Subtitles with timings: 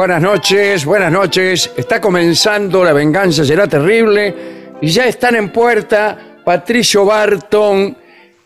[0.00, 1.72] Buenas noches, buenas noches.
[1.76, 4.34] Está comenzando La venganza será terrible
[4.80, 7.94] y ya están en puerta Patricio Barton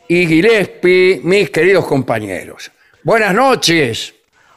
[0.09, 2.73] y Gillespie, mis queridos compañeros.
[3.05, 4.17] Buenas noches.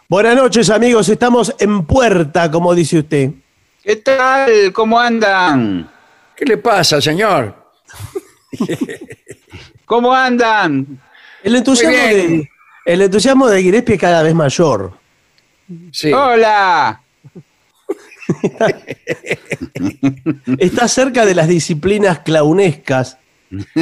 [0.09, 1.07] Buenas noches, amigos.
[1.09, 3.29] Estamos en puerta, como dice usted.
[3.83, 4.73] ¿Qué tal?
[4.73, 5.87] ¿Cómo andan?
[6.35, 7.55] ¿Qué le pasa, señor?
[9.85, 10.99] ¿Cómo andan?
[11.43, 12.49] El entusiasmo, de,
[12.85, 15.06] el entusiasmo de Gillespie es cada vez mayor.
[15.91, 16.13] Sí.
[16.13, 17.01] Hola.
[20.57, 23.17] Está cerca de las disciplinas clownescas.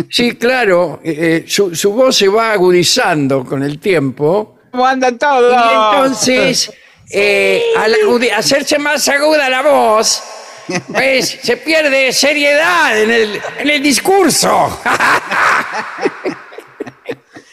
[0.09, 0.99] Sí, claro.
[1.03, 4.59] eh, eh, su, su voz se va agudizando con el tiempo.
[4.71, 5.53] ¿Cómo andan todos?
[5.53, 6.71] Y entonces,
[7.11, 10.21] eh, al agudi- hacerse más aguda la voz,
[10.87, 14.79] pues se pierde seriedad en el, en el discurso.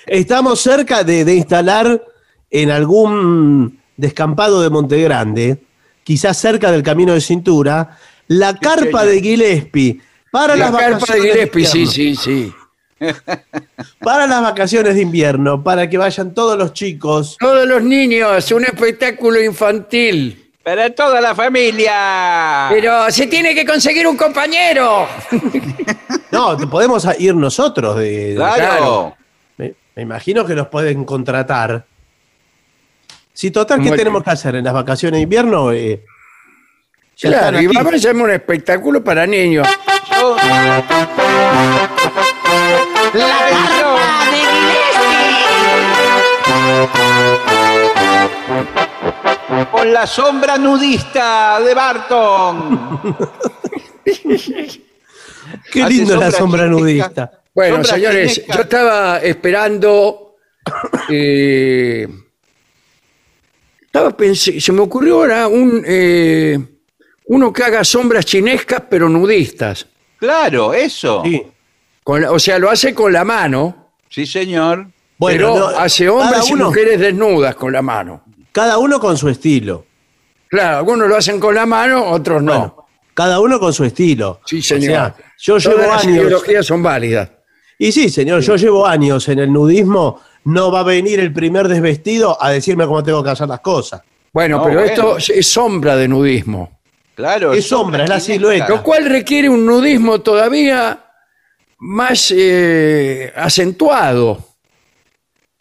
[0.07, 2.03] Estamos cerca de, de instalar
[2.51, 5.59] en algún descampado de Montegrande,
[6.05, 7.99] quizás cerca del camino de cintura,
[8.29, 11.93] la carpa de Gillespie para La las carpa de vacaciones Gillespie, sí, invierno.
[11.93, 12.53] sí, sí.
[14.01, 17.37] Para las vacaciones de invierno, para que vayan todos los chicos.
[17.41, 20.51] Todos los niños, un espectáculo infantil.
[20.63, 22.69] Para toda la familia.
[22.71, 25.09] Pero se tiene que conseguir un compañero.
[26.31, 29.15] No, podemos ir nosotros de, de- claro.
[29.59, 31.85] Me, me imagino que los pueden contratar.
[33.33, 34.25] Si total, ¿qué Muy tenemos bien.
[34.25, 35.73] que hacer en las vacaciones de invierno?
[35.73, 36.05] Eh,
[37.17, 39.67] ya Claro, y vamos a hacer un espectáculo para niños.
[40.11, 40.37] Yo-
[43.09, 43.93] Atención.
[49.71, 53.17] Con la sombra nudista de Barton.
[55.71, 56.81] Qué lindo la sombra sombra chinesca.
[56.81, 57.31] nudista.
[57.55, 60.37] Bueno, Sombra señores, yo estaba esperando.
[61.11, 62.09] eh,
[63.93, 66.59] estaba pens- se me ocurrió ahora un eh,
[67.27, 69.87] uno que haga sombras chinescas pero nudistas.
[70.19, 71.23] Claro, eso.
[71.25, 71.43] Sí.
[72.03, 74.87] Con la- o sea, lo hace con la mano, Sí, señor.
[75.19, 78.23] Bueno, pero no, hace cada hombres y uno- mujeres desnudas con la mano.
[78.51, 79.87] Cada uno con su estilo.
[80.49, 82.53] Claro, algunos lo hacen con la mano, otros no.
[82.53, 84.41] Bueno, cada uno con su estilo.
[84.47, 84.91] sí, O señor.
[84.91, 86.17] sea, yo Todas llevo las años.
[86.17, 87.31] ideologías son válidas.
[87.79, 90.21] Y sí, señor, yo llevo años en el nudismo.
[90.45, 94.03] No va a venir el primer desvestido a decirme cómo tengo que hacer las cosas.
[94.33, 94.93] Bueno, No, pero bueno.
[94.93, 96.81] esto es- sombra de nudismo.
[97.15, 97.53] Claro.
[97.53, 98.69] Es sombra, es la silueta.
[98.69, 101.05] Lo cual requiere un nudismo todavía
[101.79, 104.49] más eh, acentuado.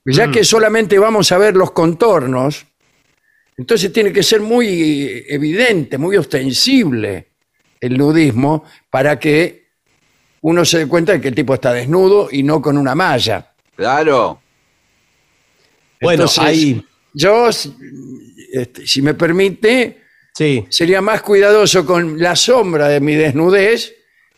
[0.05, 0.31] Ya Mm.
[0.31, 2.65] que solamente vamos a ver los contornos,
[3.57, 7.27] entonces tiene que ser muy evidente, muy ostensible
[7.79, 9.67] el nudismo para que
[10.41, 13.51] uno se dé cuenta de que el tipo está desnudo y no con una malla.
[13.75, 14.41] Claro.
[16.01, 16.85] Bueno, Entonces, ahí.
[17.13, 17.75] Yo, si-
[18.53, 20.01] este, si me permite,
[20.33, 20.65] Sí.
[20.69, 23.93] sería más cuidadoso con la sombra de mi desnudez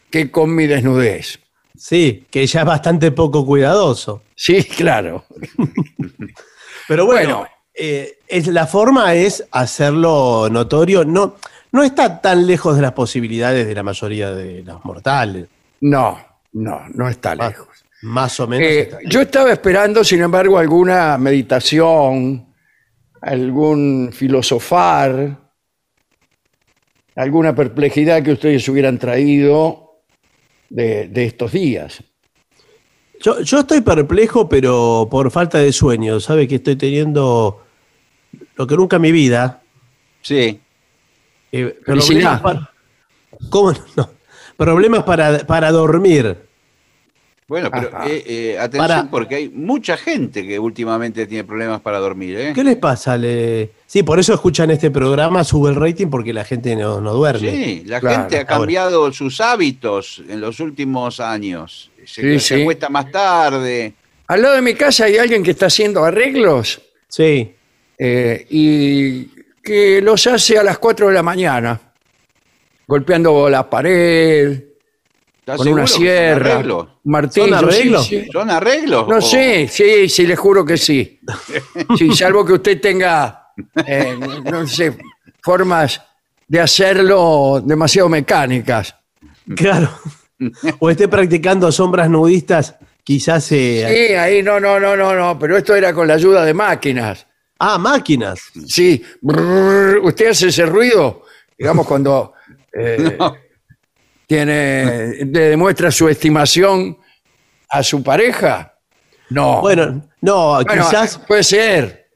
[0.09, 1.39] que con mi desnudez.
[1.77, 4.23] Sí, que ya es bastante poco cuidadoso.
[4.35, 5.25] Sí, claro.
[6.87, 7.47] Pero bueno, Bueno.
[7.73, 11.03] eh, es, la forma es hacerlo notorio.
[11.05, 11.37] No,
[11.71, 15.47] no está tan lejos de las posibilidades de la mayoría de los mortales.
[15.81, 16.19] No,
[16.53, 17.67] no, no está lejos.
[18.03, 18.67] Más o menos.
[18.67, 22.53] Eh, yo estaba esperando, sin embargo, alguna meditación,
[23.21, 25.39] algún filosofar,
[27.15, 30.01] alguna perplejidad que ustedes hubieran traído
[30.69, 32.03] de, de estos días.
[33.21, 36.19] Yo, yo estoy perplejo, pero por falta de sueño.
[36.19, 37.63] ¿Sabe que estoy teniendo
[38.57, 39.61] lo que nunca en mi vida?
[40.21, 40.59] Sí.
[41.53, 42.69] eh, problemas para,
[43.49, 44.09] ¿Cómo no?
[44.57, 46.52] Problemas para, para dormir.
[47.47, 51.99] Bueno, pero eh, eh, atención Para- porque hay mucha gente que últimamente tiene problemas para
[51.99, 52.51] dormir, ¿eh?
[52.55, 53.17] ¿Qué les pasa?
[53.17, 57.13] Le- Sí, por eso escuchan este programa, sube el rating porque la gente no, no
[57.13, 57.51] duerme.
[57.51, 58.57] Sí, la Claro, gente ha ahora.
[58.57, 61.91] cambiado sus hábitos en los últimos años.
[62.05, 62.61] Se, Sí, se sí.
[62.61, 63.93] acuesta más tarde.
[64.27, 67.53] Al lado de mi casa hay alguien que está haciendo arreglos Sí.
[67.99, 69.25] eh, y
[69.61, 71.79] que los hace a las 4 de la mañana,
[72.87, 74.72] golpeando la pared, ¿Estás
[75.45, 77.45] con una sierra, un martillo.
[77.47, 78.07] ¿Son arreglos?
[78.07, 78.29] sí, sí.
[78.31, 79.07] ¿Son arreglos?
[79.07, 81.19] No o- sé, sí, sí, les juro que sí.
[81.97, 83.49] Sí, salvo que usted tenga,
[83.85, 84.17] eh,
[84.49, 84.97] no sé,
[85.41, 86.01] formas
[86.47, 88.95] de hacerlo demasiado mecánicas.
[89.55, 89.89] Claro.
[90.79, 93.51] o esté practicando sombras nudistas, quizás.
[93.51, 96.53] eh, Sí, ahí no, no, no, no, no, pero esto era con la ayuda de
[96.53, 97.27] máquinas.
[97.59, 98.39] Ah, máquinas.
[98.67, 101.23] Sí, brrr, usted hace ese ruido,
[101.57, 102.33] digamos, cuando
[102.73, 103.35] eh, No.
[104.27, 106.97] Tiene, le demuestra su estimación
[107.69, 108.73] a su pareja.
[109.29, 109.61] No.
[109.61, 111.17] Bueno, no, Bueno, quizás.
[111.27, 112.07] puede ser.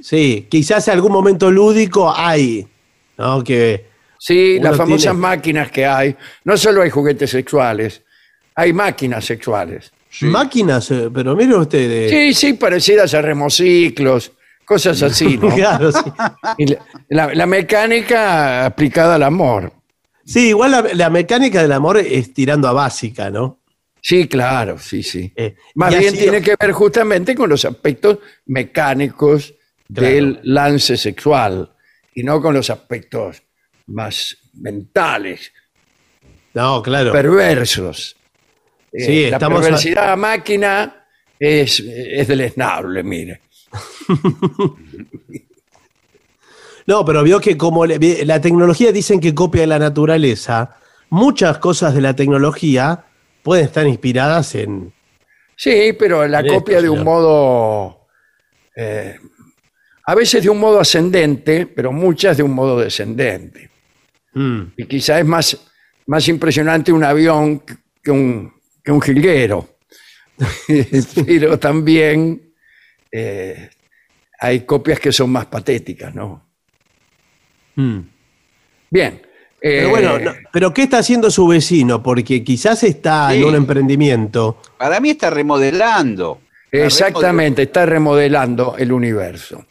[0.00, 2.66] Sí, quizás en algún momento lúdico hay.
[3.18, 3.42] ¿No?
[3.44, 3.90] Que.
[4.18, 6.16] Sí, las famosas tiene- máquinas que hay.
[6.44, 8.02] No solo hay juguetes sexuales,
[8.54, 9.92] hay máquinas sexuales.
[10.08, 10.26] Sí.
[10.26, 11.90] Máquinas, eh, pero mire usted.
[11.90, 14.32] eh, Sí, sí, parecidas a remociclos,
[14.64, 15.48] cosas así, ¿no?
[15.54, 16.02] Claro, sí.
[17.08, 19.72] La- la mecánica aplicada al amor.
[20.24, 23.60] Sí, igual la, la mecánica del amor es tirando a básica, ¿no?
[24.00, 25.32] Sí, claro, sí, sí.
[25.36, 29.54] Eh, Más bien sido- tiene que ver justamente con los aspectos mecánicos
[29.92, 30.08] Claro.
[30.08, 31.70] del lance sexual
[32.14, 33.42] y no con los aspectos
[33.86, 35.52] más mentales,
[36.54, 37.12] No, claro.
[37.12, 38.16] perversos.
[38.92, 41.06] Eh, Sí, la estamos a- perversidad máquina
[41.38, 43.40] es, es deleznable, mire.
[46.86, 50.76] No, pero vio que como le- la tecnología dicen que copia la naturaleza,
[51.10, 53.04] muchas cosas de la tecnología
[53.42, 54.92] pueden estar inspiradas en.
[55.56, 57.04] Sí, pero la esto, copia de un señor.
[57.04, 58.06] modo,
[58.74, 59.16] eh,
[60.06, 63.70] a veces de un modo ascendente, pero muchas de un modo descendente.
[64.34, 65.56] Mm, Y quizá es más,
[66.06, 67.60] más impresionante un avión
[68.02, 68.52] que un,
[68.82, 69.68] que un jilguero.
[71.26, 72.52] pero también
[73.12, 73.70] eh,
[74.40, 76.50] hay copias que son más patéticas, ¿no?
[77.76, 77.98] Mm.
[78.90, 79.22] Bien.
[79.60, 82.02] Pero eh, bueno, no- pero ¿qué está haciendo su vecino?
[82.02, 84.58] Porque quizás está en un emprendimiento.
[84.76, 86.40] Para mí está remodelando.
[86.70, 89.64] Está exactamente, está remodelando el universo.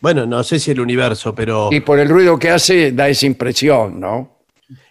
[0.00, 1.68] Bueno, no sé si el universo, pero.
[1.72, 4.36] Y por el ruido que hace da esa impresión, ¿no?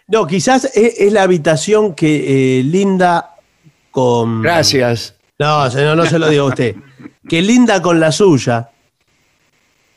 [0.08, 3.36] No, quizás es, es la habitación que eh, linda
[3.92, 4.42] con.
[4.42, 5.16] Gracias.
[5.38, 6.76] No, señor, no se lo digo a usted.
[7.30, 8.70] Que linda con la suya.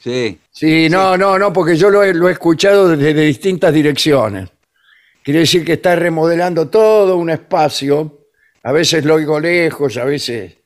[0.02, 0.38] Sí.
[0.50, 4.48] Sí, no, no, no, porque yo lo he, lo he escuchado desde distintas direcciones.
[5.22, 8.26] Quiere decir que está remodelando todo un espacio.
[8.64, 10.56] A veces lo oigo lejos, a veces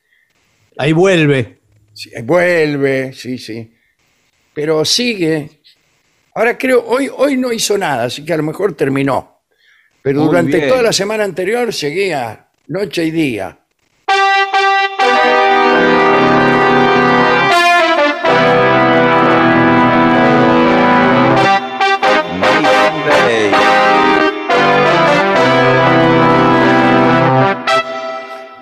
[0.78, 1.58] Ahí vuelve.
[1.92, 3.72] sí, vuelve, sí, sí.
[4.54, 5.60] Pero sigue.
[6.34, 9.42] Ahora creo, hoy, hoy no hizo nada, así que a lo mejor terminó.
[10.02, 10.68] Pero Muy durante bien.
[10.68, 13.58] toda la semana anterior seguía noche y día.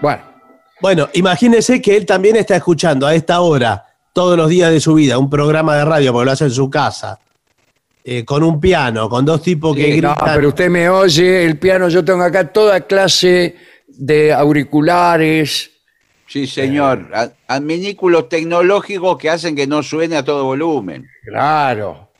[0.04, 0.22] Bueno,
[0.80, 4.94] Bueno, imagínese que él también está escuchando a esta hora, todos los días de su
[4.94, 7.18] vida, un programa de radio, porque lo hace en su casa,
[8.04, 10.34] eh, con un piano, con dos tipos que Sí, no, gritan.
[10.34, 13.56] pero usted me oye, el piano, yo tengo acá toda clase
[13.88, 15.70] de auriculares.
[16.26, 17.08] Sí, señor.
[17.14, 21.06] A- Adminículos tecnológicos que hacen que no suene a todo volumen.
[21.24, 22.10] Claro.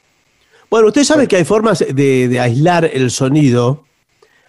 [0.70, 3.84] Bueno, usted sabe que hay formas de, de aislar el sonido.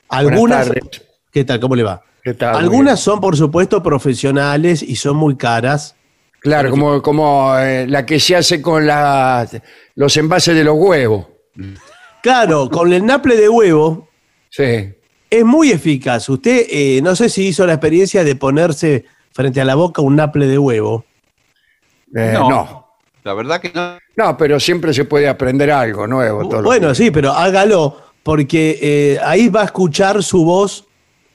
[0.08, 0.70] Algunas.
[0.70, 1.02] Buenas tardes.
[1.32, 1.60] ¿Qué tal?
[1.60, 2.02] ¿Cómo le va?
[2.26, 2.56] ¿Qué tal?
[2.56, 5.96] Muy Algunas son, por supuesto, profesionales y son muy caras.
[6.40, 9.48] Claro, como, como eh, la que se hace con la-
[9.94, 11.28] los envases de los huevos.
[12.24, 14.10] Claro, con el naple de huevo
[14.50, 14.92] Sí.
[15.30, 16.28] es muy eficaz.
[16.28, 20.16] Usted, eh, no sé si hizo la experiencia de ponerse frente a la boca un
[20.16, 21.06] naple de huevo.
[22.16, 22.50] Eh, No.
[22.50, 22.88] no.
[23.24, 23.98] La verdad que no.
[24.16, 26.42] No, pero siempre se puede aprender algo nuevo.
[26.42, 30.88] todos los Bueno, sí, pero hágalo, porque eh, ahí va a escuchar su voz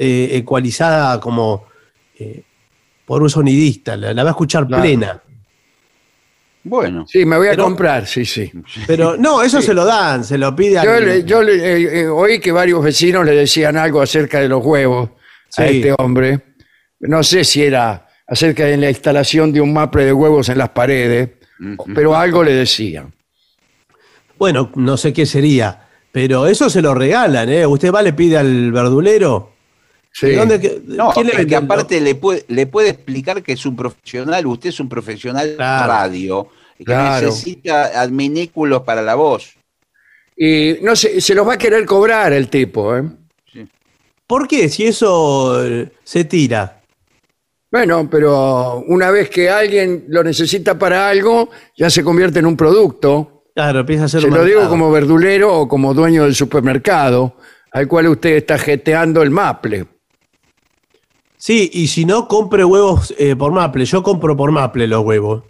[0.02, 1.66] eh, ecualizada como
[2.18, 2.42] eh,
[3.04, 4.82] por un sonidista, la, la va a escuchar Claro.
[4.82, 5.22] plena.
[6.62, 7.06] Bueno.
[7.08, 8.50] Sí, me voy a Pero- comprar, sí, sí.
[8.86, 12.00] Pero no, eso se lo dan, se lo pide a Yo, le- yo le- eh,
[12.02, 15.10] eh, oí que varios vecinos le decían algo acerca de los huevos
[15.56, 16.40] a este hombre.
[17.00, 20.68] No sé si era acerca de la instalación de un maple de huevos en las
[20.70, 21.30] paredes,
[21.94, 23.12] pero algo le decían.
[24.38, 27.66] Bueno, no sé qué sería, pero eso se lo regalan, ¿eh?
[27.66, 29.49] Usted va, le pide al verdulero.
[30.12, 30.26] Sí.
[30.26, 33.76] ¿De dónde No, quién le que aparte le puede, le puede explicar que es un
[33.76, 35.82] profesional, usted es un profesional Claro.
[35.82, 37.26] de radio, que Claro.
[37.26, 39.54] necesita adminículos para la voz.
[40.36, 43.04] Y no sé, se los va a querer cobrar el tipo, ¿eh?
[44.26, 44.68] ¿Por qué?
[44.68, 46.80] Si eso eh, se tira.
[47.70, 52.56] Bueno, pero una vez que alguien lo necesita para algo, ya se convierte en un
[52.56, 53.44] producto.
[53.54, 57.36] Claro, empieza a ser Se un lo digo como verdulero o como dueño del supermercado,
[57.72, 59.86] al cual usted está jeteando el maple.
[61.42, 63.86] Sí, y si no, compre huevos eh, por maple.
[63.86, 65.42] Yo compro por maple los huevos.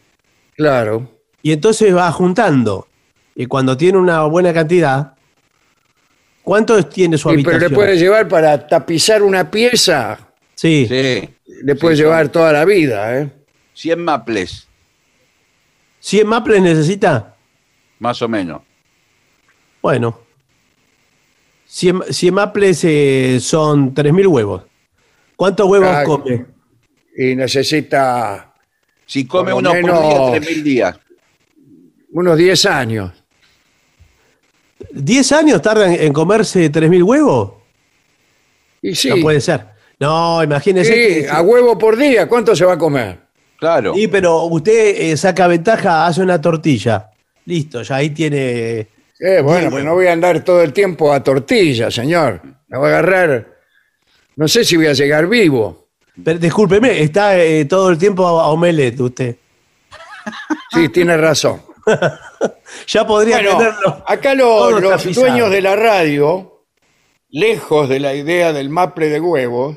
[0.56, 1.11] Claro.
[1.42, 2.87] Y entonces va juntando.
[3.35, 5.14] Y cuando tiene una buena cantidad,
[6.42, 7.70] ¿cuánto tiene su Sí, pero habitación?
[7.70, 10.18] le puede llevar para tapizar una pieza,
[10.54, 10.87] Sí.
[10.88, 11.28] Sí.
[11.64, 13.32] le puede Sí, llevar toda la vida, ¿eh?
[13.75, 14.68] 100 maples,
[16.00, 17.35] ¿100 maples necesita?
[17.99, 18.62] más o menos.
[19.82, 20.20] Bueno.
[21.66, 24.62] 100, 100 maples eh, son 3.000 huevos.
[25.40, 26.44] ¿Cuántos huevos Ah, come?
[27.16, 28.52] Y necesita
[29.06, 30.99] Si come uno por menos- día, 3.000 días.
[32.12, 33.11] unos 10 años.
[34.92, 37.52] ¿10 años tardan en comerse 3.000 huevos?
[38.82, 39.64] Y sí, No puede ser.
[39.99, 41.30] No, imagínese sí, que...
[41.30, 43.18] a huevo por día, ¿cuánto se va a comer?
[43.59, 43.94] Claro.
[43.94, 47.09] Sí, pero usted eh, saca ventaja, hace una tortilla.
[47.47, 48.88] Listo, ya ahí tiene...
[49.18, 52.42] Eh, bueno, pues no voy a andar todo el tiempo a tortilla, señor.
[52.68, 53.50] Me voy a agarrar.
[54.40, 55.88] No sé si voy a llegar vivo.
[56.25, 59.37] Pero, discúlpeme, está eh, todo el tiempo a, a omelette usted.
[60.73, 61.61] Sí, tiene razón.
[62.87, 64.04] Ya podría Bueno, tenerlo.
[64.06, 65.26] acá los, tapizado.
[65.26, 66.64] dueños de la radio,
[67.28, 69.76] lejos de la idea del maple de huevos,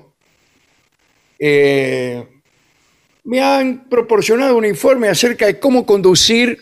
[1.39, 2.25] eh,
[3.25, 6.57] me han proporcionado un informe acerca de cómo conducir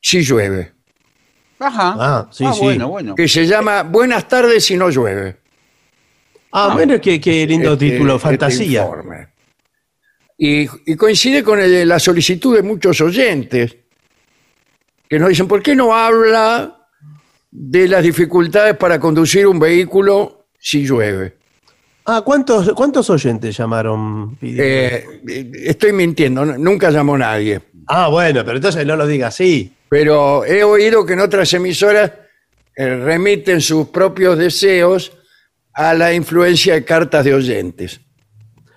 [0.00, 0.72] si llueve,
[1.58, 1.94] Ajá.
[1.98, 2.60] Ah, sí, sí.
[2.60, 3.14] bueno, bueno.
[3.14, 5.41] que se llama Buenas tardes si no llueve.
[6.52, 8.82] Ah, bueno, qué, qué lindo Este- título, este fantasía.
[8.82, 9.28] informe.
[10.38, 13.76] Y, y coincide con el- la solicitud de muchos oyentes
[15.08, 16.78] que nos dicen, ¿por qué no habla
[17.50, 21.36] de las dificultades para conducir un vehículo si llueve?
[22.04, 24.36] Ah, ¿cuántos, ¿cuántos oyentes llamaron?
[24.42, 25.04] Eh,
[25.64, 29.72] estoy mintiendo, nunca llamó nadie, Ah, bueno, pero entonces no lo diga así.
[29.88, 32.10] pero he oído que en otras emisoras
[32.74, 35.12] eh, remiten sus propios deseos
[35.74, 38.00] a la influencia de cartas de oyentes.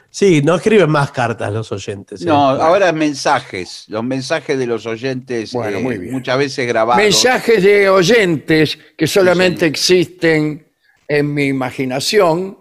[0.10, 2.22] Sí, no escriben más cartas los oyentes.
[2.22, 2.26] ¿eh?
[2.26, 3.84] No, ahora mensajes.
[3.90, 6.14] Los mensajes de los oyentes Bueno, eh, muy bien.
[6.14, 7.04] muchas veces grabados.
[7.04, 10.72] Mensajes de oyentes que solamente existen
[11.08, 12.58] en mi imaginación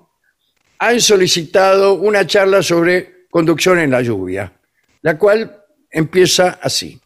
[0.81, 4.53] han solicitado una charla sobre conducción en la lluvia,
[5.03, 7.01] la cual empieza así.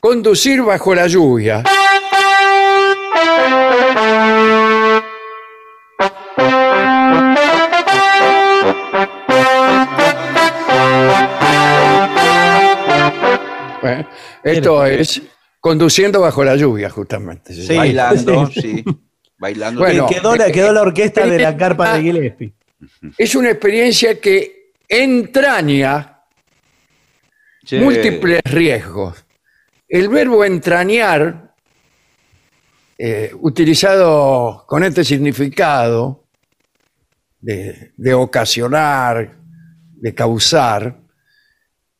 [0.00, 1.62] Conducir bajo la lluvia.
[14.52, 15.22] Esto es
[15.60, 17.52] conduciendo bajo la lluvia, justamente.
[17.54, 17.76] Sí.
[17.76, 18.84] Bailando, sí.
[19.38, 19.80] Bailando.
[19.80, 22.54] Bueno, Que quedó, la, quedó la orquesta de la eh, carpa ah, de Gillespie.
[23.18, 26.12] Es una experiencia que entraña
[27.64, 27.78] Sí.
[27.80, 29.24] múltiples riesgos.
[29.88, 31.52] El verbo entrañar,
[32.96, 36.28] eh, utilizado con este significado
[37.40, 39.36] de, de ocasionar,
[39.94, 40.96] de causar,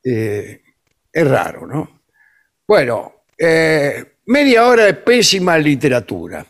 [0.05, 0.63] eh,
[1.13, 2.03] es raro, ¿no?
[2.67, 6.45] Bueno, eh, media hora de pésima literatura,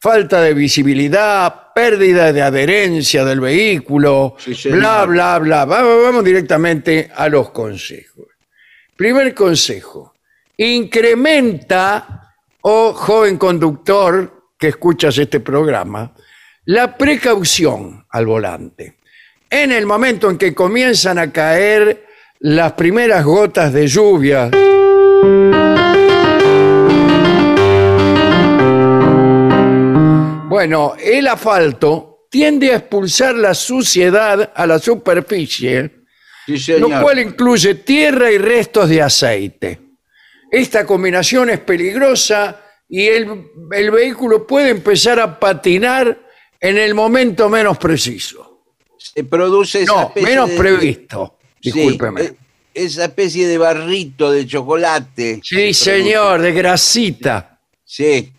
[0.00, 4.78] falta de visibilidad, pérdida de adherencia del vehículo, Sí, señor.
[4.78, 5.64] bla, bla, bla.
[5.64, 8.26] Vamos, vamos directamente a los consejos.
[8.96, 10.14] Primer consejo,
[10.56, 16.12] incrementa, oh joven conductor que escuchas este programa,
[16.66, 18.96] la precaución al volante.
[19.50, 22.04] En el momento en que comienzan a caer
[22.40, 24.50] las primeras gotas de lluvia,
[30.48, 35.94] Bueno, el asfalto tiende a expulsar la suciedad a la superficie,
[36.46, 39.78] Sí, lo cual incluye tierra y restos de aceite.
[40.50, 46.18] Esta combinación es peligrosa y el, el vehículo puede empezar a patinar
[46.58, 48.64] en el momento menos preciso.
[48.96, 51.38] Se produce esa No, menos de- previsto.
[51.60, 52.22] Sí, Discúlpeme.
[52.22, 52.34] eh,
[52.74, 55.40] esa especie de barrito de chocolate.
[55.42, 57.58] Sí, señor, de grasita.
[57.84, 58.32] Sí.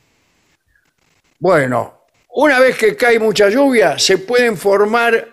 [1.40, 5.28] Bueno, una vez que cae mucha lluvia, se pueden formar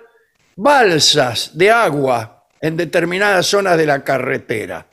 [0.56, 4.86] balsas de agua en determinadas zonas de la carretera.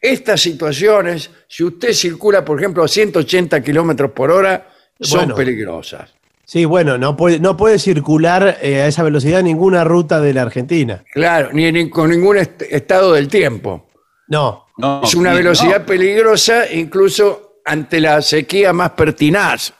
[0.00, 4.68] Estas situaciones, si usted circula, por ejemplo, a 180 kilómetros por hora,
[5.00, 5.34] son Bueno.
[5.36, 6.10] peligrosas.
[6.50, 10.40] Sí, bueno, no puede, no puede circular eh, a esa velocidad ninguna ruta de la
[10.42, 11.04] Argentina.
[11.12, 13.86] Claro, ni, ni con ningún est- estado del tiempo.
[14.28, 14.64] No.
[14.78, 15.84] No, es una sí, velocidad no.
[15.86, 19.74] peligrosa, incluso ante la sequía más pertinaz.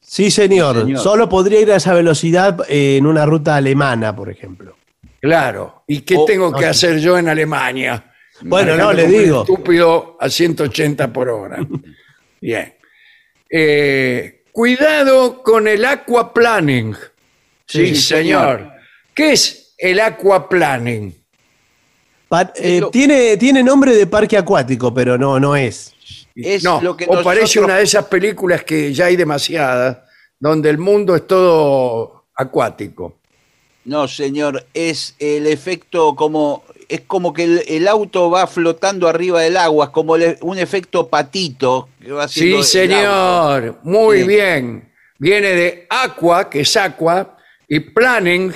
[0.00, 0.76] Sí, señor.
[0.76, 0.98] Sí, señor.
[1.00, 4.76] Solo podría ir a esa velocidad eh, en una ruta alemana, por ejemplo.
[5.20, 5.82] Claro.
[5.86, 6.70] ¿Y qué Oh, tengo no, que sí.
[6.70, 8.12] hacer yo en Alemania?
[8.40, 9.40] Bueno, no, le un digo.
[9.42, 11.58] Estúpido a 180 por hora.
[12.40, 12.72] Bien.
[13.50, 14.33] Eh,
[14.64, 16.94] cuidado con el aquaplaning.
[17.66, 18.58] Sí, Sí, señor.
[18.60, 18.72] señor.
[19.12, 21.12] ¿Qué es el aquaplaning?
[22.28, 25.92] Pa- eh, lo- tiene, tiene nombre de parque acuático, pero no, no es.
[26.36, 29.98] Es no, lo que o parece nosotros- una de esas películas que ya hay demasiadas,
[30.38, 33.16] donde el mundo es todo acuático.
[33.84, 39.42] No, señor, es el efecto como es como que el, el auto va flotando arriba
[39.42, 43.78] del agua, es como el- un efecto patito que va haciendo Sí, señor.
[43.82, 44.28] Muy Sí.
[44.28, 44.92] bien.
[45.18, 47.36] Viene de aqua, que es aqua,
[47.68, 48.52] y planning,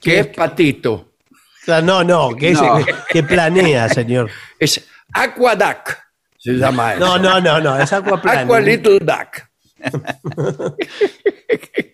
[0.00, 0.92] que es patito.
[0.92, 2.78] O sea, no, no, que, es- No.
[3.08, 4.30] que planea, señor.
[4.58, 5.96] Es aquaduck,
[6.38, 7.00] se llama eso.
[7.00, 8.44] No, no, no, no, es aquaplaning.
[8.44, 9.48] Aqua Little Duck.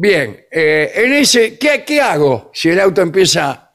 [0.00, 3.70] Bien, eh, en ese, ¿qué, qué hago si el auto empieza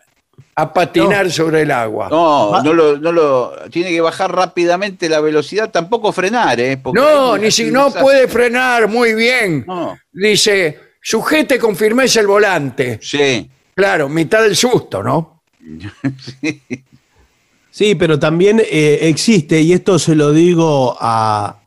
[0.55, 2.07] a patinar sobre el agua?
[2.09, 6.77] No, Va- no lo, no lo tiene que bajar rápidamente la velocidad, tampoco frenar, ¿eh?
[6.77, 9.65] Porque No, ni si no puede frenar, muy bien.
[9.67, 9.97] No.
[10.13, 12.99] Dice, sujete con firmeza el volante.
[13.01, 13.49] Sí.
[13.75, 15.41] Claro, mitad del susto, ¿no?
[17.69, 21.57] Sí, pero también eh, existe, y esto se lo digo a,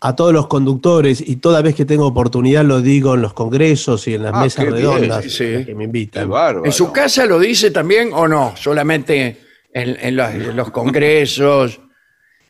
[0.00, 4.06] a todos los conductores, y toda vez que tengo oportunidad lo digo en los congresos
[4.06, 5.64] y en las Ah, mesas bien, redondas sí, sí.
[5.64, 6.30] que me invitan.
[6.64, 8.54] ¿En su casa lo dice también o no?
[8.56, 9.36] Solamente
[9.72, 11.80] en, en los, en los congresos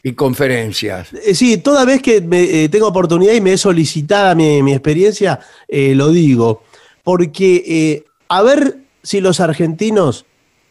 [0.03, 1.09] y conferencias.
[1.15, 4.73] Eh, Sí, toda vez que me, eh, tengo oportunidad y me es solicitada mi, mi
[4.73, 6.63] experiencia, eh, lo digo.
[7.03, 10.27] Porque eh, a ver si los argentinos,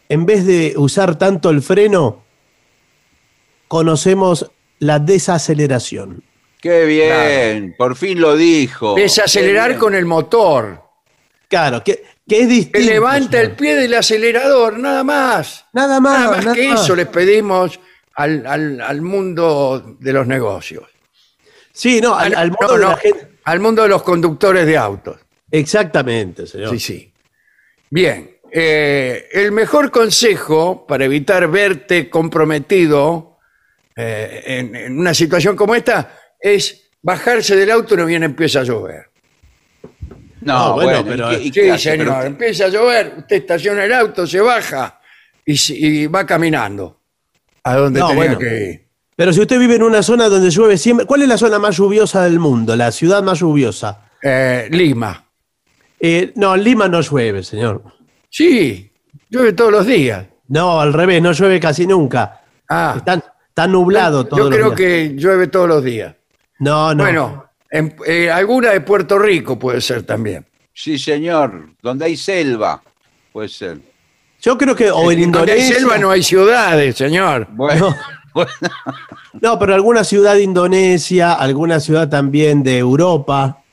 [0.09, 2.21] en vez de usar tanto el freno,
[3.67, 6.23] conocemos la desaceleración.
[6.59, 8.95] Qué bien, por fin lo dijo.
[8.95, 10.81] Desacelerar con el motor.
[11.47, 12.79] Claro, que, que es Que distinto.
[12.91, 15.65] levanta el pie del acelerador, nada más.
[15.73, 16.19] Nada más.
[16.19, 16.83] Nada más nada que más.
[16.83, 17.79] eso les pedimos
[18.15, 20.83] al, al- al mundo de los negocios.
[21.71, 23.27] Sí, no, al, no, modo de no, la gente.
[23.43, 25.17] al mundo de los conductores de autos.
[25.51, 26.71] Exactamente, señor.
[26.71, 27.13] Sí, sí.
[27.89, 28.31] Bien.
[28.51, 33.37] eh, el mejor consejo para evitar verte comprometido
[33.95, 38.61] eh, en, en una situación como esta es bajarse del auto y no bien empieza
[38.61, 39.05] a llover.
[40.41, 41.91] No, No, bueno, bueno, pero- ¿y qué- y qué Sí, hace?
[41.91, 42.07] señor.
[42.07, 44.99] Pero- Empieza a llover, usted estaciona el auto, se baja
[45.45, 46.99] y, se- y va caminando
[47.63, 48.39] a donde No, tenía bueno.
[48.39, 48.87] que ir.
[49.15, 51.75] Pero si usted vive en una zona donde llueve siempre, ¿cuál es la zona más
[51.77, 52.75] lluviosa del mundo?
[52.75, 54.05] La ciudad más lluviosa.
[54.21, 55.25] Eh, Lima.
[55.99, 57.81] Eh, no, en Lima no llueve, señor.
[58.29, 58.91] Sí,
[59.29, 60.27] llueve todos los días.
[60.49, 62.41] No, al revés, no llueve casi nunca.
[62.69, 63.15] Ah, Está,
[63.49, 66.13] está nublado todo yo creo que llueve todos los días.
[66.59, 67.03] No, no.
[67.03, 70.45] Bueno, en- eh, alguna de Puerto Rico puede ser también.
[70.73, 72.81] Sí, señor, donde hay selva,
[73.31, 73.79] puede ser.
[74.41, 75.75] Yo creo que, o en Donde hay Indonesia.
[75.75, 77.47] selva no hay ciudades, señor.
[77.51, 77.95] Bueno,
[78.33, 78.51] bueno,
[79.41, 83.63] No, pero alguna ciudad de Indonesia, alguna ciudad también de Europa.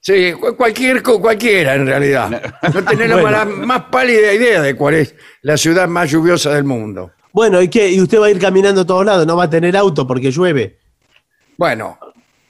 [0.00, 2.40] Sí, cu- cualquier, co- cualquiera en realidad.
[2.72, 3.30] No tenemos Bueno.
[3.36, 7.10] la más pálida idea de cuál es la ciudad más lluviosa del mundo.
[7.32, 7.90] Bueno, ¿y qué?
[7.90, 10.30] Y usted va a ir caminando a todos lados, no va a tener auto porque
[10.30, 10.78] llueve.
[11.56, 11.98] Bueno,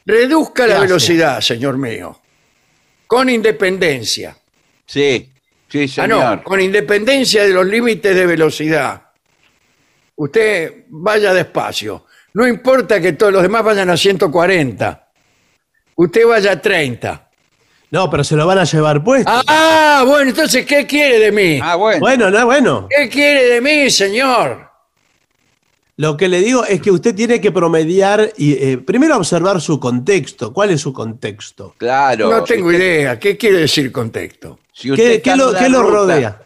[0.09, 0.87] Reduzca ¿Qué la hace?
[0.87, 2.19] velocidad, señor mío.
[3.07, 4.35] Con independencia.
[4.87, 5.31] Sí,
[5.69, 6.09] sí, Ah, señor.
[6.39, 9.03] no, con independencia de los límites de velocidad.
[10.17, 12.07] Usted vaya despacio.
[12.35, 15.09] No importa que todos los demás vayan a 140.
[15.97, 17.29] Usted vaya a 30.
[17.91, 19.31] No, pero se lo van a llevar puesto.
[19.47, 21.61] Ah, bueno, entonces, ¿qué quiere de mí?
[21.63, 22.01] Ah, bueno.
[22.01, 22.89] Bueno, no, bueno.
[22.91, 24.68] ¿Qué quiere de mí, señor?
[25.99, 29.81] Lo que le digo es que usted tiene que promediar y eh, primero observar su
[29.81, 30.53] contexto.
[30.53, 31.75] ¿Cuál es su contexto?
[31.77, 32.31] Claro.
[32.31, 33.19] No tengo usted- idea.
[33.19, 34.61] ¿Qué quiere decir contexto?
[34.73, 36.41] si usted ¿Qué, está qué en lo, qué rodea?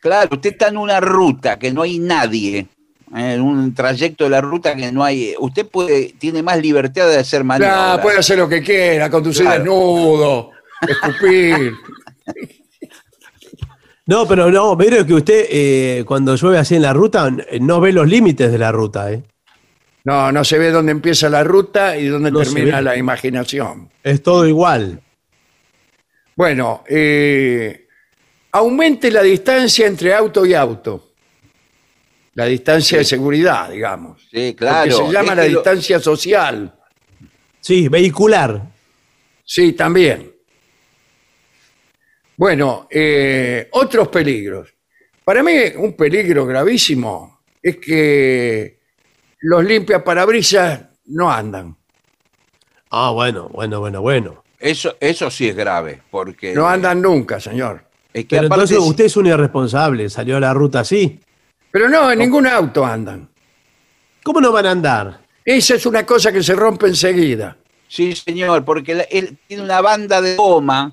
[0.00, 2.58] Claro, usted está en una ruta que no hay nadie.
[2.58, 5.34] eh, En un trayecto de la ruta que no hay.
[5.38, 7.98] Usted puede, tiene más libertad de hacer maniobras.
[7.98, 9.58] Ah, puede hacer lo que quiera, conducir Claro.
[9.62, 10.50] desnudo,
[10.88, 11.72] escupir.
[14.12, 17.94] No, pero no, pero que usted eh, cuando llueve así en la ruta no ve
[17.94, 19.10] los límites de la ruta.
[19.10, 19.22] ¿eh?
[20.04, 23.88] No, no se ve dónde empieza la ruta y dónde No termina la imaginación.
[24.02, 25.00] Es todo igual.
[26.36, 27.86] Bueno, eh,
[28.52, 31.12] aumente la distancia entre auto y auto.
[32.34, 34.28] La distancia de seguridad, digamos.
[34.30, 34.90] Sí, claro.
[34.90, 36.74] Porque se llama Es la lo- distancia social.
[37.60, 38.60] Sí, vehicular.
[39.42, 40.31] Sí, también.
[42.36, 44.74] Bueno, eh, otros peligros.
[45.24, 48.80] Para mí, un peligro gravísimo es que
[49.40, 51.76] los limpiaparabrisas no andan.
[52.90, 54.42] Ah, bueno, bueno, bueno, bueno.
[54.58, 56.54] Eso, eso sí es grave, porque.
[56.54, 57.84] No andan nunca, señor.
[58.12, 61.20] Es que Pero aparte entonces es- usted es un irresponsable, salió a la ruta así.
[61.70, 63.28] Pero no, en ningún auto andan.
[64.22, 65.20] ¿Cómo no van a andar?
[65.44, 67.56] Esa es una cosa que se rompe enseguida.
[67.88, 70.92] Sí, señor, porque la- él tiene una banda de goma.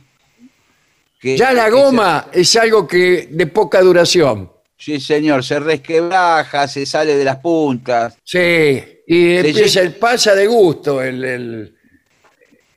[1.19, 4.51] Que- Ya la goma es algo que de poca duración.
[4.77, 8.17] sí, señor, se resquebraja, se sale de las puntas.
[8.23, 11.75] Sí, y empieza, llega- el pasa de gusto el, el,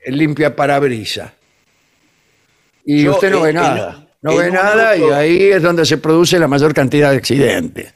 [0.05, 1.33] el limpia parabrisa.
[2.85, 4.09] Y Yo, usted no ve nada.
[4.23, 7.93] No ve nada y ahí es donde se produce la mayor cantidad de accidentes.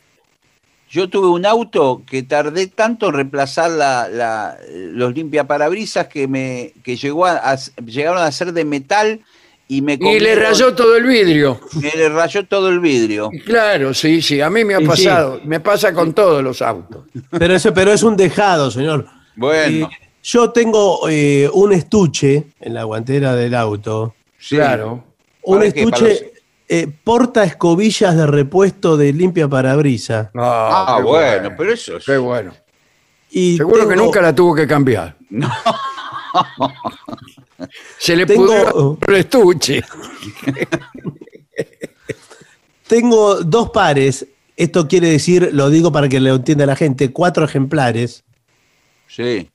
[0.89, 6.73] Yo tuve un auto que tardé tanto en reemplazar la, la- los limpiaparabrisas que me
[6.85, 9.21] que llegó a, a- llegaron a ser de metal
[9.69, 11.61] y me Y le rayó todo el vidrio.
[11.81, 13.31] me le rayó todo el vidrio.
[13.33, 15.41] Y Claro, sí, sí, a mí me ha Sí, pasado.
[15.45, 17.05] Me pasa con todos los autos.
[17.31, 19.07] Pero eso, pero es un dejado, señor.
[19.35, 24.15] Bueno, Eh, yo tengo eh, un estuche en la guantera del auto.
[24.39, 24.57] sí.
[24.57, 25.05] Claro.
[25.43, 26.33] Un estuche
[26.69, 30.33] eh, porta escobillas de repuesto de limpia parabrisa.
[30.35, 32.53] Ah, qué bueno, pero eso es- Qué bueno.
[33.31, 35.15] Y Seguro que nunca la tuvo que cambiar.
[37.99, 39.83] Se le Tengo- pudrió el estuche.
[42.87, 44.27] Tengo dos pares.
[44.57, 48.25] Esto quiere decir, lo digo para que lo entienda la gente, cuatro ejemplares
[49.09, 49.51] Sí.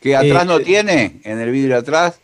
[0.00, 1.20] ¿Que atrás Eh, no tiene?
[1.24, 2.20] ¿En el vidrio atrás?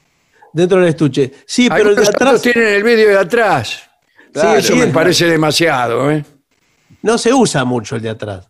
[0.53, 1.33] dentro del estuche.
[1.47, 3.83] Sí, pero el de atrás tienen el vídeo de atrás.
[4.33, 4.61] Claro.
[4.61, 4.91] sí, eso me Sí.
[4.93, 6.11] parece demasiado.
[6.11, 6.25] ¿eh?
[7.03, 8.49] no se usa mucho el de atrás.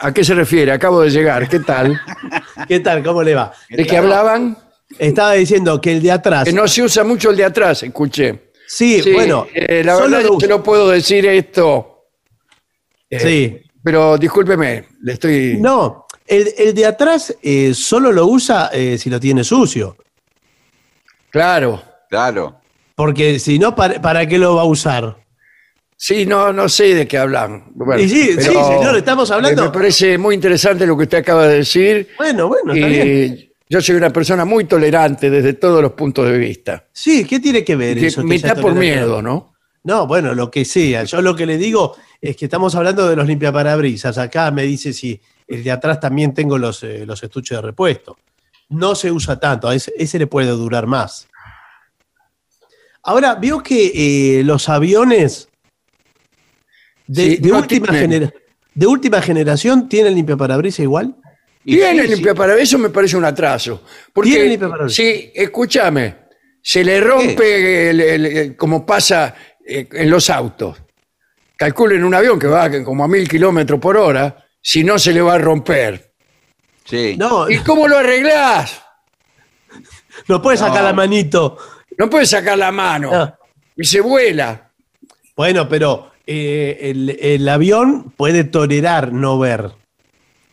[0.00, 0.72] ¿A qué se refiere?
[0.72, 1.48] Acabo de llegar.
[1.48, 1.98] ¿Qué tal?
[2.68, 3.02] ¿Qué tal?
[3.02, 3.52] ¿Cómo le va?
[3.70, 4.56] ¿De qué hablaban?
[4.98, 6.44] Estaba diciendo que el de atrás.
[6.44, 8.50] Que no se usa mucho el de atrás, escuché.
[8.66, 9.46] Sí, Sí, bueno.
[9.54, 12.04] eh, la verdad se uso- no puedo decir esto.
[13.10, 13.62] Eh, Sí.
[13.84, 15.58] Pero discúlpeme, le estoy.
[15.60, 19.96] No, el, el de atrás eh, solo lo usa eh, si lo tiene sucio.
[21.30, 21.82] Claro.
[22.08, 22.60] Claro.
[22.94, 25.16] Porque si no, ¿para, para qué lo va a usar?
[25.96, 27.64] Sí, no, no sé de qué hablan.
[27.74, 31.46] Bueno, Y sí, sí, señor, estamos hablando- Me parece muy interesante lo que usted acaba
[31.46, 32.08] de decir.
[32.18, 33.45] Bueno, bueno, está bien.
[33.68, 36.84] Yo soy una persona muy tolerante desde todos los puntos de vista.
[36.92, 38.20] Sí, ¿qué tiene que ver Que eso?
[38.22, 39.54] que mitad sea por miedo, ¿no?
[39.84, 41.04] No, bueno, lo que sea.
[41.04, 44.18] Yo lo que le digo es que estamos hablando de los limpiaparabrisas.
[44.18, 48.16] Acá me dice si el de atrás también tengo los, eh, los estuches de repuesto.
[48.68, 51.28] No se usa tanto, a ese, ese le puede durar más.
[53.04, 55.48] Ahora, vio que eh, los aviones
[57.06, 58.34] de, Sí, de no última tienen.
[58.74, 61.14] de última generación tienen limpiaparabrisas igual.
[61.74, 63.82] Tiene sí, limpiaparabrisas, eso me parece un atraso.
[64.12, 64.96] Porque, Tiene limpiaparabrisas.
[64.96, 66.16] sí, escúchame,
[66.62, 69.34] se le rompe el- el- el- como pasa
[69.68, 70.76] eh, en los autos.
[71.56, 75.20] Calculen un avión que va como a mil kilómetros por hora, si no se le
[75.22, 76.12] va a romper.
[76.84, 77.16] Sí.
[77.18, 78.80] No, ¿Y cómo lo arreglás?
[80.28, 81.58] no puede sacar la manito.
[81.98, 83.38] No puedes sacar la mano No.
[83.76, 84.70] y se vuela.
[85.36, 89.72] Bueno, pero eh, el, el avión puede tolerar no ver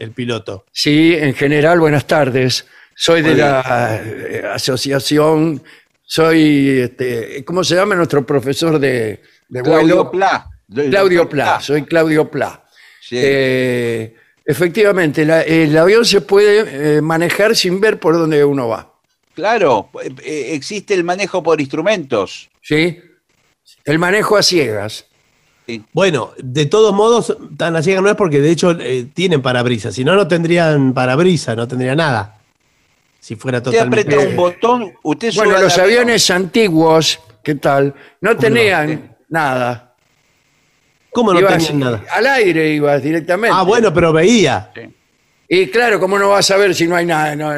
[0.04, 0.66] el piloto.
[0.72, 2.66] Sí, en general, buenas tardes.
[2.96, 5.64] Soy de la eh, asociación,
[6.04, 10.12] soy, este, ¿cómo se llama nuestro profesor de, de Claudio vuelo?
[10.12, 10.48] Pla.
[10.90, 12.64] Claudio Pla, soy Claudio Pla.
[13.02, 13.16] Sí.
[13.20, 18.94] Eh, Efectivamente, la- el avión se puede eh, manejar sin ver por dónde uno va.
[19.34, 22.50] Claro, eh, eh, existe el manejo por instrumentos.
[22.62, 23.00] ¿Sí?
[23.86, 25.06] El manejo a ciegas.
[25.94, 29.96] Bueno, de todos modos, tan ciega no es porque de hecho eh, tienen parabrisas.
[29.96, 32.38] Si no, no tendrían parabrisas, no tendría nada.
[33.20, 34.14] Si fuera Usted totalmente.
[34.14, 36.00] aprieta un botón, usted sube Bueno, los avión.
[36.02, 37.94] aviones antiguos, ¿qué tal?
[38.20, 39.94] No tenían nada.
[41.12, 42.04] ¿Cómo no Ibas tenían nada?
[42.14, 43.56] Al aire ibas directamente.
[43.58, 44.72] Ah, bueno, pero veía.
[45.48, 47.36] Y claro, ¿cómo no vas a ver si no hay nada?
[47.36, 47.54] No,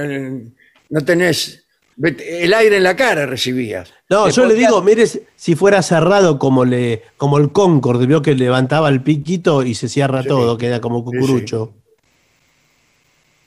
[0.90, 1.66] no tenés...
[1.98, 3.92] El aire en la cara recibías.
[4.10, 8.36] No, yo le digo, mire, si fuera cerrado como le, como el Concorde, vio que
[8.36, 11.74] levantaba el piquito y se cierra todo, queda como cucurucho.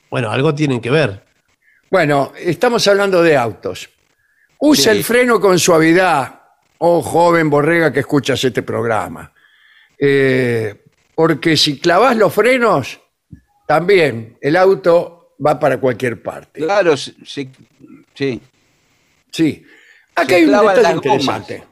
[0.09, 1.23] Bueno, algo tienen que ver.
[1.89, 3.89] Bueno, estamos hablando de autos.
[4.59, 4.97] Usa Sí.
[4.97, 6.41] el freno con suavidad,
[6.79, 9.31] oh joven borrega que escuchas este programa.
[9.97, 10.83] Eh,
[11.15, 12.99] porque si clavas los frenos,
[13.65, 16.59] también el auto va para cualquier parte.
[16.61, 17.15] Claro, sí,
[18.13, 18.41] sí,
[19.31, 19.63] sí.
[20.27, 21.63] Se hay un detalle interesante.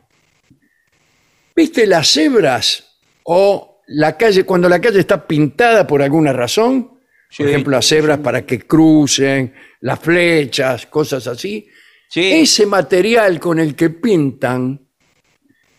[1.56, 7.00] ¿Viste las cebras o la calle, cuando la calle está pintada por alguna razón?
[7.30, 7.44] Sí.
[7.44, 11.68] Por ejemplo, las cebras para que crucen, las flechas, cosas así.
[12.10, 12.32] Sí.
[12.32, 14.88] Ese material con el que pintan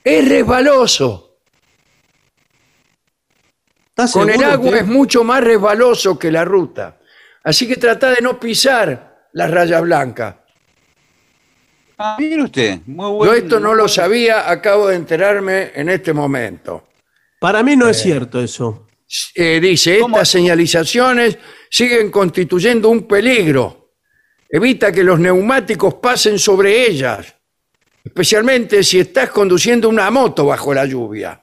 [0.02, 1.40] es resbaloso.
[3.88, 4.82] ¿Estás Con el agua usted?
[4.82, 6.98] es mucho más resbaloso que la ruta.
[7.42, 10.36] Así que trata de no pisar las rayas blancas.
[11.98, 13.32] Ah, mire usted, muy Yo bueno.
[13.34, 16.84] esto no lo sabía, acabo de enterarme en este momento.
[17.40, 18.86] Para mí no es cierto eso.
[19.34, 20.16] Eh, dice, ¿Cómo?
[20.16, 21.38] estas señalizaciones
[21.70, 23.90] siguen constituyendo un peligro.
[24.48, 27.34] Evita que los neumáticos pasen sobre ellas,
[28.04, 31.42] especialmente si estás conduciendo una moto bajo la lluvia.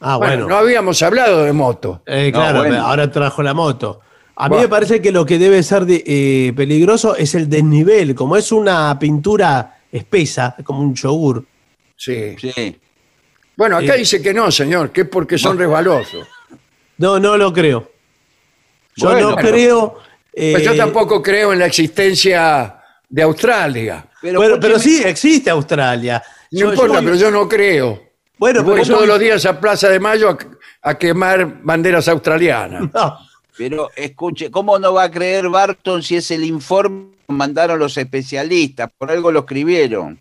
[0.00, 0.48] Ah, bueno, bueno.
[0.48, 2.02] no habíamos hablado de moto.
[2.06, 2.84] Eh, No, claro, bueno.
[2.84, 4.00] ahora trajo la moto.
[4.36, 4.62] A mí Bueno.
[4.64, 8.14] me parece que lo que debe ser de- eh, peligroso es el desnivel.
[8.14, 11.44] Como es una pintura espesa, como un yogur.
[11.96, 12.36] Sí.
[12.38, 12.78] Sí.
[13.56, 13.98] Bueno, acá Eh.
[13.98, 16.26] dice que no, señor, que es porque son resbalosos.
[16.98, 17.90] No, no lo creo.
[18.96, 19.98] Yo Bueno, no pero- creo.
[20.34, 22.76] Pues yo eh, tampoco creo en la existencia
[23.08, 24.06] de Australia.
[24.20, 26.22] Pero, pero sí, existe Australia.
[26.50, 28.02] No Yo- importa, yo- pero yo no creo.
[28.38, 32.06] Bueno, Voy pero yo- todos los días a Plaza de Mayo a, a quemar banderas
[32.08, 32.82] australianas.
[32.92, 33.18] No.
[33.56, 37.96] Pero escuche, ¿cómo no va a creer Barton si es el informe que mandaron los
[37.96, 38.90] especialistas?
[38.96, 40.18] Por algo lo escribieron.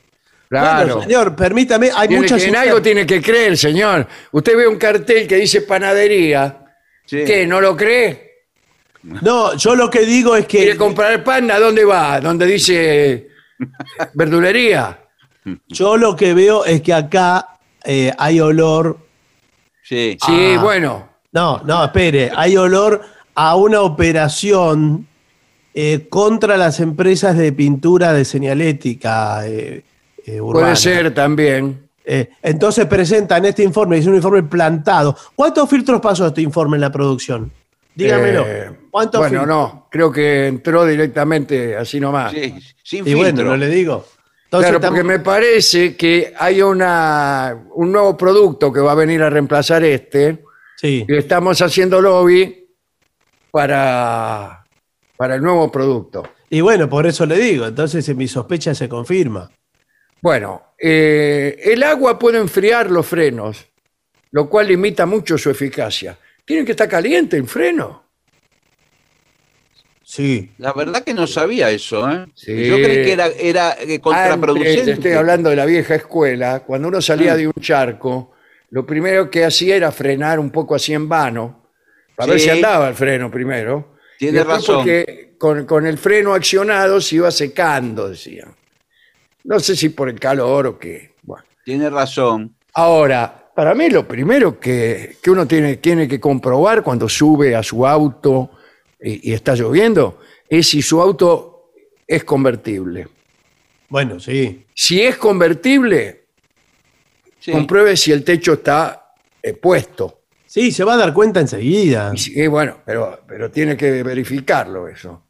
[0.47, 0.85] Claro.
[0.95, 2.41] Bueno, señor, permítame, hay Tiene muchas.
[2.43, 4.07] que- en algo tiene que creer, señor.
[4.31, 6.59] Usted ve un cartel que dice panadería.
[7.05, 7.23] Sí.
[7.25, 7.45] ¿Qué?
[7.45, 8.23] ¿No lo cree?
[9.03, 11.51] No, yo lo que digo es ¿Quiere que comprar pan?
[11.51, 12.19] ¿A dónde va?
[12.21, 13.27] ¿Dónde dice
[14.13, 14.99] verdulería?
[15.67, 17.49] yo lo que veo es que acá
[17.83, 18.97] eh, hay olor.
[19.83, 20.17] Sí.
[20.25, 21.09] Sí, bueno.
[21.31, 23.01] No, no, espere, hay olor
[23.35, 25.07] a una operación
[25.73, 29.83] eh, contra las empresas de pintura de señalética eh,
[30.25, 30.67] eh, urbana.
[30.67, 31.85] Puede ser también.
[32.03, 35.15] Eh, entonces presentan este informe, es un informe plantado.
[35.35, 37.51] ¿Cuántos filtros pasó este informe en la producción?
[37.93, 38.45] Dígamelo.
[38.47, 39.47] Eh, ¿Cuántos bueno, filtros?
[39.47, 39.87] no.
[39.89, 42.31] Creo que entró directamente así nomás.
[42.31, 43.45] Sí, sin Y bueno, filtro.
[43.45, 44.05] no le digo.
[44.45, 49.21] Entonces, claro, porque me parece que hay una, un nuevo producto que va a venir
[49.23, 50.43] a reemplazar este.
[50.77, 51.05] sí.
[51.07, 52.64] Y estamos haciendo lobby
[53.55, 54.65] para,
[55.15, 56.27] para el nuevo producto.
[56.49, 57.65] Y bueno, por eso le digo.
[57.65, 59.49] Entonces mi sospecha se confirma.
[60.21, 63.65] Bueno, eh, el agua puede enfriar los frenos,
[64.31, 66.17] lo cual limita mucho su eficacia.
[66.43, 68.03] Tiene que estar caliente el freno.
[70.03, 70.51] Sí.
[70.57, 72.25] La verdad que no sabía eso, ¿eh?
[72.35, 72.65] Sí.
[72.67, 74.91] Yo creí que era, era eh, Antes, contraproducente.
[74.91, 77.37] estoy hablando de la vieja escuela, cuando uno salía Ah.
[77.37, 78.33] de un charco,
[78.71, 81.64] lo primero que hacía era frenar un poco así en vano,
[82.15, 82.45] para ver Sí.
[82.45, 83.95] si andaba el freno primero.
[84.17, 84.75] Tiene Y después razón.
[84.77, 88.55] Porque con, con el freno accionado se iba secando, decían.
[89.43, 91.13] No sé si por el calor o qué.
[91.23, 91.43] Bueno.
[91.63, 92.55] Tiene razón.
[92.73, 97.61] Ahora, para mí lo primero que, que uno tiene, tiene que comprobar cuando sube a
[97.63, 98.51] su auto
[98.99, 101.71] y, y está lloviendo es si su auto
[102.07, 103.07] es convertible.
[103.89, 104.65] Bueno, sí.
[104.73, 106.23] Si es convertible,
[107.39, 107.51] Sí.
[107.51, 110.14] compruebe si el techo está eh, puesto.
[110.55, 112.13] Sí, se va a dar cuenta enseguida.
[112.15, 115.27] Y bueno, pero, pero tiene que verificarlo eso.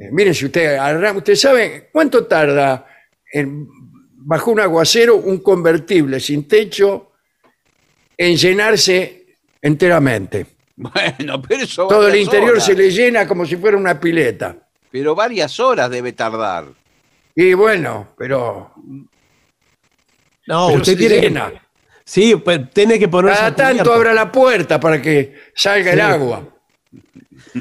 [0.00, 0.76] Eh, mire, si usted
[1.14, 2.84] usted sabe cuánto tarda
[3.32, 3.68] en-
[4.16, 7.12] bajo un aguacero un convertible sin techo
[8.16, 9.26] en llenarse
[9.62, 10.44] enteramente.
[10.74, 12.64] Bueno, pero eso Todo el interior horas.
[12.66, 14.56] se le llena como si fuera una pileta.
[14.90, 16.64] Pero varias horas debe tardar.
[17.36, 18.72] Y bueno, pero,
[20.48, 21.52] No, pero usted se tiene llena.
[22.08, 23.38] Sí, pues tiene que ponerse.
[23.38, 26.42] Cada tanto abra la puerta para que salga el agua.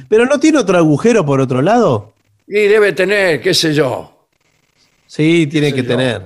[0.08, 2.14] ¿Pero no tiene otro agujero por otro lado?
[2.48, 4.30] Y debe tener, qué sé yo.
[5.06, 5.90] Sí, tiene que yo.
[5.90, 6.22] tener.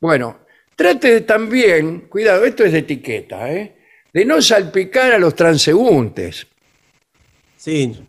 [0.00, 0.42] Bueno,
[0.76, 3.76] trate de también, cuidado, esto es de etiqueta, ¿eh?
[4.12, 6.46] de no salpicar a los transeúntes.
[7.56, 8.00] Sí.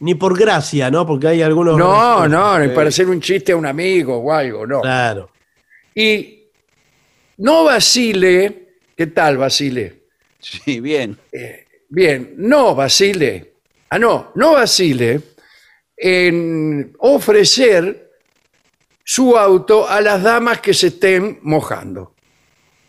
[0.00, 1.06] Ni por gracia, ¿no?
[1.06, 1.78] Porque hay algunos.
[1.78, 4.82] No, no, ni para hacer un chiste a un amigo o algo, no.
[4.82, 5.30] Claro.
[5.94, 6.39] Y
[7.40, 10.04] no vacile, ¿qué tal vacile?
[10.38, 11.18] Sí, bien.
[11.88, 13.54] Bien, no vacile,
[13.90, 15.20] ah no, no vacile
[15.96, 18.10] en ofrecer
[19.04, 22.14] su auto a las damas que se estén mojando.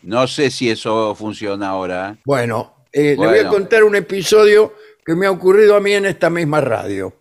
[0.02, 2.12] No sé si eso funciona ahora.
[2.16, 2.20] ¿eh?
[2.24, 3.50] Bueno, eh, le voy a Bueno.
[3.50, 7.12] contar un episodio que me ha ocurrido a mí en esta misma radio.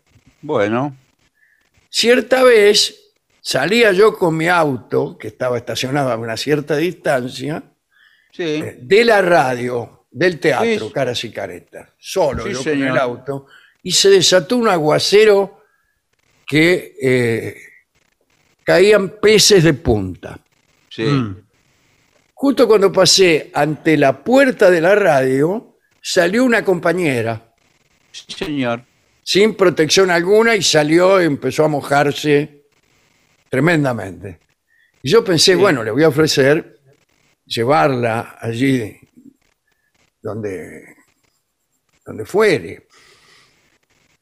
[0.41, 0.95] Bueno,
[1.89, 3.00] Cierta vez
[3.41, 7.63] salía yo con mi auto, que estaba estacionado a una cierta distancia,
[8.31, 8.63] sí.
[8.79, 10.93] de la radio, del teatro, Sí.
[10.93, 12.89] caras y caretas, solo Sí, yo con señor.
[12.91, 13.47] el auto,
[13.83, 15.63] y se desató un aguacero
[16.47, 17.55] que eh,
[18.63, 20.39] caían peces de punta.
[20.89, 21.03] Sí.
[21.03, 21.37] Mm.
[22.33, 27.53] Justo cuando pasé ante la puerta de la radio, salió una compañera
[28.11, 28.83] Sí, señor.
[29.23, 32.60] sin protección alguna y salió y empezó a mojarse
[33.51, 34.39] tremendamente.
[35.03, 36.79] Y yo pensé, bueno, le voy a ofrecer
[37.45, 38.97] llevarla allí
[40.21, 40.95] donde,
[42.05, 42.87] donde fuere.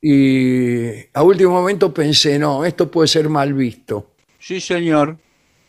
[0.01, 5.17] Y a último momento pensé, no, esto puede ser mal visto, Sí, señor.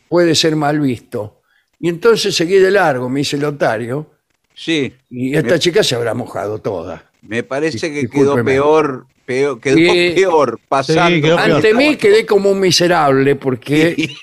[0.08, 1.42] puede ser mal visto.
[1.80, 4.10] Y entonces seguí de largo, me hice el otario,
[4.54, 4.94] Sí.
[5.10, 7.10] y esta chica se habrá mojado toda.
[7.22, 8.34] Me parece que Discúlpeme.
[8.34, 10.12] quedó peor, peor quedó Sí.
[10.16, 11.14] peor pasando.
[11.16, 11.50] Sí, quedó peor.
[11.52, 14.16] Ante mí quedé como un miserable porque Sí.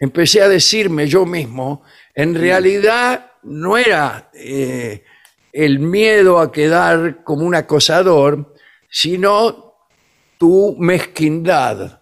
[0.00, 1.82] empecé a decirme yo mismo,
[2.14, 5.04] en realidad no era eh,
[5.52, 8.54] el miedo a quedar como un acosador,
[8.88, 9.74] sino
[10.38, 12.00] tu mezquindad.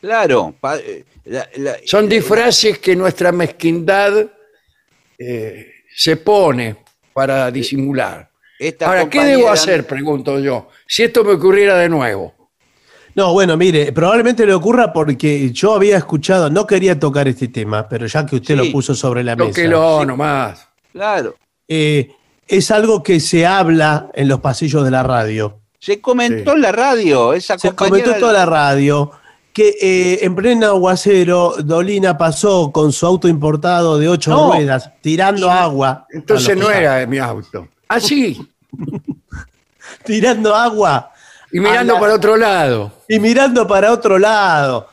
[0.00, 0.54] Claro.
[0.60, 4.26] pa- eh, la- la- Son disfraces que nuestra mezquindad
[5.18, 6.76] eh, se pone
[7.14, 8.28] para disimular.
[8.68, 9.86] Esta Ahora, ¿qué compañera- debo hacer?
[9.86, 10.68] Pregunto yo.
[10.86, 12.32] Si esto me ocurriera de nuevo.
[13.14, 17.88] No, bueno, mire, probablemente le ocurra porque yo había escuchado, no quería tocar este tema,
[17.88, 18.66] pero ya que usted Sí.
[18.66, 19.50] lo puso sobre la mesa.
[19.50, 20.68] Tóquelo nomás.
[20.92, 21.34] Claro.
[21.68, 22.10] eh,
[22.46, 25.60] es algo que se habla en los pasillos de la radio.
[25.78, 27.32] Se comentó en la radio.
[27.32, 27.90] Esa Se compañera.
[28.04, 29.10] comentó en toda la radio
[29.52, 34.52] que eh, en pleno aguacero Dolina pasó con su auto importado de ocho No.
[34.52, 36.06] ruedas tirando agua.
[36.10, 37.68] Entonces los- no era mi auto.
[37.88, 38.40] Ah, sí.
[40.04, 41.12] Tirando agua
[41.52, 42.92] Y mirando la- para otro lado.
[43.08, 44.88] y mirando para otro lado.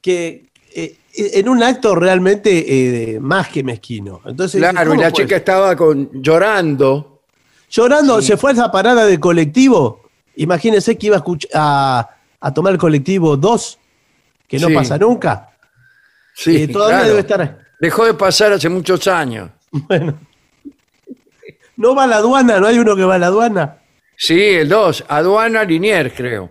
[0.00, 4.20] Que eh, en un acto realmente eh, más que mezquino.
[4.24, 5.38] Entonces, Claro, y ¿cómo la chica ser?
[5.38, 7.22] estaba con, llorando.
[7.70, 10.02] Llorando, se fue a esa parada de colectivo.
[10.36, 12.10] Imagínense que iba a, a,
[12.40, 13.78] a tomar el colectivo 2,
[14.46, 14.74] que no Sí.
[14.74, 15.50] pasa nunca.
[16.34, 17.08] Sí, Eh, todavía claro.
[17.08, 17.58] debe estar.
[17.80, 19.50] Dejó de pasar hace muchos años.
[19.72, 20.14] Bueno.
[21.76, 23.78] No va a la aduana, no hay uno que va a la aduana.
[24.16, 26.50] Sí, el 2, aduana Liniers, creo.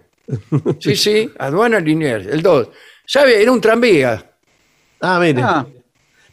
[0.79, 2.69] Sí, sí, aduana Liniers, el 2.
[3.05, 3.41] ¿Sabe?
[3.41, 4.31] Era un tranvía.
[5.01, 5.41] Ah, mire.
[5.43, 5.65] Ah,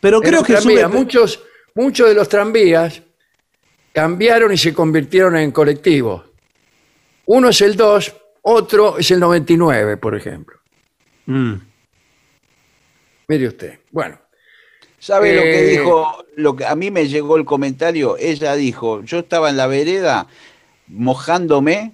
[0.00, 0.86] Pero creo que tranvía.
[0.88, 1.42] sube- Muchos,
[1.74, 3.02] muchos de los tranvías
[3.92, 6.22] cambiaron y se convirtieron en colectivos.
[7.26, 10.58] Uno es el 2, otro es el 99, por ejemplo.
[11.26, 11.54] Mm.
[13.28, 13.78] Mire usted.
[13.90, 14.18] Bueno,
[15.02, 16.24] ¿Sabe lo que Eh, dijo?
[16.36, 18.16] Lo que a mí me llegó el comentario.
[18.18, 20.28] Ella dijo: Yo estaba en la vereda
[20.86, 21.90] mojándome.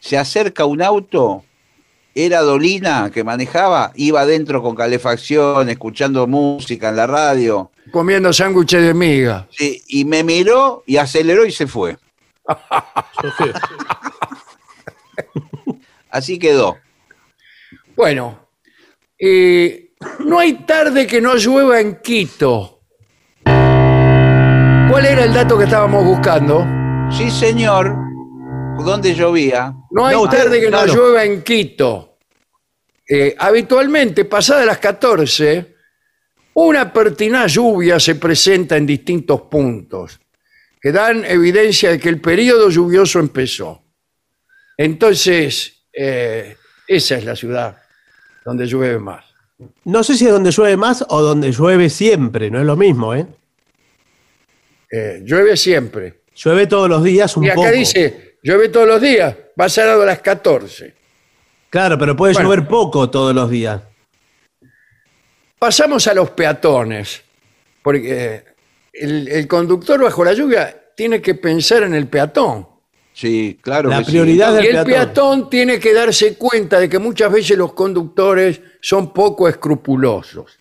[0.00, 1.44] Se acerca un auto.
[2.12, 3.92] Era Dolina que manejaba.
[3.94, 7.70] Iba adentro con calefacción, escuchando música en la radio.
[7.92, 9.46] comiendo sándwiches de miga.
[9.52, 11.98] Sí, y me miró y aceleró y se fue.
[16.10, 16.78] Así quedó.
[17.94, 18.40] Bueno,
[19.18, 19.89] eh,
[20.20, 22.80] no hay tarde que no llueva en Quito.
[23.44, 26.66] ¿Cuál era el dato que estábamos buscando?
[27.10, 27.94] Sí, señor.
[28.84, 29.72] ¿Dónde llovía?
[29.90, 30.94] No hay No, usted- tarde que no claro.
[30.94, 32.18] llueva en Quito.
[33.08, 35.74] Eh, habitualmente, pasadas las 14,
[36.54, 40.18] una pertinaz lluvia se presenta en distintos puntos
[40.80, 43.82] que dan evidencia de que el periodo lluvioso empezó.
[44.78, 47.76] Entonces, eh, esa es la ciudad
[48.44, 49.24] donde llueve más.
[49.84, 53.14] No sé si es donde llueve más o donde llueve siempre, no es lo mismo,
[53.14, 53.26] ¿eh?
[54.90, 56.20] Eh, llueve siempre.
[56.34, 57.70] Llueve todos los días un Y acá poco.
[57.70, 60.94] dice, llueve todos los días, pasado a las 14.
[61.68, 62.48] Claro, pero puede Bueno.
[62.48, 63.82] llover poco todos los días.
[65.58, 67.22] Pasamos a los peatones,
[67.82, 68.42] porque
[68.92, 72.66] el, el conductor bajo la lluvia tiene que pensar en el peatón.
[73.12, 73.90] Sí, claro.
[73.90, 74.10] La que sí.
[74.12, 74.86] prioridad del Y el peatón.
[74.92, 80.58] peatón tiene que darse cuenta de que muchas veces los conductores son poco escrupulosos.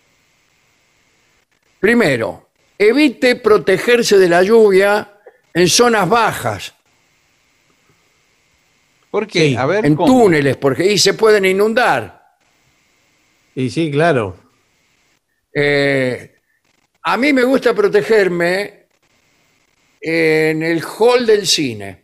[1.80, 5.20] Primero, evite protegerse de la lluvia
[5.54, 6.74] en zonas bajas,
[9.12, 9.40] ¿Por qué?
[9.50, 10.08] Sí, a ver, en ¿cómo?
[10.08, 12.38] túneles, porque ahí se pueden inundar.
[13.56, 14.38] Y sí, claro.
[15.54, 16.36] Eh,
[17.02, 18.86] a mí me gusta protegerme
[20.00, 22.02] en el hall del cine.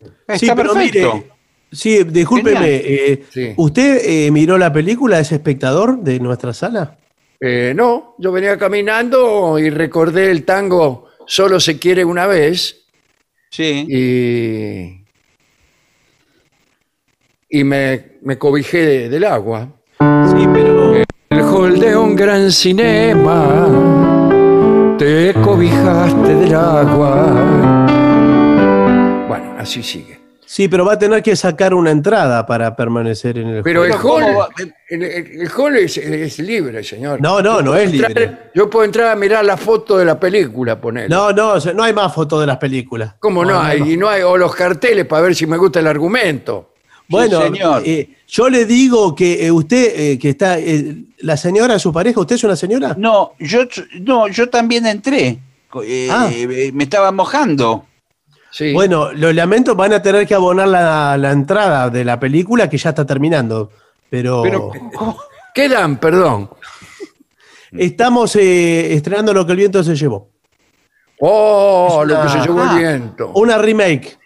[0.00, 1.14] Está sí, pero perfecto.
[1.14, 1.32] mire,
[1.72, 3.52] sí, discúlpeme, eh, Sí.
[3.56, 6.96] ¿usted eh, miró la película, es espectador de nuestra sala?
[7.40, 12.86] Eh, no, yo venía caminando y recordé el tango Solo se quiere una vez
[13.50, 13.84] Sí.
[13.88, 15.04] y,
[17.50, 19.68] y me, me cobijé de- del agua.
[19.98, 23.68] Sí, pero El hall de un gran cinema,
[24.98, 27.86] te cobijaste del agua.
[29.28, 30.17] Bueno, así sigue.
[30.48, 33.92] Sí, pero va a tener que sacar una entrada para permanecer en el Pero el
[33.92, 34.48] Pero
[34.88, 37.20] el, el- el hall es, es libre, señor.
[37.20, 38.38] No, no, Yo no es entrar- libre.
[38.54, 41.10] Yo puedo entrar a mirar la foto de la película, poner.
[41.10, 43.14] No, no, no hay más fotos de las películas.
[43.20, 43.92] ¿Cómo no, hay?
[43.92, 46.72] Y no hay, o los carteles para ver si me gusta el argumento.
[47.10, 47.82] Bueno, señor.
[47.86, 52.20] eh, yo le digo que eh, usted, eh, que está, eh, la señora, su pareja,
[52.20, 52.94] ¿usted es una señora?
[52.98, 53.60] No, yo,
[54.00, 55.38] no, yo también entré.
[55.84, 56.28] Eh, Ah.
[56.32, 57.86] eh, me estaba mojando.
[58.50, 58.72] Sí.
[58.72, 62.78] Bueno, lo lamento, van a tener que abonar la, la entrada de la película que
[62.78, 63.70] ya está terminando.
[64.10, 65.18] Pero, Pero, ¿cómo?
[65.54, 66.50] ¿Qué dan, perdón?
[67.72, 70.30] estamos eh, estrenando lo que el viento se llevó.
[71.20, 72.72] Oh, lo que se llevó Ah.
[72.72, 73.30] el viento.
[73.34, 74.16] Una remake.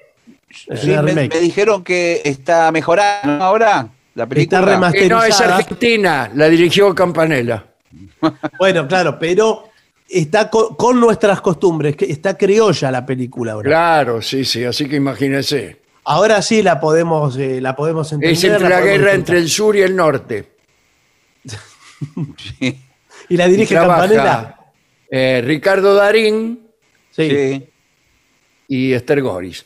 [0.68, 1.34] Es Sí, una me, remake.
[1.34, 4.60] me dijeron que está mejorando ahora la película.
[4.60, 5.40] Está remaster- Eh, no, es.
[5.40, 7.64] Argentina, la dirigió Campanella.
[8.58, 9.70] Bueno, claro, pero
[10.12, 13.68] está co- con, nuestras costumbres, que está criolla la película ahora.
[13.68, 15.80] Claro, sí, sí, así que imagínese.
[16.04, 18.32] Ahora sí la podemos, eh, la podemos entender.
[18.36, 20.52] Es entre la guerra entre el sur y el norte.
[22.36, 22.80] Sí,
[23.28, 24.56] Y la Y dirige trabaja, Campanella.
[25.10, 26.66] eh, Ricardo Darín
[27.10, 27.28] Sí.
[27.30, 27.68] sí.
[28.68, 29.64] y Esther Goris.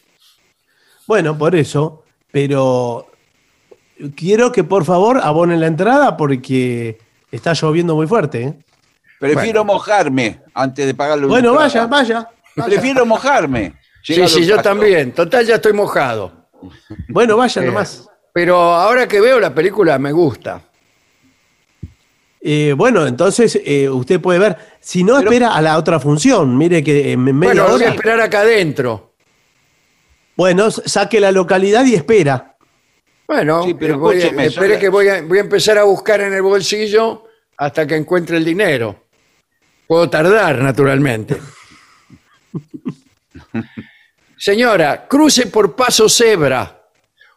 [1.06, 3.10] Bueno, por eso, pero
[4.14, 6.98] quiero que por favor abonen la entrada porque
[7.30, 8.42] está lloviendo muy fuerte.
[8.42, 8.54] ¿eh?
[9.18, 12.28] Prefiero mojarme antes de pagarle una Bueno, vaya, vaya.
[12.54, 13.74] Prefiero mojarme.
[14.02, 15.12] Sí, sí, yo también.
[15.12, 16.48] Total, ya estoy mojado.
[17.08, 18.08] Bueno, vaya Eh, nomás.
[18.32, 20.62] Pero ahora que veo la película me gusta.
[22.40, 24.56] Eh, bueno, entonces eh, usted puede ver.
[24.80, 26.56] Si no, Pero- espera a la otra función.
[26.56, 27.94] Mire que en media Bueno, voy a hora.
[27.94, 29.14] esperar acá adentro.
[30.36, 32.56] Bueno, saque la localidad y espera.
[33.26, 36.42] Bueno, Sí, pero voy espere que voy a, voy a empezar a buscar en el
[36.42, 37.24] bolsillo
[37.56, 39.05] hasta que encuentre el dinero.
[39.86, 41.36] Puedo tardar, naturalmente.
[44.36, 46.88] Señora, cruce por paso cebra,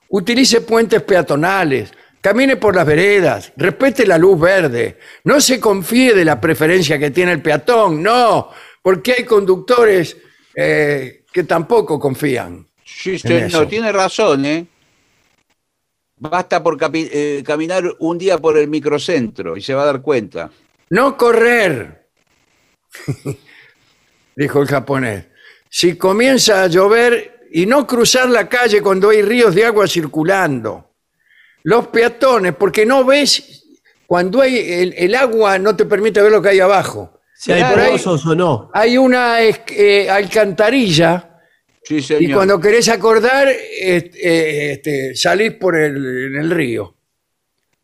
[0.10, 6.26] utilice puentes peatonales, camine por las veredas, respete la luz verde, no se confíe de
[6.26, 8.50] la preferencia que tiene el peatón, no,
[8.82, 10.18] porque hay conductores
[10.54, 12.68] eh, que tampoco confían.
[12.84, 14.66] Sí, usted no, tiene razón, ¿eh?
[16.18, 20.52] Basta por eh, caminar un día por el microcentro y se va a dar cuenta.
[20.90, 21.99] No correr,
[24.36, 25.26] dijo el japonés.
[25.70, 30.92] Si comienza a llover y no cruzar la calle cuando hay ríos de agua circulando.
[31.64, 33.66] Los peatones, porque no ves
[34.08, 37.20] cuando hay el, el agua no te permite ver lo que hay abajo.
[37.36, 38.70] Si hay pozos o no.
[38.74, 41.26] Hay una eh, alcantarilla
[41.84, 42.22] Sí, señor.
[42.24, 44.12] y cuando querés acordar eh,
[44.74, 45.96] este, salís por el,
[46.28, 46.96] en el río.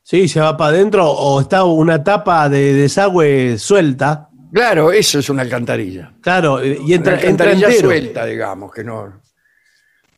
[0.04, 4.30] Sí, se va para adentro o está una tapa de desagüe suelta.
[4.56, 6.14] Claro, eso es una alcantarilla.
[6.22, 7.90] Claro, eh, y entra, Una entra alcantarilla entero.
[7.90, 9.22] suelta, digamos, que no.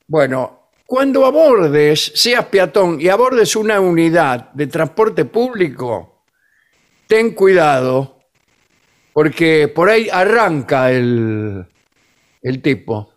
[0.06, 6.22] Bueno, cuando abordes, seas peatón y abordes una unidad de transporte público,
[7.08, 8.20] ten cuidado,
[9.12, 11.66] porque por ahí arranca el,
[12.44, 13.14] el tipo,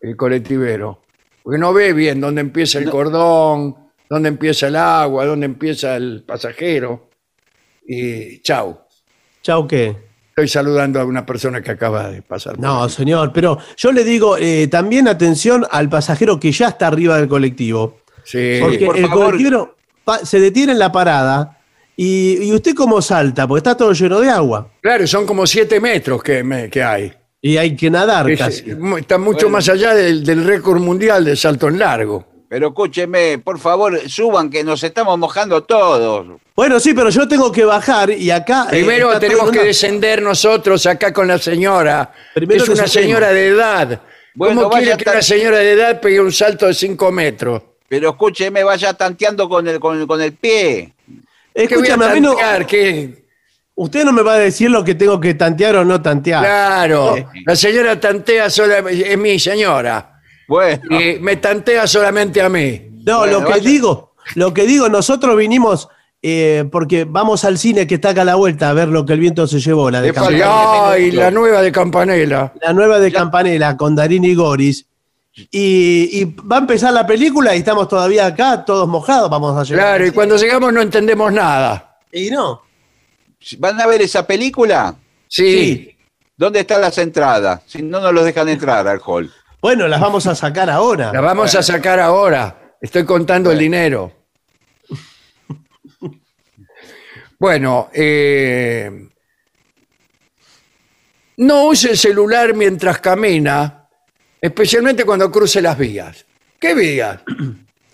[0.00, 1.02] el colectivero,
[1.40, 6.24] porque no ve bien dónde empieza el cordón, dónde empieza el agua, dónde empieza el
[6.26, 7.10] pasajero,
[7.86, 8.80] y chau.
[9.40, 10.07] Chau, ¿qué?
[10.38, 12.54] Estoy saludando a una persona que acaba de pasar.
[12.54, 12.94] por No, aquí.
[12.94, 17.26] señor, pero yo le digo eh, también atención al pasajero que ya está arriba del
[17.26, 17.98] colectivo.
[18.22, 18.58] Sí.
[18.60, 19.24] Porque por el favor.
[19.32, 19.74] colectivo
[20.22, 21.58] se detiene en la parada
[21.96, 24.70] y, y usted cómo salta, porque está todo lleno de agua.
[24.80, 27.12] Claro, son como siete metros que, me- que hay.
[27.42, 28.64] Y hay que nadar Es- casi.
[28.98, 29.50] está mucho Bueno.
[29.50, 32.24] más allá del, del récord mundial de salto en largo.
[32.48, 36.26] Pero escúcheme, por favor, suban que nos estamos mojando todos.
[36.56, 38.64] Bueno, sí, pero yo tengo que bajar y acá.
[38.68, 42.10] eh, Primero tenemos que una- descender nosotros acá con la señora.
[42.34, 44.00] Primero es una señora de edad.
[44.34, 47.62] Bueno, ¿Cómo quiere que tan- una señora de edad pegue un salto de 5 metros?
[47.86, 50.92] Pero escúcheme, vaya tanteando con el, con, con el pie.
[51.06, 51.14] ¿Qué
[51.54, 52.34] voy a Escúchame, a mí no,
[53.74, 56.42] usted no me va a decir lo que tengo que tantear o no tantear.
[56.44, 60.17] Claro, la señora tantea solamente, es mi señora,
[60.48, 62.80] Bueno, y me tantea solamente a mí.
[63.04, 63.68] No, Bueno, lo que vaya.
[63.70, 65.88] digo, lo que digo, nosotros vinimos
[66.22, 69.12] eh, porque vamos al cine que está acá a la vuelta a ver lo que
[69.12, 70.90] el viento se llevó, la de falta- Campanella.
[70.90, 72.52] Ay, la nueva de Campanella.
[72.60, 74.84] la nueva de Campanella con Darín y Goris.
[75.52, 79.62] Y, y va a empezar la película y estamos todavía acá, todos mojados, vamos a
[79.62, 79.84] llegar.
[79.96, 81.98] Claro, y cuando llegamos no entendemos nada.
[82.10, 82.62] Y no.
[83.58, 84.96] ¿van a ver esa película?
[85.28, 85.94] Sí,
[86.36, 87.60] ¿Dónde están las entradas?
[87.66, 89.30] Si no, no los dejan entrar al hall.
[89.60, 91.12] Bueno, las vamos a sacar ahora.
[91.12, 92.76] la vamos a sacar ahora.
[92.80, 94.12] Estoy contando el dinero.
[97.40, 99.08] Bueno, eh,
[101.36, 103.88] no use el celular mientras camina,
[104.40, 106.24] especialmente cuando cruce las vías.
[106.58, 107.20] ¿Qué vías?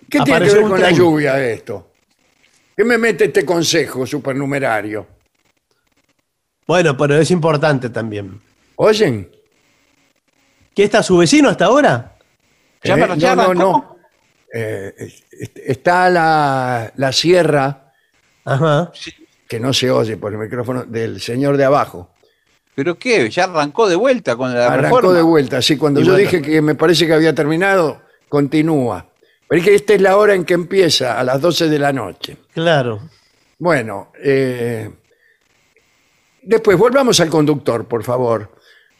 [0.08, 0.98] ¿Qué tiene que Apareció ver un con la tren.
[0.98, 1.92] lluvia esto?
[2.76, 5.06] ¿Qué me mete este consejo supernumerario?
[6.66, 8.40] Bueno, pero es importante también.
[8.76, 9.30] ¿Oyen?
[10.74, 12.16] ¿Qué está su vecino hasta ahora?
[12.82, 13.96] Ya Eh, me- ya no, no, no.
[14.52, 17.92] Eh, es- es- está la, la sierra,
[18.44, 18.92] Ajá.
[19.48, 22.10] que no se oye por el micrófono, del señor de abajo.
[22.74, 23.30] ¿Pero qué?
[23.30, 25.16] ¿Ya arrancó de vuelta con la Arrancó reforma?
[25.16, 25.76] de vuelta, sí.
[25.76, 29.06] Cuando Y yo dije que me parece que había terminado, continúa.
[29.48, 31.92] Pero es que esta es la hora en que empieza, a las 12 de la
[31.92, 32.36] noche.
[32.52, 33.00] Claro.
[33.58, 34.90] Bueno, eh,
[36.42, 38.50] después volvamos al conductor, por favor.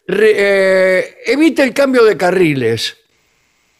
[0.07, 2.97] Re- eh, evite el cambio de carriles.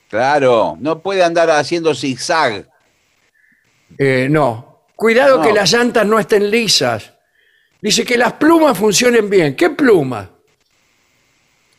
[0.09, 2.69] Claro, no puede andar haciendo zigzag.
[3.99, 4.87] Eh, no.
[4.97, 5.43] Cuidado No.
[5.43, 7.13] que las llantas no estén lisas.
[7.81, 9.55] Dice que las plumas funcionen bien.
[9.57, 10.31] ¿Qué pluma?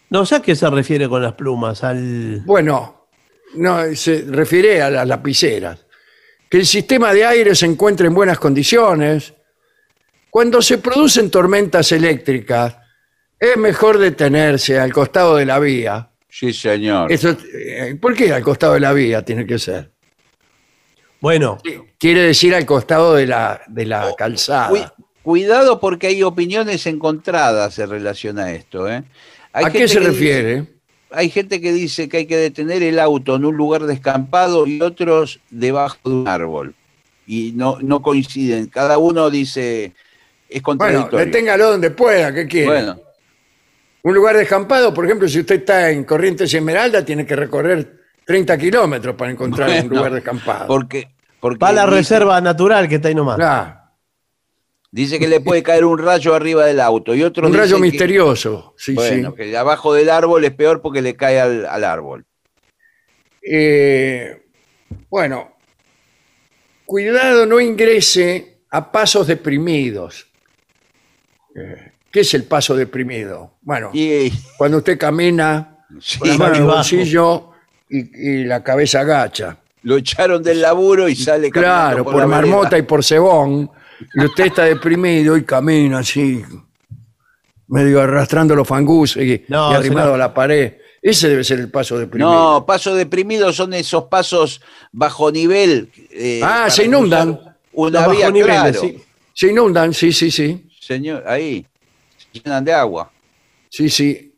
[0.10, 2.42] No sé a qué se refiere con las plumas, al.
[2.46, 3.08] Bueno,
[3.56, 5.86] no, se refiere a las lapiceras.
[6.50, 9.34] Que el sistema de aire se encuentre en buenas condiciones.
[10.30, 12.76] Cuando se producen tormentas eléctricas,
[13.40, 16.10] es mejor detenerse al costado de la vía.
[16.30, 17.12] Sí, señor.
[17.12, 19.92] Eso, eh, ¿Por qué al costado de la vía tiene que ser?
[21.22, 21.58] Bueno,
[21.98, 24.70] Quiere decir al costado de la, de la calzada.
[24.70, 24.92] Cui-
[25.24, 28.88] cuidado porque hay opiniones encontradas en relación a esto.
[28.90, 29.04] ¿eh?
[29.54, 30.56] Hay ¿A qué gente se que refiere?
[30.62, 30.72] dice-
[31.12, 34.82] hay gente que dice que hay que detener el auto en un lugar descampado y
[34.82, 36.76] otros debajo de un árbol.
[37.26, 38.68] Y no, no coinciden.
[38.68, 39.94] Cada uno dice
[40.50, 41.26] es Bueno, contradictorio.
[41.26, 42.68] deténgalo donde pueda, ¿qué quiere?
[42.68, 43.00] Bueno,
[44.06, 48.02] Un lugar descampado, por ejemplo, si usted está en Corrientes y Esmeralda, tiene que recorrer
[48.24, 50.68] 30 kilómetros para encontrar un lugar descampado.
[50.68, 51.08] porque,
[51.40, 53.40] porque va a la dice, reserva natural que está ahí nomás.
[54.92, 57.82] Dice que le puede caer un rayo arriba del auto y otro un rayo que-
[57.82, 58.76] misterioso.
[58.78, 59.36] Sí, bueno, sí.
[59.38, 62.26] que abajo del árbol es peor porque le cae al, al árbol.
[63.42, 64.44] Eh,
[65.10, 65.58] bueno,
[66.86, 70.28] cuidado, no ingrese a pasos deprimidos.
[71.56, 73.56] Eh, ¿Qué es el paso deprimido?
[73.62, 77.50] Bueno, Y, cuando usted camina sí, con la mano en el bolsillo
[77.90, 79.58] y, y la cabeza agacha.
[79.84, 82.78] lo echaron del laburo y sale caminando Claro, por, marmota vereda.
[82.78, 83.70] y por cebón.
[84.14, 86.42] Y usted está deprimido y camina así,
[87.68, 90.16] medio arrastrando los fangus y, No, y arrimado señor.
[90.16, 90.74] a la pared.
[91.02, 92.32] Ese debe ser el paso deprimido.
[92.32, 94.62] No, pasos deprimidos son esos pasos
[94.94, 95.90] bajo nivel.
[96.12, 97.36] eh, Ah, para se inundan.
[97.36, 98.80] cruzar Una Los vía, bajoniveles, claro.
[98.80, 99.04] sí.
[99.34, 100.66] Se inundan, sí, sí, sí.
[100.80, 101.66] Señor, ahí.
[102.44, 103.12] Llenan de agua.
[103.70, 104.34] Sí, sí.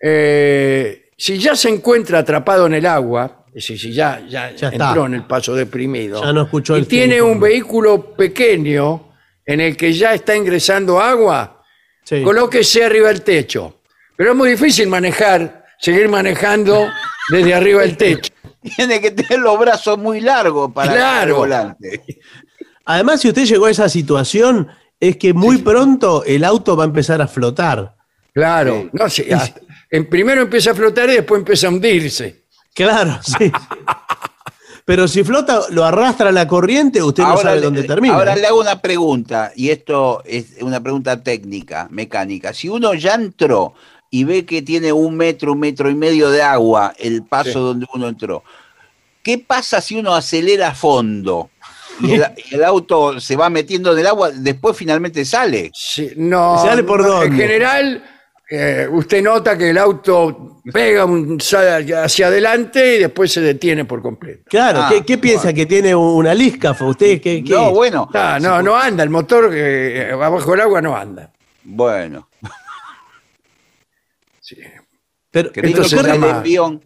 [0.00, 4.68] Eh, si ya se encuentra atrapado en el agua, es decir, si ya, ya, Ya
[4.68, 4.88] está.
[4.88, 7.30] entró en el paso deprimido, Ya no escuchó y el tiene tiempo.
[7.32, 9.12] un vehículo pequeño
[9.44, 11.62] en el que ya está ingresando agua,
[12.04, 12.22] Sí.
[12.22, 13.80] colóquese arriba del techo.
[14.16, 16.88] Pero es muy difícil manejar, seguir manejando
[17.30, 18.32] desde arriba del techo.
[18.76, 21.28] Tiene que tener los brazos muy largos para Claro.
[21.30, 22.02] el volante.
[22.84, 24.68] Además, si usted llegó a esa situación,
[25.02, 27.96] es que muy pronto el auto va a empezar a flotar.
[28.32, 28.90] Claro, Sí.
[28.92, 32.44] no sé, hasta- en primero empieza a flotar y después empieza a hundirse.
[32.72, 33.50] Claro, sí.
[34.84, 38.14] Pero si flota, lo arrastra la corriente, usted no sabe le- dónde termina.
[38.14, 38.40] ahora ¿eh?
[38.40, 42.52] le hago una pregunta, y esto es una pregunta técnica, mecánica.
[42.52, 43.74] Si uno ya entró
[44.10, 47.58] y ve que tiene un metro, un metro y medio de agua el paso Sí.
[47.58, 48.42] donde uno entró,
[49.22, 51.50] ¿qué pasa si uno acelera a fondo?
[52.00, 55.70] Y el, y el auto se va metiendo en el agua, después finalmente sale.
[55.74, 57.42] Sí, no, ¿Sale por no, En dónde?
[57.44, 58.04] general,
[58.50, 64.02] eh, usted nota que el auto pega un hacia adelante y después se detiene por
[64.02, 64.44] completo.
[64.48, 65.44] Claro, Ah, ¿qué, qué piensa?
[65.44, 65.56] bueno.
[65.56, 66.84] ¿Que tiene una liscafa?
[66.84, 67.42] ¿Usted qué?
[67.44, 67.52] qué?
[67.52, 68.08] No, bueno.
[68.14, 71.30] Ah, no, no anda, el motor eh, abajo del agua no anda.
[71.64, 72.28] Bueno,
[74.40, 74.56] Sí.
[75.30, 76.80] Pero, Esto se llama- el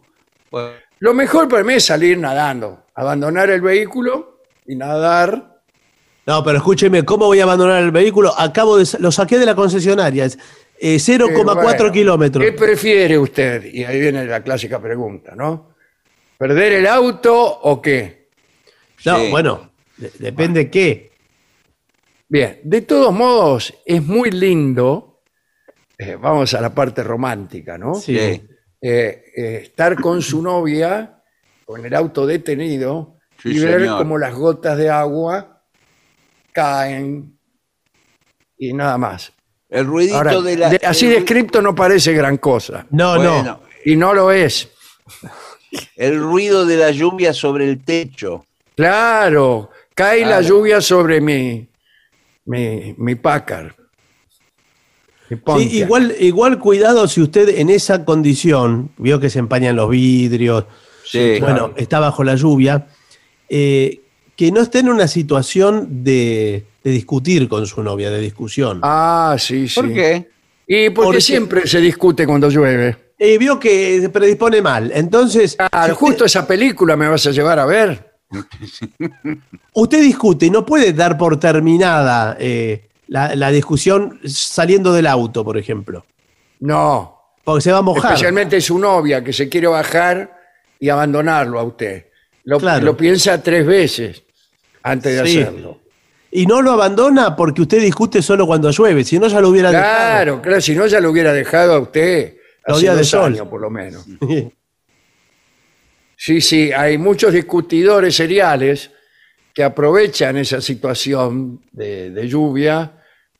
[1.01, 4.36] Lo mejor para mí es salir nadando, abandonar el vehículo
[4.69, 5.61] y nadar.
[6.27, 8.33] no, pero escúcheme, ¿cómo voy a abandonar el vehículo?
[8.39, 10.39] Acabo de, lo saqué de la concesionaria, es
[10.79, 12.45] eh, 0,4 Eh, bueno, kilómetros.
[12.45, 13.64] ¿Qué prefiere usted?
[13.73, 15.75] Y ahí viene la clásica pregunta, ¿no?
[16.39, 18.29] ¿Perder el auto o qué?
[19.05, 19.31] No, Sí.
[19.31, 21.12] bueno, de- depende qué.
[22.29, 25.21] Bien, de todos modos, es muy lindo,
[25.97, 27.95] eh, vamos a la parte romántica, ¿no?
[27.95, 28.17] Sí.
[28.19, 28.43] sí.
[28.83, 31.23] Eh, eh, estar con su novia,
[31.64, 33.99] con el auto detenido, Sí, y ver señor.
[33.99, 35.62] cómo las gotas de agua
[36.53, 37.39] caen
[38.59, 39.32] y nada más.
[39.68, 40.68] El ruidito Ahora, de la.
[40.70, 43.61] de- así el, descripto no parece gran cosa, No, no.
[43.84, 44.68] Y no lo es.
[45.97, 48.47] el ruido de la lluvia sobre el techo.
[48.74, 51.68] Claro, cae la lluvia sobre mi,
[52.47, 53.14] mi, mi.
[55.28, 59.91] Mi Sí, igual, igual cuidado si usted en esa condición, vio que se empañan los
[59.91, 60.66] vidrios,
[61.05, 61.39] Sí.
[61.41, 62.87] bueno, está bajo la lluvia,
[63.49, 64.01] eh,
[64.37, 68.81] que no esté en una situación de, de discutir con su novia, de discusión.
[68.83, 69.75] Ah, sí, sí.
[69.81, 70.29] ¿Por qué?
[70.67, 72.97] Y porque Porque- siempre se discute cuando llueve.
[73.19, 77.27] Eh, vio que se predispone mal, entonces Claro, si usted, justo esa película me vas
[77.27, 78.13] a llevar a ver.
[79.73, 85.45] usted discute y no puede dar por terminada eh, la, la discusión saliendo del auto,
[85.45, 86.05] por ejemplo,
[86.61, 88.13] No, porque se va a mojar.
[88.13, 90.37] especialmente su novia que se quiere bajar
[90.79, 92.07] y abandonarlo a usted.
[92.47, 92.85] Lo, Claro.
[92.85, 94.23] lo piensa tres veces
[94.83, 95.43] antes de Sí.
[95.43, 95.81] hacerlo.
[96.31, 99.71] Y no lo abandona porque usted discute solo cuando llueve, si no ya lo hubiera
[99.71, 102.37] Claro, claro, si no ya lo hubiera dejado a usted
[102.67, 103.33] Los días de dos sol.
[103.35, 104.05] años por lo menos.
[104.21, 104.53] dejado.
[106.17, 108.91] Sí, sí, hay muchos discutidores seriales
[109.53, 112.93] que aprovechan esa situación de, de lluvia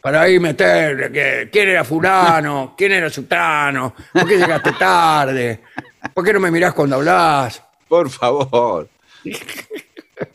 [0.03, 5.61] para ahí meterle que quién era fulano, quién era sutano, por qué llegaste tarde,
[6.15, 7.63] por qué no me mirás cuando hablas.
[7.89, 8.89] Por favor.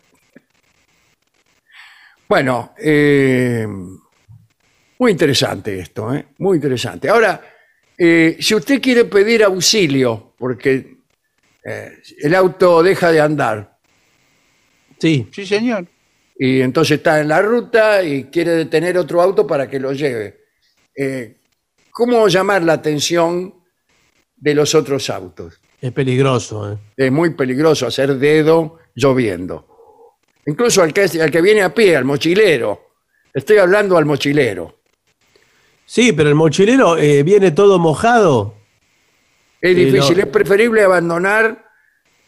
[2.27, 3.67] Bueno, eh,
[4.99, 6.27] muy interesante esto, ¿eh?
[6.37, 7.09] muy interesante.
[7.09, 7.41] Ahora,
[7.97, 10.95] eh, si usted quiere pedir auxilio, porque
[11.63, 13.77] eh, el auto deja de andar,
[14.97, 15.87] Sí, Sí, señor.
[16.37, 20.41] y entonces está en la ruta y quiere detener otro auto para que lo lleve.
[20.95, 21.37] Eh,
[21.91, 23.55] ¿Cómo llamar la atención
[24.37, 25.59] de los otros autos?
[25.81, 26.71] es peligroso.
[26.71, 26.77] ¿eh?
[26.95, 29.67] Es muy peligroso hacer dedo lloviendo.
[30.45, 32.91] Incluso al que, al que viene a pie, al mochilero.
[33.33, 34.79] Estoy hablando al mochilero.
[35.85, 38.55] Sí, pero el mochilero eh, viene todo mojado.
[39.61, 40.23] Es difícil, no.
[40.23, 41.65] es preferible abandonar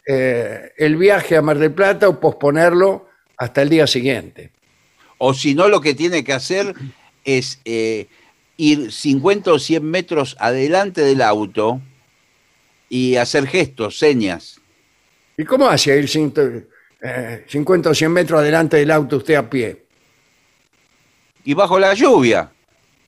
[0.06, 4.52] eh, el viaje a Mar del Plata o posponerlo hasta el día siguiente.
[5.18, 6.74] O si no, lo que tiene que hacer
[7.24, 8.06] es eh,
[8.56, 11.80] ir 50 o 100 metros adelante del auto
[12.88, 14.60] y hacer gestos, señas.
[15.36, 16.42] ¿Y cómo hace ir ciento-
[17.02, 19.84] eh, 50 o 100 metros adelante del auto usted a pie?
[21.44, 22.50] Y bajo la lluvia.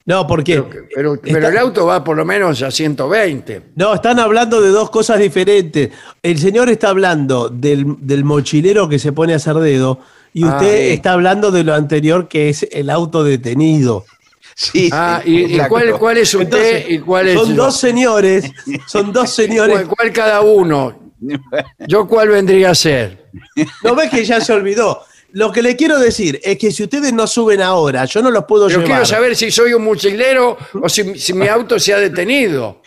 [0.04, 3.62] No, porque Pero, pero- está- pero el auto va por lo menos a 120.
[3.74, 5.90] no están hablando de dos cosas diferentes.
[6.22, 9.98] El señor está hablando del, del mochilero que se pone a hacer dedo
[10.32, 10.92] y Ah, usted sí.
[10.94, 14.04] está hablando de lo anterior que es el auto detenido.
[14.54, 17.64] Sí, Ah, sí, ¿y, cuál, cuál es usted Entonces, y cuál es son yo?
[17.64, 18.52] dos señores,
[18.86, 19.74] son dos señores.
[19.74, 21.05] ¿Cuál, cuál cada uno?
[21.86, 23.30] ¿Yo cuál vendría a ser?
[23.82, 25.02] No ves que ya se olvidó.
[25.32, 28.44] Lo que le quiero decir es que si ustedes no suben ahora, yo no los
[28.44, 28.86] puedo Yo llevar.
[28.86, 32.80] quiero saber si soy un mochilero o si, si mi auto se ha detenido.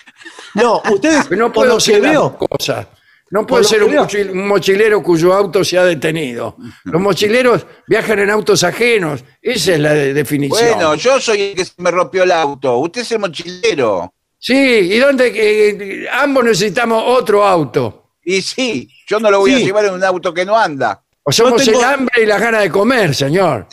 [0.56, 2.88] No, ustedes No por puedo lo que ser las veo, cosas.
[3.32, 4.04] No puedo ser un, veo.
[4.06, 6.58] mochil- un mochilero cuyo auto se ha detenido.
[6.86, 9.24] Los mochileros viajan en autos ajenos.
[9.40, 10.70] Esa es la de- definición.
[10.74, 12.78] Bueno, yo soy el que se me rompió el auto.
[12.80, 14.12] Usted es el mochilero.
[14.40, 15.32] Sí, ¿y dónde?
[15.36, 18.09] eh, ambos necesitamos otro auto.
[18.32, 21.02] Y sí, yo no lo voy a llevar en un auto que no anda.
[21.24, 23.68] O somos tengo- el hambre y las ganas de comer, señor.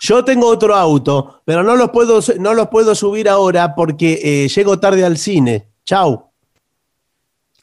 [0.00, 4.48] yo tengo otro auto, pero no los puedo, no los puedo subir ahora porque eh,
[4.48, 5.68] llego tarde al cine.
[5.84, 6.30] Chau.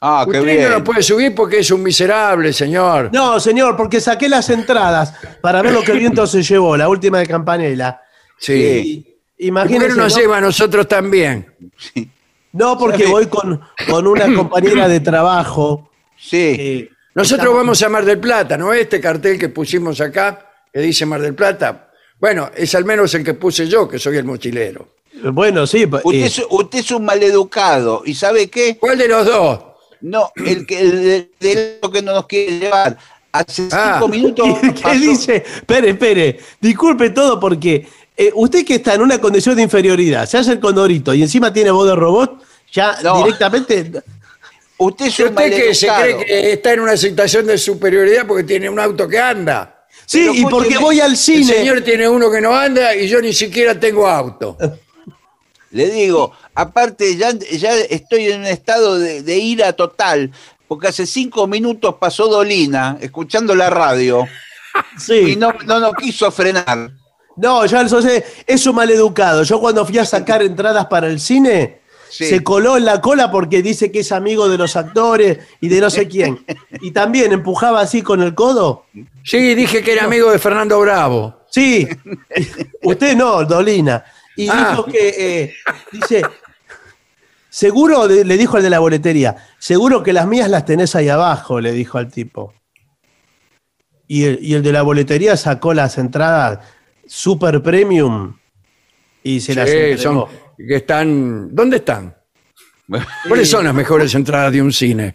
[0.00, 0.62] Ah, qué Usted bien.
[0.70, 3.10] no lo puede subir porque es un miserable, señor.
[3.12, 6.88] No, señor, porque saqué las entradas para ver lo que el viento se llevó, la
[6.88, 8.00] última de Campanella.
[8.38, 8.52] Sí.
[9.36, 10.20] Y- ¿Y por qué no nos ¿no?
[10.20, 11.54] lleva a nosotros también?
[12.52, 13.60] No, porque voy con,
[13.90, 15.90] con una compañera de trabajo.
[16.28, 16.36] Sí.
[16.58, 18.72] eh, Nosotros estamos- vamos a Mar del Plata, ¿no?
[18.72, 21.90] Este cartel que pusimos acá, que dice Mar del Plata.
[22.18, 24.94] Bueno, es al menos el que puse yo, que soy el mochilero.
[25.32, 25.84] Bueno, sí.
[25.84, 28.02] Usted, eh, es, usted es un maleducado.
[28.04, 28.76] ¿Y sabe qué?
[28.78, 29.60] ¿Cuál de los dos?
[30.00, 32.96] No, el que el, de- que no nos quiere llevar.
[33.32, 33.94] Hace Ah.
[33.94, 34.46] cinco minutos.
[34.74, 35.36] ¿Qué pasó- dice?
[35.36, 36.38] Espere, espere.
[36.60, 40.60] Disculpe todo porque eh, usted que está en una condición de inferioridad, se hace el
[40.60, 43.18] condorito y encima tiene voz de robot, ya No.
[43.18, 43.90] directamente
[44.78, 48.26] Usted es ¿Y un usted que se cree que está en una situación de superioridad
[48.26, 49.86] porque tiene un auto que anda?
[50.06, 51.44] Sí, Pero y porque escúcheme, voy al El cine.
[51.54, 54.56] señor tiene uno que no anda y yo ni siquiera tengo auto.
[55.70, 60.30] Le digo, aparte ya, ya estoy en un estado de, de ira total,
[60.68, 64.24] porque hace cinco minutos pasó Dolina escuchando la radio
[64.96, 65.36] y Sí.
[65.36, 66.90] no, no, no quiso frenar.
[67.36, 69.42] No, ya eso sé, es un maleducado.
[69.42, 71.80] Yo cuando fui a sacar entradas para el cine,
[72.16, 72.26] Sí.
[72.26, 75.80] se coló en la cola porque dice que es amigo de los actores y de
[75.80, 76.44] no sé quién.
[76.80, 78.86] Y también empujaba así con el codo.
[79.24, 81.40] Sí, dije que era amigo de Fernando Bravo.
[81.50, 81.88] Sí,
[82.82, 84.04] usted no, Dolina.
[84.36, 84.68] Y Ah.
[84.70, 85.08] dijo que,
[85.42, 85.54] eh,
[85.90, 86.22] dice,
[87.48, 91.08] seguro, de- le dijo al de la boletería, seguro que las mías las tenés ahí
[91.08, 92.52] abajo, le dijo al tipo.
[94.06, 96.58] Y el, y el de la boletería sacó las entradas
[97.06, 98.36] super premium
[99.22, 100.02] y se las Sí, entregó.
[100.28, 101.54] son que están.
[101.54, 102.14] ¿Dónde están?
[103.28, 105.14] ¿Cuáles son las mejores entradas de un cine?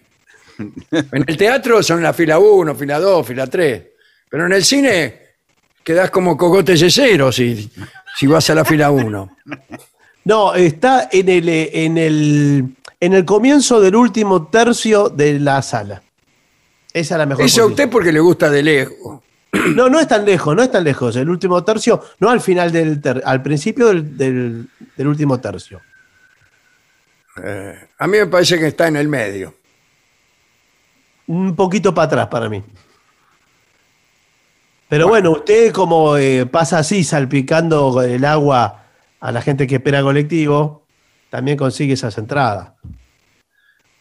[0.58, 3.84] En el teatro son la fila 1, fila 2, fila 3.
[4.30, 5.22] Pero en el cine
[5.84, 7.70] quedás como cogote yesero si,
[8.18, 9.38] si vas a la fila 1.
[10.26, 16.04] No, está en el, en, el, en el comienzo del último tercio de la sala.
[16.94, 17.46] Esa es la mejor.
[17.46, 19.22] Eso a usted porque le gusta de lejos.
[19.76, 21.16] No, no es tan lejos, no es tan lejos.
[21.16, 25.82] El último tercio, no al final del ter- al principio del, del- del último tercio.
[27.98, 29.54] A mí me parece que está en el medio.
[31.28, 32.64] Un poquito para atrás para mí.
[34.90, 38.84] Pero bueno, usted como eh, pasa así salpicando el agua
[39.20, 40.86] a la gente que espera colectivo,
[41.30, 42.72] también consigue esas entradas.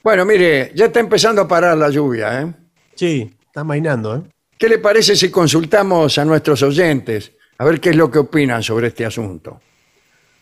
[0.02, 2.40] Bueno, mire, ya está empezando a parar la lluvia.
[2.40, 2.54] ¿eh?
[2.94, 4.22] Sí, está mainando, ¿eh?
[4.58, 8.60] ¿Qué le parece si consultamos a nuestros oyentes a ver qué es lo que opinan
[8.62, 9.60] sobre este asunto?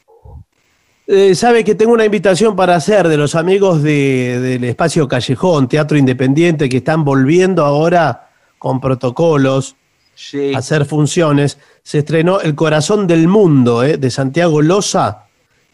[1.13, 5.67] Eh, sabe que tengo una invitación para hacer de los amigos de- del espacio Callejón,
[5.69, 9.75] Teatro Independiente, que están volviendo ahora con protocolos
[10.15, 10.55] Sí.
[10.55, 11.59] a hacer funciones.
[11.83, 15.25] Se estrenó El Corazón del Mundo, eh, de Santiago Loza,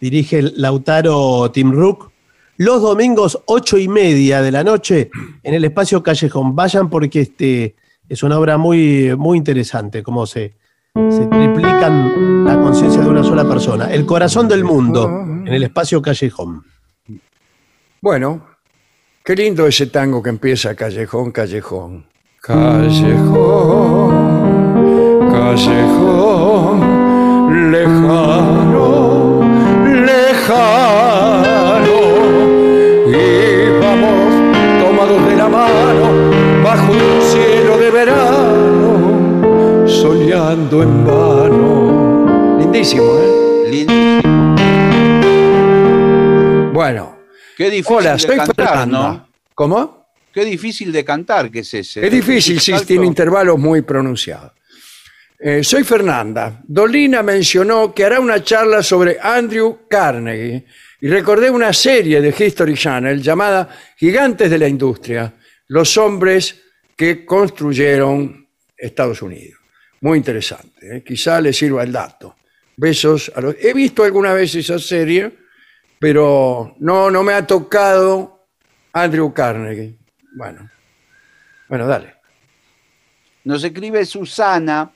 [0.01, 2.11] dirige el Lautaro Timruk.
[2.57, 5.11] Los domingos, ocho y media de la noche,
[5.43, 6.57] en el espacio Callejón.
[6.57, 7.74] Vayan porque este,
[8.09, 10.55] es una obra muy, muy interesante, cómo se,
[11.11, 13.92] se triplican la conciencia de una sola persona.
[13.92, 16.64] El Corazón del Mundo, en el espacio Callejón.
[18.01, 18.47] Bueno,
[19.22, 22.07] qué lindo ese tango que empieza callejón, callejón.
[22.40, 24.11] Callejón,
[25.30, 26.80] callejón,
[27.72, 29.40] lejano,
[30.07, 31.65] lejano.
[40.07, 42.57] Soñando en vano.
[42.61, 43.70] Lindísimo, ¿eh?
[43.70, 44.22] Lin-
[46.72, 47.16] Bueno.
[47.57, 48.98] Qué difícil Hola, de soy cantar, Fernanda.
[49.12, 49.28] ¿no?
[49.54, 50.07] ¿Cómo?
[50.32, 52.04] Qué difícil de cantar que es ese.
[52.07, 54.52] Es difícil, sí, tiene intervalos muy pronunciados.
[55.38, 56.61] Eh, soy Fernanda.
[56.64, 60.66] Dolina mencionó que hará una charla sobre Andrew Carnegie
[61.00, 65.34] y recordé una serie de History Channel llamada Gigantes de la Industria,
[65.68, 66.62] los hombres
[66.94, 68.46] que construyeron
[68.76, 69.55] Estados Unidos.
[70.07, 71.02] Muy interesante, ¿eh?
[71.02, 72.36] quizá le sirva el dato.
[72.76, 73.57] Besos a los...
[73.61, 75.32] He visto alguna vez esa serie,
[75.98, 78.46] pero no, no me ha tocado
[78.92, 79.96] Andrew Carnegie.
[80.36, 80.70] Bueno,
[81.68, 82.14] bueno, dale.
[83.42, 84.92] Nos escribe Susana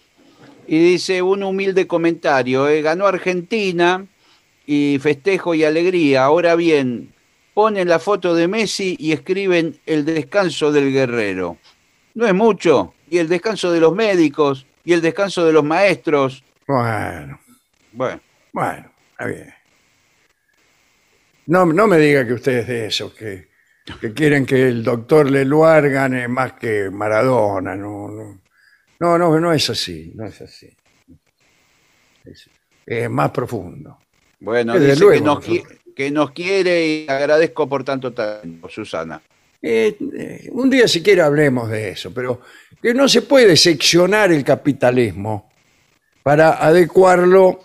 [0.69, 2.69] y dice un humilde comentario.
[2.69, 4.07] eh, Ganó Argentina
[4.65, 6.23] y festejo y alegría.
[6.23, 7.13] Ahora bien,
[7.53, 11.59] ponen la foto de Messi y escriben el descanso del guerrero.
[12.15, 12.95] No es mucho.
[13.11, 16.43] Y el descanso de los médicos, y el descanso de los maestros.
[16.67, 17.41] Bueno,
[17.93, 18.21] Bueno,
[18.53, 19.55] bueno, está bien.
[21.47, 23.49] No, no me diga que usted es de esos, que,
[24.01, 27.75] que quieren que el doctor Leluar gane más que Maradona.
[27.75, 28.41] No, no,
[29.01, 30.69] no, no, no es así, no es así.
[32.25, 32.49] Es,
[32.87, 33.99] es más profundo.
[34.41, 35.73] bueno, Desde dice luego, que, nos nosotros.
[35.73, 39.21] qui- que nos quiere y agradezco por tanto tiempo, Susana.
[39.61, 42.41] Eh, eh, un día siquiera hablemos de eso, pero
[42.81, 45.51] que no se puede seccionar el capitalismo
[46.23, 47.61] para adecuarlo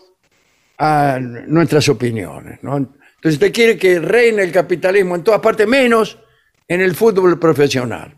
[0.78, 2.60] a nuestras opiniones.
[2.62, 6.20] Entonces usted quiere que reine el capitalismo en todas partes, menos
[6.68, 8.16] en el fútbol profesional.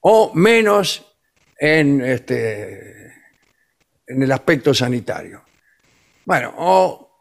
[0.00, 1.06] O menos
[1.58, 3.12] en, este,
[4.06, 5.44] en el aspecto sanitario.
[6.24, 7.18] Bueno, o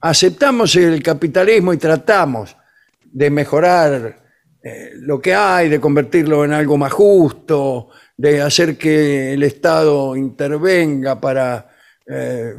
[0.00, 2.56] aceptamos el capitalismo y tratamos
[3.04, 4.19] de mejorar
[4.62, 10.14] eh, lo que hay, de convertirlo en algo más justo, de hacer que el Estado
[10.16, 11.70] intervenga para
[12.06, 12.54] eh,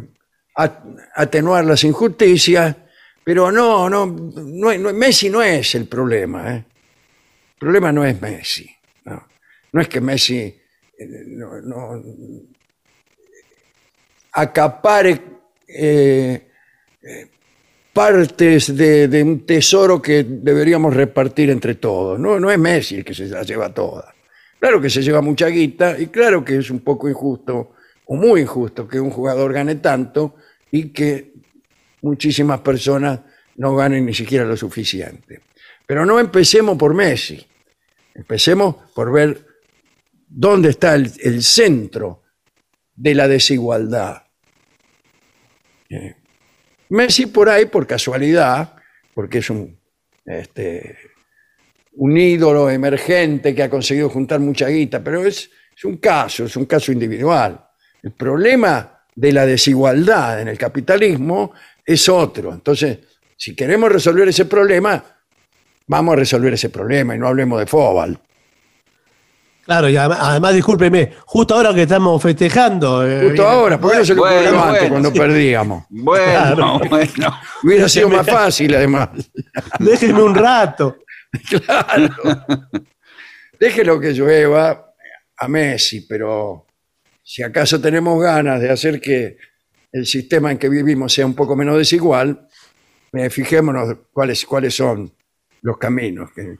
[0.56, 0.84] at-
[1.16, 2.76] atenuar las injusticias,
[3.24, 6.56] pero no, no, Messi no es el problema.
[6.56, 6.66] ¿eh?
[7.54, 8.70] El problema no es Messi.
[9.06, 10.60] No, es que Messi
[11.28, 12.02] no-
[14.34, 15.22] acapare
[17.94, 22.20] partes de, de un tesoro que deberíamos repartir entre todos.
[22.20, 24.14] No, no es Messi el que se la lleva toda.
[24.60, 27.72] Claro que se lleva mucha guita y claro que es un poco injusto
[28.06, 30.36] o muy injusto que un jugador gane tanto
[30.72, 31.34] y que
[32.02, 33.22] muchísimas personas
[33.56, 35.42] no ganen ni siquiera lo suficiente.
[35.86, 37.46] Pero no empecemos por Messi.
[38.14, 39.46] Empecemos por ver
[40.28, 42.22] dónde está el, el centro
[42.96, 44.24] de la desigualdad.
[45.90, 46.16] Eh,
[46.92, 48.76] Messi por ahí, por casualidad,
[49.14, 49.78] porque es un,
[50.26, 50.98] este,
[51.94, 56.56] un ídolo emergente que ha conseguido juntar mucha guita, pero es, es un caso, es
[56.58, 57.66] un caso individual.
[58.04, 61.54] El problema de la desigualdad en el capitalismo
[61.86, 62.54] es otro.
[62.54, 63.00] Entonces,
[63.38, 65.02] si queremos resolver ese problema,
[65.88, 68.20] vamos a resolver ese problema y no hablemos de Fobal.
[69.72, 73.08] Claro, y además, además, discúlpeme, justo ahora que estamos festejando.
[73.08, 75.86] eh, Justo ahora, ¿por qué no se lo Bueno, antes bueno, cuando perdíamos?
[75.90, 76.80] Bueno, Claro.
[76.90, 77.40] bueno.
[77.64, 79.10] Hubiera sido más fácil, además.
[79.80, 80.98] Déjenme un rato.
[81.50, 82.14] Claro.
[83.58, 84.94] Déjelo que llueva
[85.38, 86.66] a Messi, pero
[87.24, 89.38] si acaso tenemos ganas de hacer que
[89.94, 92.46] el sistema en que vivimos sea un poco menos desigual,
[93.14, 95.10] eh, fijémonos cuáles, cuáles son
[95.62, 96.58] los caminos, que,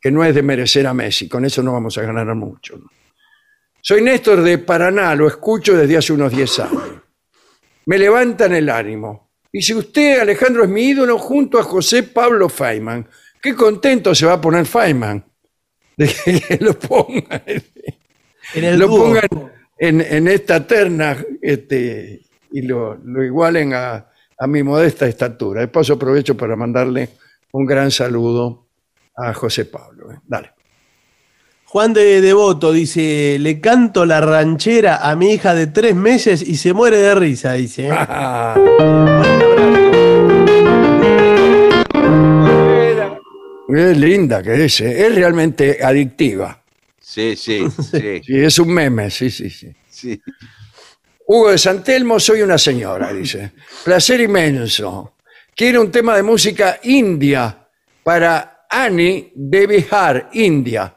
[0.00, 2.80] que no es de merecer a Messi, con eso no vamos a ganar mucho.
[3.82, 6.90] Soy Néstor de Paraná, lo escucho desde hace unos 10 años.
[7.86, 9.30] Me levantan el ánimo.
[9.52, 13.06] Dice usted, Alejandro, es mi ídolo junto a José Pablo Feynman.
[13.42, 15.24] Qué contento se va a poner Feynman
[15.96, 17.42] de que lo pongan,
[18.54, 19.28] En el lo pongan
[19.78, 22.20] en, en esta terna este,
[22.52, 24.06] y lo, lo igualen a,
[24.38, 25.62] a mi modesta estatura.
[25.62, 27.08] De paso aprovecho para mandarle
[27.52, 28.69] un gran saludo
[29.20, 30.12] a José Pablo.
[30.12, 30.18] ¿eh?
[30.26, 30.52] Dale.
[31.64, 36.56] Juan de Devoto dice: Le canto la ranchera a mi hija de tres meses y
[36.56, 37.88] se muere de risa, dice.
[37.88, 37.90] ¿eh?
[38.08, 38.56] Ah,
[43.68, 44.80] qué linda que es.
[44.80, 45.06] ¿eh?
[45.06, 46.60] Es realmente adictiva.
[46.98, 49.72] Sí, sí, sí, Sí, es un meme, sí, sí, sí.
[49.88, 50.20] sí.
[51.26, 53.52] Hugo de Santelmo, soy una señora, dice.
[53.84, 55.14] Placer inmenso.
[55.54, 57.56] Quiero un tema de música india
[58.02, 60.96] para Annie de Bihar, India.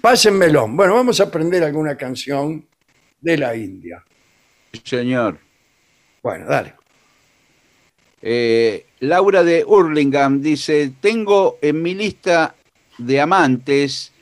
[0.00, 0.68] Pásenmelo.
[0.68, 2.64] Bueno, vamos a aprender alguna canción
[3.20, 4.04] de la India.
[4.84, 5.38] Señor.
[6.22, 6.74] Bueno, dale.
[8.22, 12.54] Eh, Laura de Hurlingham dice, tengo en mi lista
[12.98, 14.12] de amantes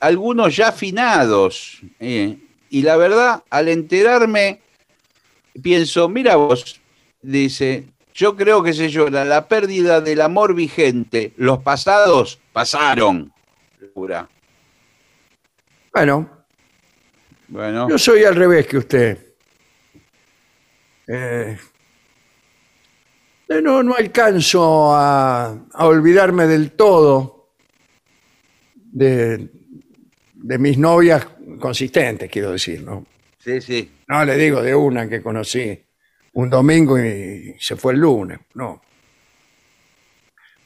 [0.00, 1.80] algunos ya afinados.
[2.00, 2.38] eh,
[2.70, 4.60] y la verdad, al enterarme,
[5.62, 6.80] pienso, mira vos,
[7.20, 11.32] dice, yo creo que se llora la pérdida del amor vigente.
[11.36, 13.32] Los pasados pasaron.
[15.92, 16.30] Bueno,
[17.48, 19.26] Bueno, yo soy al revés que usted.
[21.06, 21.58] Eh,
[23.62, 27.50] no, no alcanzo a, a olvidarme del todo
[28.74, 29.50] de,
[30.34, 31.26] de mis novias
[31.60, 33.04] consistentes, quiero decir, ¿no?
[33.38, 33.90] sí, sí.
[34.08, 35.78] No le digo de una que conocí
[36.34, 38.82] un domingo y se fue el lunes, no.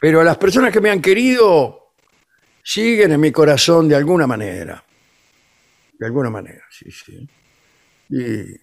[0.01, 1.91] Pero las personas que me han querido
[2.63, 4.83] siguen en mi corazón de alguna manera.
[5.99, 7.29] De alguna manera, sí, sí.
[8.11, 8.61] Y-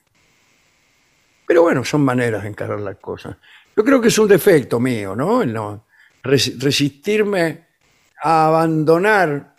[1.45, 3.35] Pero bueno, son maneras de encarar las cosas.
[3.75, 5.85] Yo creo que es un defecto mío, ¿no?
[6.21, 7.65] Resistirme
[8.21, 9.55] a abandonar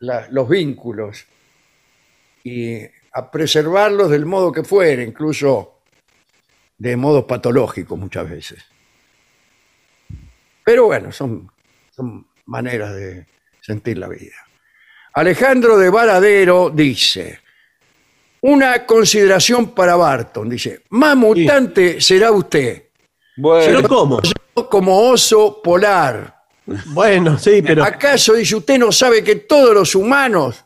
[0.00, 1.24] los vínculos
[2.42, 2.80] y
[3.12, 5.81] a preservarlos del modo que fuera, incluso
[6.82, 8.64] de modos patológicos muchas veces.
[10.64, 11.48] Pero bueno, son,
[11.94, 13.24] son maneras de
[13.60, 14.34] sentir la vida.
[15.14, 17.38] Alejandro de Varadero dice,
[18.40, 22.88] una consideración para Barton, dice, más mutante será usted
[23.36, 24.20] Bueno, ¿Pero cómo?
[24.68, 26.42] como oso polar.
[26.86, 27.84] Bueno, sí, pero.
[27.84, 30.64] ¿Acaso, dice, usted no sabe que todos los humanos,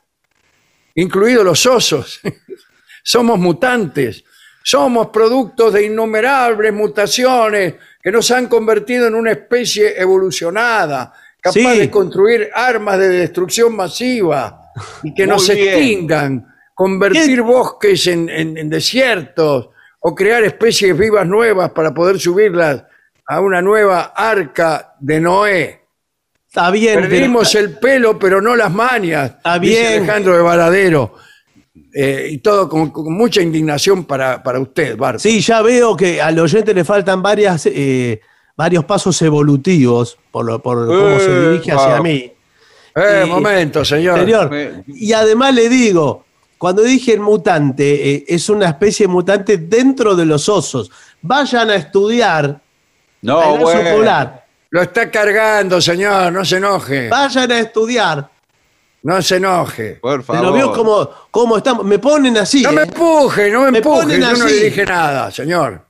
[0.95, 2.21] incluidos los osos,
[3.05, 4.25] somos mutantes?
[4.69, 11.79] Somos productos de innumerables mutaciones que nos han convertido en una especie evolucionada, capaz Sí.
[11.79, 14.73] de construir armas de destrucción masiva
[15.05, 15.69] y que Muy nos bien.
[15.69, 19.69] extingan, convertir bosques en, en- en desiertos
[20.01, 22.83] o crear especies vivas nuevas para poder subirlas
[23.25, 25.81] a una nueva arca de Noé.
[26.49, 29.27] Está bien, pero- Perdimos el pelo, pero no las.
[29.27, 30.03] Está dice bien.
[30.03, 31.15] Alejandro de Varadero.
[31.95, 35.19] Eh, y todo con, con mucha indignación para, para usted, Bart.
[35.19, 38.21] Sí, ya veo que al oyente le faltan varias, eh,
[38.57, 42.31] varios pasos evolutivos por, lo- por cómo se Eh, dirige hacia mí.
[42.95, 44.19] Eh, y- momento, señor.
[44.21, 44.51] Señor,
[44.87, 46.25] y además le digo,
[46.59, 50.91] cuando dije el mutante, eh, es una especie de mutante dentro de los osos.
[51.23, 52.61] Vayan a estudiar
[53.23, 53.97] no, el oso bueno.
[53.97, 54.47] polar.
[54.71, 56.33] Lo está cargando, señor.
[56.33, 57.09] No se enoje.
[57.09, 58.31] Vayan a estudiar.
[59.07, 59.99] No se enoje.
[60.03, 60.41] Por favor.
[60.43, 61.85] Pero veo cómo, cómo estamos.
[61.85, 62.63] Me ponen así.
[62.63, 62.85] No me ¿eh?
[62.87, 64.01] empuje, no me, Me empuje.
[64.03, 64.65] ponen Yo no le así.
[64.65, 65.87] dije nada, señor.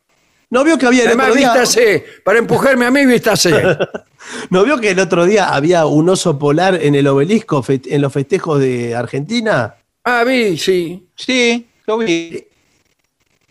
[0.51, 1.53] ¿No vio que había el Además, otro día?
[1.55, 2.05] vístase.
[2.23, 3.53] Para empujarme a mí, vístase.
[4.51, 8.03] ¿No vio que el otro día había un oso polar en el obelisco fe- en
[8.03, 9.77] los festejos de Argentina?
[10.05, 11.09] Ah, vi, sí.
[11.17, 12.47] Sí, lo vi.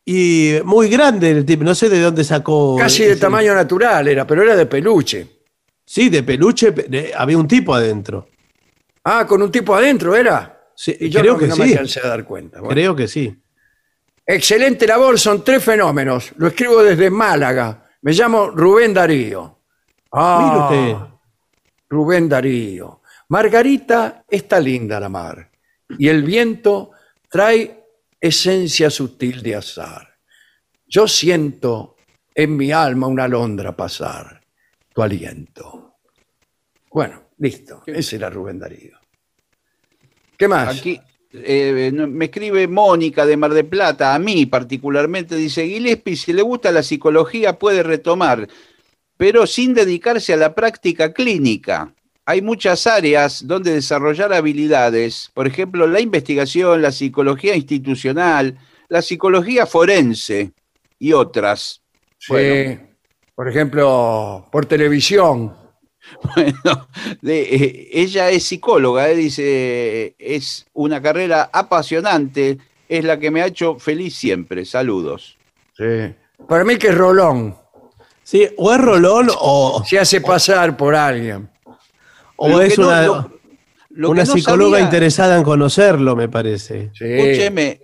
[0.06, 2.76] Y muy grande el tipo, no sé de dónde sacó.
[2.78, 5.28] Casi de ese- tamaño natural era, pero era de peluche.
[5.84, 6.72] Sí, de peluche,
[7.18, 8.28] había un tipo adentro.
[9.06, 10.52] Ah, con un tipo adentro era.
[10.76, 11.72] Sí, Y yo creo no, que no me sí.
[11.72, 12.60] alcancé a dar cuenta.
[12.60, 12.74] Bueno.
[12.74, 13.34] Creo que sí.
[14.26, 16.34] Excelente labor, son tres fenómenos.
[16.38, 17.88] Lo escribo desde Málaga.
[18.02, 19.60] Me llamo Rubén Darío.
[20.12, 21.16] Ah, Mire usted.
[21.90, 23.02] Rubén Darío.
[23.30, 25.52] Margarita está linda la mar.
[26.00, 26.92] Y el viento
[27.30, 27.84] trae
[28.20, 30.18] esencia sutil de azar.
[30.88, 31.96] Yo siento
[32.34, 34.42] en mi alma una alondra pasar.
[34.94, 35.98] Tu aliento.
[36.92, 37.84] Bueno, listo.
[37.86, 38.95] Ese era Rubén Darío.
[40.38, 40.78] ¿Qué más?
[40.80, 41.00] Aquí
[41.34, 46.42] eh, me escribe Mónica de Mar de Plata, a mí particularmente, dice, Gillespie, si le
[46.42, 48.48] gusta la psicología puede retomar,
[49.18, 51.94] pero sin dedicarse a la práctica clínica.
[52.26, 58.58] Hay muchas áreas donde desarrollar habilidades, por ejemplo, la investigación, la psicología institucional,
[58.90, 60.52] la psicología forense
[60.98, 61.82] y otras.
[62.18, 62.82] Sí, Bueno.
[63.36, 65.54] por ejemplo, por televisión.
[66.36, 66.88] Bueno,
[67.22, 72.58] de- eh, ella es psicóloga, eh, dice, es una carrera apasionante,
[72.90, 74.66] es la que me ha hecho feliz siempre.
[74.66, 75.38] Saludos.
[75.78, 76.14] Sí.
[76.48, 77.56] Para mí que es Rolón.
[78.24, 81.48] Sí, o es Rolón o, Se hace pasar por alguien.
[82.38, 83.32] o Lo es no- una, lo-
[83.92, 86.90] lo una no psicóloga sabía- interesada en conocerlo, me parece.
[86.94, 87.82] Sí, Escúcheme,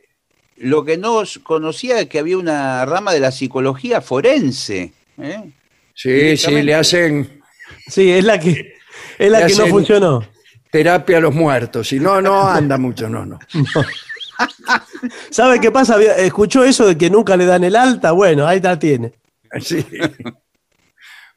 [0.58, 4.94] lo que no conocía es que había una rama de la psicología forense.
[5.18, 5.52] ¿eh?
[5.94, 7.41] sí, sí, le hacen
[7.88, 8.76] Sí, es la que,
[9.18, 10.26] es la que no funcionó.
[10.72, 11.88] terapia a los muertos.
[11.88, 13.40] Si no, no anda mucho, no, no.
[15.30, 16.02] ¿Sabe qué pasa?
[16.02, 18.12] ¿Escuchó eso de que nunca le dan el alta?
[18.12, 19.14] Bueno, ahí la tiene.
[19.60, 19.86] Sí.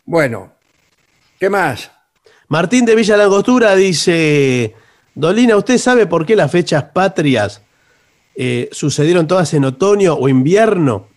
[0.04, 0.52] Bueno,
[1.40, 1.90] ¿qué más?
[2.48, 4.74] Martín de Villa Langostura dice,
[5.14, 7.62] Dolina, ¿usted sabe por qué las fechas patrias
[8.36, 11.08] eh, sucedieron todas en otoño o invierno?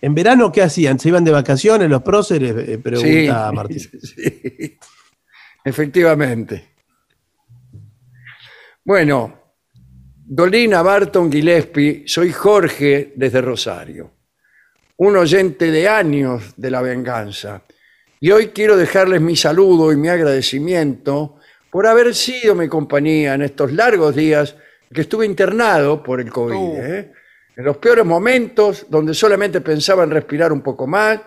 [0.00, 0.98] ¿En verano qué hacían?
[0.98, 2.54] ¿Se iban de vacaciones los próceres?
[2.68, 3.80] Eh, pregunta Sí, Martín.
[4.02, 4.78] sí.
[5.64, 6.64] Efectivamente.
[8.84, 9.38] Bueno,
[10.24, 14.12] Dolina Barton Gillespie, soy Jorge desde Rosario,
[14.96, 17.62] un oyente de años de la venganza.
[18.20, 21.36] Y hoy quiero dejarles mi saludo y mi agradecimiento
[21.70, 24.56] por haber sido mi compañía en estos largos días
[24.92, 26.56] que estuve internado por el COVID.
[26.56, 26.74] Oh.
[26.76, 27.12] ¿eh?
[27.58, 31.18] En los peores momentos, donde solamente pensaba en respirar un poco más,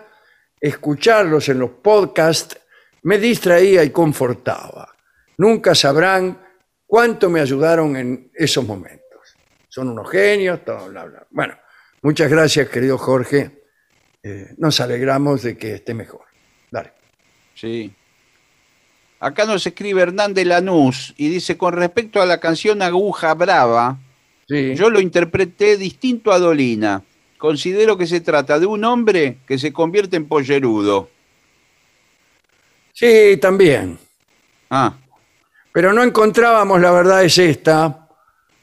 [0.58, 2.58] escucharlos en los podcasts,
[3.02, 4.96] me distraía y confortaba.
[5.36, 6.40] Nunca sabrán
[6.86, 9.36] cuánto me ayudaron en esos momentos.
[9.68, 11.26] Son unos genios, todo, bla, bla.
[11.28, 11.54] Bueno,
[12.00, 13.64] muchas gracias, querido Jorge.
[14.22, 16.24] Eh, nos alegramos de que esté mejor.
[16.70, 16.94] Dale.
[17.54, 17.94] Sí.
[19.20, 23.98] Acá nos escribe Hernán de Lanús y dice, con respecto a la canción Aguja Brava,
[24.48, 24.74] Sí.
[24.74, 27.02] yo lo interpreté distinto a Dolina.
[27.38, 31.10] Considero que se trata de un hombre que se convierte en pollerudo.
[32.92, 33.98] Sí, también.
[34.70, 34.94] Ah,
[35.72, 38.08] Pero no encontrábamos, la verdad es esta,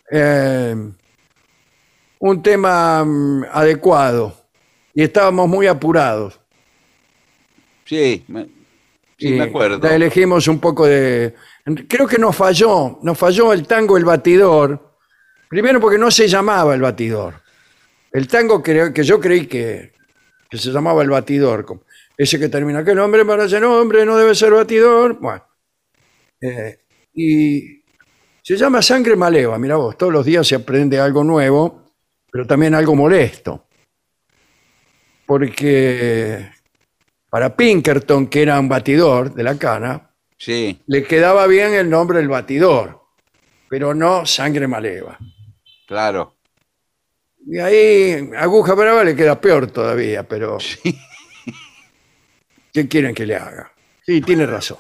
[0.10, 0.76] eh,
[2.20, 4.34] un tema mm, adecuado.
[4.94, 6.40] Y estábamos muy apurados.
[7.86, 8.48] sí, me,
[9.18, 9.80] sí, me acuerdo.
[9.80, 11.36] la elegimos un poco de...
[11.88, 14.89] Creo que nos falló, nos falló el tango El Batidor.
[15.50, 17.42] Primero porque no se llamaba El Batidor.
[18.12, 19.94] El tango que, que yo creí que,
[20.50, 21.66] que se llamaba El Batidor.
[22.16, 24.06] Ese que termina, ¿qué nombre para ese nombre?
[24.06, 25.20] No debe ser Batidor.
[25.20, 25.44] Bueno.
[26.40, 26.80] Eh,
[27.14, 27.84] y
[28.42, 29.58] se llama Sangre Maleva.
[29.58, 31.84] Mira vos, todos los días se aprende algo nuevo,
[32.32, 33.66] pero también algo molesto.
[35.26, 36.50] Porque
[37.30, 42.20] para Pinkerton, que era un batidor de la cana, Sí, le quedaba bien el nombre
[42.20, 43.02] del batidor,
[43.68, 45.20] pero no sangre maleva.
[45.90, 46.36] Claro.
[47.48, 50.60] Y ahí aguja brava le queda peor todavía, pero
[52.74, 53.72] ¿qué quieren que le haga?
[54.06, 54.78] Sí, tiene razón.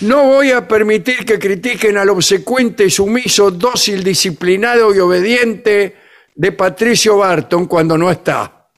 [0.00, 5.96] No voy a permitir que critiquen al obsecuente, sumiso, dócil, disciplinado y obediente
[6.34, 8.70] de Patricio Barton cuando no está.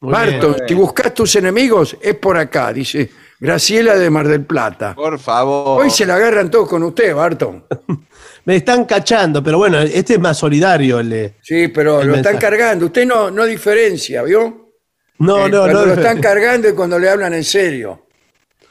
[0.00, 0.68] Muy Barton, bien.
[0.68, 4.94] si buscas tus enemigos, es por acá, dice Graciela de Mar del Plata.
[4.94, 5.82] Por favor.
[5.82, 7.64] Hoy se la agarran todos con usted, Barton.
[8.46, 11.00] Me están cachando, pero bueno, este es más solidario.
[11.00, 12.86] El Sí, pero El lo están cargando.
[12.86, 14.70] Usted no, no diferencia, ¿vio?
[15.18, 15.86] No, Eh, no, cuando no.
[15.86, 18.06] lo están cargando y cuando le hablan en serio.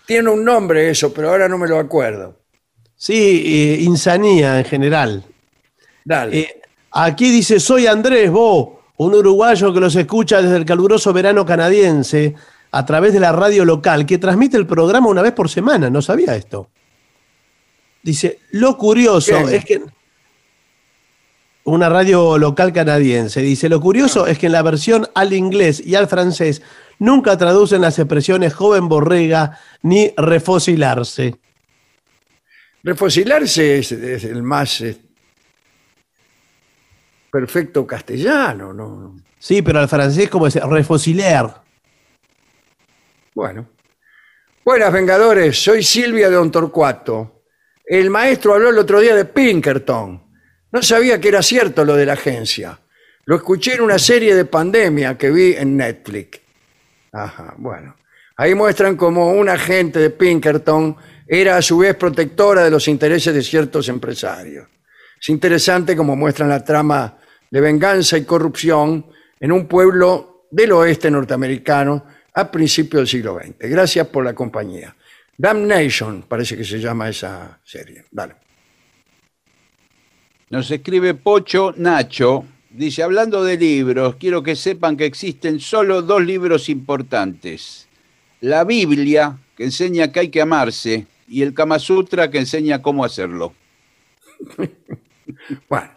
[0.05, 2.39] Tiene un nombre eso, pero ahora no me lo acuerdo.
[2.95, 5.23] Sí, eh, insanía en general.
[6.05, 6.39] Dale.
[6.39, 6.61] Eh,
[6.91, 12.35] aquí dice, soy Andrés Bo, un uruguayo que los escucha desde el caluroso verano canadiense
[12.75, 15.89] a través de la radio local, que transmite el programa una vez por semana.
[15.89, 16.67] No sabía esto.
[18.03, 19.81] Dice, lo curioso es que...
[21.63, 23.41] Una radio local canadiense.
[23.41, 26.61] Dice, lo curioso es que en la versión al inglés y al francés
[26.99, 31.37] nunca traducen las expresiones joven borrega ni refosilarse.
[32.83, 34.97] Refosilarse es, es el más eh,
[37.31, 39.15] perfecto castellano, ¿no?
[39.39, 41.64] Sí, pero al francés como es refosilar.
[43.35, 43.67] Bueno.
[44.63, 45.61] Buenas, Vengadores.
[45.61, 47.43] Soy Silvia de Don Torcuato.
[47.85, 50.23] El maestro habló el otro día de Pinkerton.
[50.71, 52.79] No sabía que era cierto lo de la agencia.
[53.25, 56.39] Lo escuché en una serie de pandemia que vi en Netflix.
[57.11, 57.97] Ajá, bueno.
[58.37, 60.95] Ahí muestran cómo un agente de Pinkerton
[61.27, 64.65] era a su vez protectora de los intereses de ciertos empresarios.
[65.19, 67.17] Es interesante como muestran la trama
[67.51, 69.07] de venganza y corrupción
[69.41, 73.69] en un pueblo del oeste norteamericano a principios del siglo XX.
[73.69, 74.95] Gracias por la compañía.
[75.37, 78.05] Damnation, parece que se llama esa serie.
[78.11, 78.35] Dale.
[80.49, 82.45] Nos escribe Pocho Nacho.
[82.69, 87.87] Dice, hablando de libros, quiero que sepan que existen solo dos libros importantes.
[88.41, 93.03] La Biblia, que enseña que hay que amarse, y el Kama Sutra, que enseña cómo
[93.03, 93.53] hacerlo.
[95.67, 95.89] Bueno,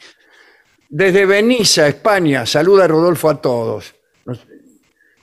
[0.89, 3.95] desde Beniza, España, saluda a Rodolfo a todos.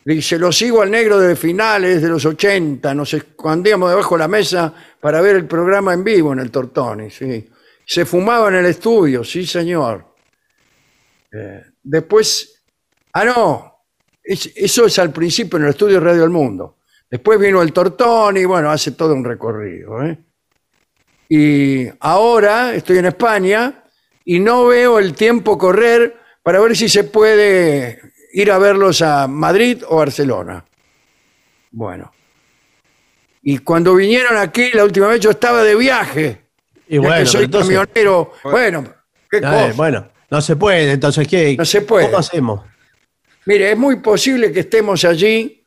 [0.08, 4.28] Dice, lo sigo al negro de finales de los 80, nos escondíamos debajo de la
[4.28, 7.49] mesa para ver el programa en vivo en el Tortoni, sí.
[7.84, 10.06] Se fumaba en el estudio, sí señor.
[11.32, 12.64] Eh, después,
[13.14, 13.86] ah no,
[14.24, 16.78] es- eso es al principio en el estudio Radio El Mundo.
[17.10, 20.03] Después vino el Tortoni, bueno, hace todo un recorrido.
[20.03, 20.18] ¿eh?
[21.30, 23.84] Y ahora estoy en España
[24.24, 28.00] y no veo el tiempo correr para ver si se puede
[28.37, 30.63] ir a verlos a Madrid o Barcelona.
[31.71, 32.12] Bueno.
[33.41, 36.41] Y cuando vinieron aquí la última vez yo estaba de viaje.
[36.87, 38.33] Y ya bueno, que soy entonces- camionero.
[38.43, 38.83] Bueno,
[39.29, 39.74] qué cosa.
[39.75, 41.55] bueno, no se puede, entonces, ¿qué?
[41.57, 42.07] No se puede.
[42.07, 42.62] ¿Cómo hacemos?
[43.45, 45.63] Mire, es muy posible que estemos allí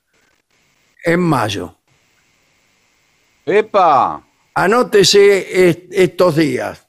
[1.05, 1.77] en mayo.
[3.47, 4.23] ¡Epa!
[4.55, 6.87] Anótese est- estos días.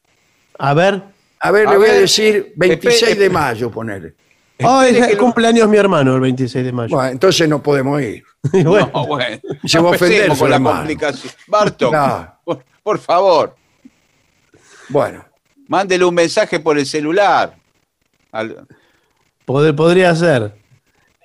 [0.57, 1.01] A ver.
[1.39, 4.15] A ver, A le voy a decir 26 de mayo, ponerle.
[4.61, 6.95] Oh, es el cumpleaños mi hermano, el 26 de mayo.
[6.95, 8.23] Bueno, entonces no podemos ir.
[8.53, 9.39] Y bueno, No, bueno.
[9.65, 10.77] Se va a ofender empecemos su con la hermano.
[10.77, 11.33] complicación.
[11.91, 12.33] No.
[12.43, 13.55] por, por favor,
[14.89, 15.25] Bueno,
[15.67, 17.55] mándele un mensaje por el celular.
[18.31, 18.65] Al-
[19.45, 20.53] poder- podría ser.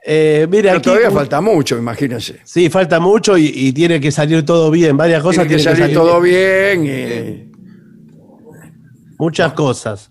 [0.06, 0.84] Eh, mire, pero aquí.
[0.84, 2.40] todavía falta mucho, imagínense.
[2.44, 4.96] Sí, falta mucho y, y tiene que salir todo bien.
[4.96, 6.84] Varias cosas Tiene que tienen salir todo bien.
[6.86, 7.52] y-
[9.18, 10.10] Muchas cosas.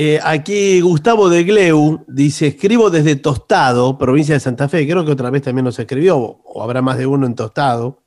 [0.00, 4.86] Eh, aquí Gustavo de Gleu dice: Escribo desde Tostado, provincia de Santa Fe.
[4.86, 8.04] Creo que otra vez también nos escribió, o habrá más de uno en Tostado.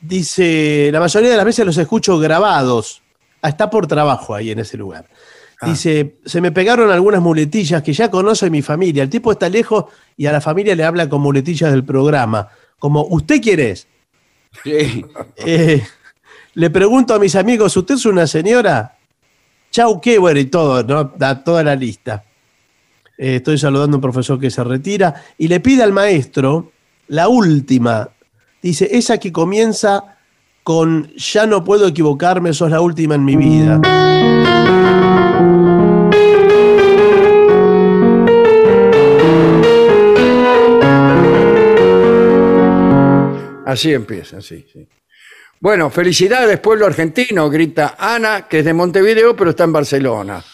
[0.00, 3.02] Dice: La mayoría de las veces los escucho grabados.
[3.42, 5.06] Ah, está por trabajo ahí en ese lugar.
[5.60, 5.68] Ah.
[5.68, 9.02] Dice: Se me pegaron algunas muletillas que ya conoce mi familia.
[9.02, 9.86] El tipo está lejos
[10.16, 12.50] y a la familia le habla con muletillas del programa.
[12.78, 13.88] como ¿usted quién es?
[14.62, 15.04] Sí.
[15.44, 15.82] Eh,
[16.54, 18.97] le pregunto a mis amigos, ¿usted es una señora?
[19.70, 21.04] Chau, qué bueno, y todo, ¿no?
[21.16, 22.24] Da toda la lista.
[23.16, 26.72] Eh, estoy saludando a un profesor que se retira y le pide al maestro
[27.08, 28.08] la última.
[28.62, 30.16] Dice, esa que comienza
[30.62, 33.80] con ya no puedo equivocarme, sos la última en mi vida.
[43.64, 44.86] Así empieza, sí, sí.
[45.60, 50.44] Bueno, felicidades, pueblo argentino, grita Ana, que es de Montevideo, pero está en Barcelona.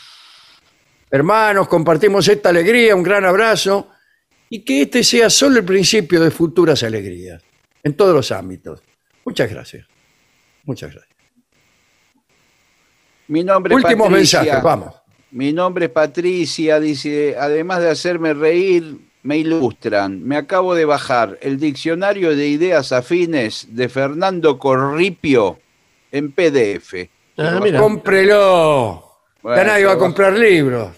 [1.10, 3.90] Hermanos, compartimos esta alegría, un gran abrazo,
[4.48, 7.42] y que este sea solo el principio de futuras alegrías,
[7.82, 8.82] en todos los ámbitos.
[9.26, 9.86] Muchas gracias.
[10.64, 11.14] Muchas gracias.
[13.28, 14.40] Mi nombre Últimos es Patricia.
[14.40, 14.94] mensajes, vamos.
[15.32, 20.22] Mi nombre es Patricia, dice, además de hacerme reír, me ilustran.
[20.22, 25.58] Me acabo de bajar el diccionario de ideas afines de Fernando Corripio
[26.12, 27.08] en PDF.
[27.36, 27.80] Ah, mira.
[27.80, 29.02] Cómprelo.
[29.42, 30.90] Bueno, ya nadie va a comprar libros.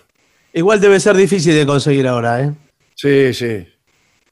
[0.52, 2.52] Igual debe ser difícil de conseguir ahora, ¿eh?
[2.94, 3.66] Sí, sí.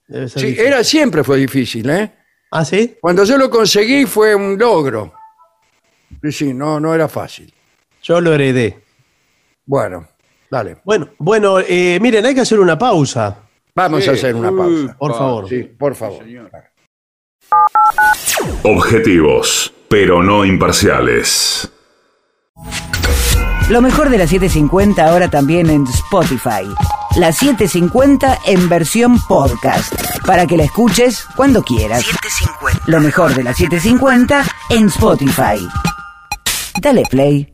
[0.07, 0.67] Debe ser Sí, difícil.
[0.67, 2.13] era siempre fue difícil, ¿eh?
[2.51, 2.97] ¿Ah, sí?
[3.01, 5.13] Cuando yo lo conseguí fue un logro.
[6.23, 7.53] Sí, sí, no, no era fácil.
[8.03, 8.81] Yo lo heredé.
[9.67, 10.07] Bueno,
[10.51, 10.77] dale.
[10.85, 13.39] Bueno, bueno, eh, miren, hay que hacer una pausa.
[13.77, 14.11] Vamos Sí.
[14.11, 14.97] a hacer una pausa.
[14.99, 15.49] Por favor.
[15.49, 16.19] Sí, por favor.
[16.23, 16.51] señor.
[18.63, 21.71] Objetivos, pero no imparciales.
[23.71, 26.65] Lo mejor de la 750 ahora también en Spotify.
[27.17, 29.95] La 750 en versión podcast.
[30.27, 32.05] Para que la escuches cuando quieras.
[32.87, 35.67] Lo mejor de la 750 en Spotify.
[36.81, 37.54] Dale play.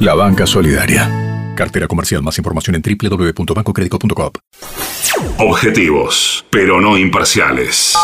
[0.00, 1.54] la banca solidaria.
[1.54, 2.22] Cartera comercial.
[2.22, 4.30] Más información en www.bancocredico.com.
[5.38, 7.94] Objetivos, pero no imparciales.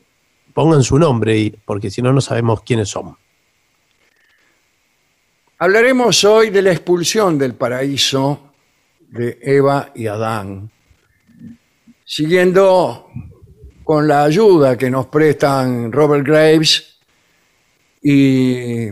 [0.53, 3.17] pongan su nombre, porque si no, no sabemos quiénes son.
[5.59, 8.41] Hablaremos hoy de la expulsión del paraíso
[9.09, 10.71] de Eva y Adán,
[12.05, 13.09] siguiendo
[13.85, 16.99] con la ayuda que nos prestan Robert Graves
[18.03, 18.89] y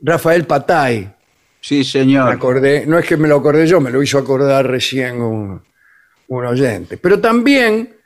[0.00, 1.12] Rafael Patay.
[1.60, 2.30] Sí, Me señor.
[2.32, 5.62] acordé, no es que me lo acordé yo, me lo hizo acordar recién un,
[6.28, 6.96] un oyente.
[6.96, 7.96] Pero también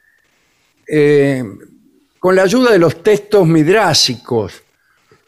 [0.89, 1.45] eh,
[2.19, 4.63] con la ayuda de los textos midrásicos,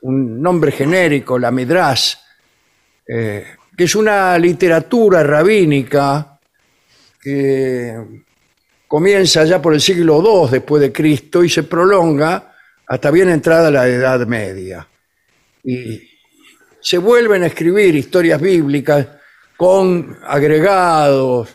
[0.01, 2.21] un nombre genérico, la midrás,
[3.07, 3.45] eh,
[3.77, 6.41] que es una literatura rabínica
[7.21, 8.25] que
[8.87, 12.55] comienza ya por el siglo II después de Cristo y se prolonga
[12.87, 14.87] hasta bien entrada la Edad Media.
[15.65, 16.03] Y
[16.81, 19.07] se vuelven a escribir historias bíblicas
[19.57, 21.49] con agregados,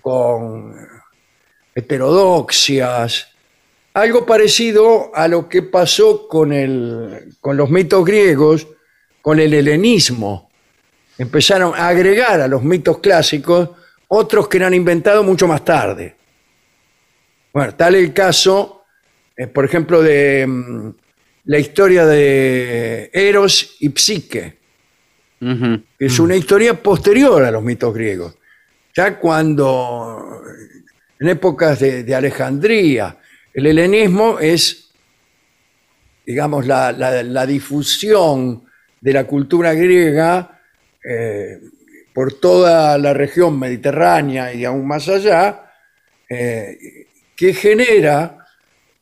[0.00, 0.74] con
[1.74, 3.28] heterodoxias,
[3.92, 8.66] algo parecido a lo que pasó con, el, con los mitos griegos,
[9.20, 10.50] con el helenismo.
[11.18, 13.70] Empezaron a agregar a los mitos clásicos
[14.08, 16.16] otros que eran inventados mucho más tarde.
[17.54, 18.84] Bueno, tal el caso,
[19.36, 20.90] eh, por ejemplo, de mm,
[21.44, 24.58] la historia de Eros y Psique,
[25.40, 25.80] Ujú.
[25.96, 28.36] que es una historia posterior a los mitos griegos.
[28.96, 30.42] Ya cuando,
[31.20, 33.18] en épocas de, de Alejandría,
[33.52, 34.90] el helenismo es,
[36.26, 38.64] digamos, la, la- la difusión
[39.00, 40.60] de la cultura griega
[41.08, 41.60] eh,
[42.12, 45.70] por toda la región mediterránea y aún más allá,
[46.28, 47.03] eh,
[47.36, 48.38] que genera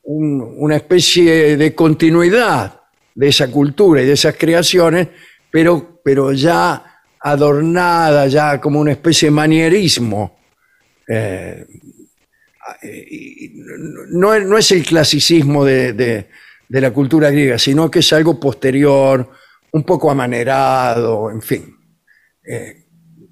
[0.03, 2.81] un- una especie de continuidad
[3.15, 5.07] de esa cultura y de esas creaciones,
[5.51, 6.83] pero, pero ya
[7.19, 10.37] adornada, ya como una especie de manierismo.
[11.07, 11.65] Eh,
[14.11, 16.27] no, no es el clasicismo de, de-
[16.81, 19.29] la cultura griega, sino que es algo posterior,
[19.73, 21.77] un poco amanerado, en fin.
[22.45, 22.85] Eh,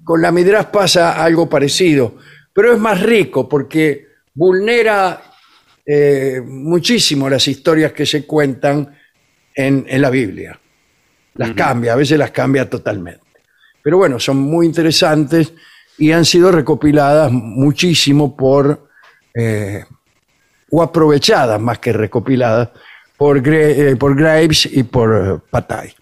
[0.04, 2.16] con la Midrash pasa algo parecido,
[2.52, 5.22] pero es más rico porque vulnera
[5.84, 8.96] eh, muchísimo las historias que se cuentan
[9.54, 10.58] en, en la Biblia.
[11.34, 13.20] Las cambia, a veces las cambia totalmente.
[13.82, 15.52] Pero bueno, son muy interesantes
[15.98, 18.88] y han sido recopiladas muchísimo por,
[19.34, 19.84] eh,
[20.70, 22.70] o aprovechadas más que recopiladas,
[23.16, 25.94] por, eh, por Graves y por Patay.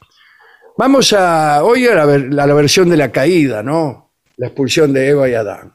[0.77, 4.11] Vamos a hoy a la, ver- a la versión de la caída, ¿no?
[4.36, 5.73] La expulsión de Eva y Adán.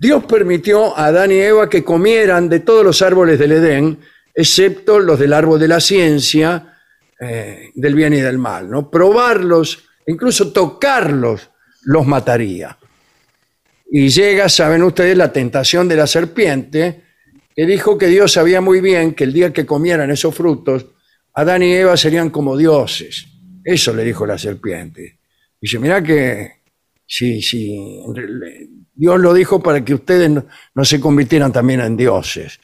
[0.00, 3.98] Dios permitió a Adán y Eva que comieran de todos los árboles del Edén,
[4.34, 6.78] excepto los del árbol de la ciencia,
[7.20, 8.90] eh, del bien y del mal, ¿no?
[8.90, 11.50] Probarlos, incluso tocarlos,
[11.82, 12.76] los mataría.
[13.90, 17.04] Y llega, saben ustedes, la tentación de la serpiente,
[17.54, 20.86] que dijo que Dios sabía muy bien que el día que comieran esos frutos,
[21.34, 23.26] Adán y Eva serían como dioses.
[23.62, 25.20] Eso le dijo la serpiente.
[25.60, 26.62] Dice, mira que
[27.06, 28.02] si, si
[28.94, 30.30] Dios lo dijo para que ustedes
[30.74, 32.60] no, se convirtieran también en dioses.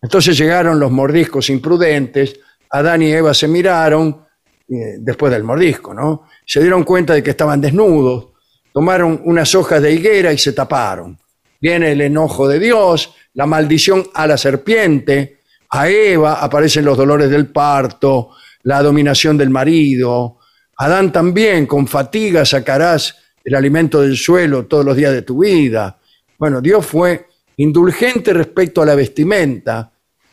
[0.00, 2.40] Entonces llegaron los mordiscos imprudentes,
[2.70, 4.24] Adán y Eva se miraron
[4.68, 6.26] eh, después del mordisco, ¿no?
[6.44, 8.28] Se dieron cuenta de que estaban desnudos,
[8.72, 11.18] tomaron unas hojas de higuera y se taparon.
[11.60, 15.40] Viene el enojo de Dios, la maldición a la serpiente,
[15.70, 18.30] a Eva aparecen los dolores del parto,
[18.62, 20.38] la dominación del marido.
[20.76, 25.98] Adán también, con fatiga sacarás el alimento del suelo todos los días de tu vida.
[26.38, 29.92] Bueno, Dios fue indulgente respecto a la vestimenta.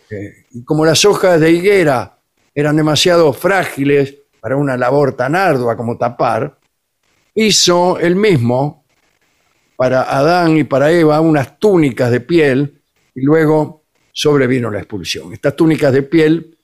[0.10, 2.18] eh, y como las hojas de higuera
[2.56, 6.58] eran demasiado frágiles para una labor tan ardua como tapar,
[7.36, 8.86] hizo el mismo
[9.76, 12.82] para Adán y para Eva unas túnicas de piel
[13.16, 15.34] y luego sobrevino la expulsión.
[15.34, 16.58] Estas túnicas de piel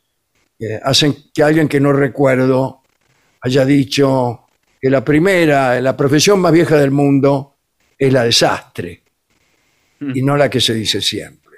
[0.60, 2.82] eh, hacen que alguien que no recuerdo
[3.42, 4.47] haya dicho
[4.80, 7.58] que la primera, la profesión más vieja del mundo
[7.98, 9.04] es la de sastre
[10.00, 11.58] y no la que se dice siempre.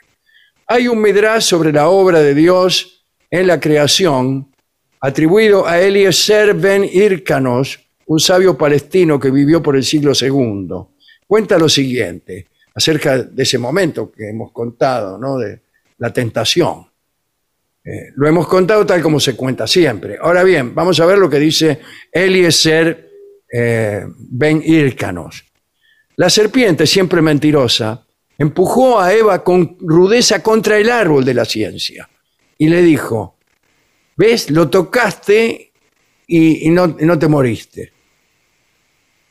[0.68, 4.52] Hay un midrash sobre la obra de Dios en la creación
[5.02, 10.68] atribuido a Eliezer ben Hirkanos, un sabio palestino que vivió por el siglo II.
[11.28, 15.38] Cuenta lo siguiente acerca de ese momento que hemos contado, ¿no?
[15.38, 15.62] de
[15.98, 16.88] la tentación.
[17.84, 20.18] Eh, lo hemos contado tal como se cuenta siempre.
[20.22, 21.80] Ahora bien, vamos a ver lo que dice
[22.12, 23.09] Eliezer
[23.52, 24.64] eh, ben.
[26.16, 28.06] La serpiente, siempre mentirosa,
[28.38, 32.10] empujó a Eva con rudeza contra el árbol de la ciencia
[32.58, 33.38] y le dijo,
[34.16, 34.50] ¿ves?
[34.50, 35.72] Lo tocaste
[36.28, 37.94] y, no, y no te moriste.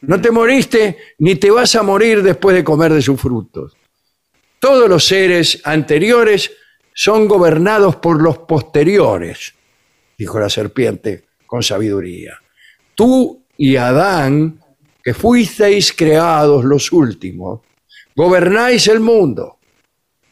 [0.00, 3.76] No te moriste ni te vas a morir después de comer de sus frutos.
[4.58, 6.50] Todos los seres anteriores
[6.94, 9.54] son gobernados por los posteriores,
[10.16, 12.38] dijo la serpiente con sabiduría.
[12.94, 14.60] Tú y Adán,
[15.02, 17.60] que fuisteis creados los últimos,
[18.14, 19.58] gobernáis el mundo.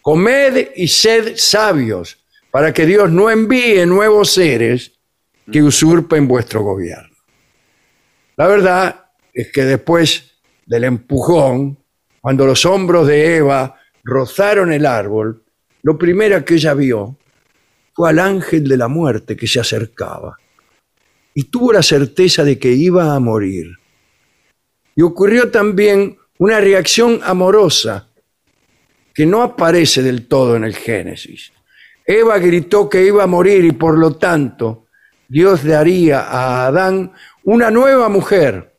[0.01, 4.93] Comed y sed sabios, para que Dios no envíe nuevos seres
[5.53, 7.17] que usurpen vuestro gobierno.
[8.37, 11.79] La verdad es que después del empujón,
[12.21, 15.43] cuando los hombros de Eva rozaron el árbol,
[15.83, 17.19] lo primero que ella vio
[17.93, 20.39] fue al ángel de la muerte que se acercaba
[21.39, 23.77] y tuvo la certeza de que iba a morir.
[24.95, 28.09] Y ocurrió también una reacción amorosa
[29.13, 31.53] que no aparece del todo en el Génesis.
[32.07, 34.87] Eva gritó que iba a morir y por lo tanto
[35.29, 37.13] Dios daría a Adán
[37.45, 38.75] una nueva mujer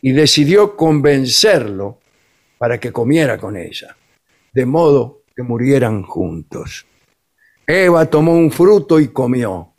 [0.00, 2.00] y decidió convencerlo
[2.58, 3.96] para que comiera con ella,
[4.52, 6.86] de modo que murieran juntos.
[7.64, 9.71] Eva tomó un fruto y comió,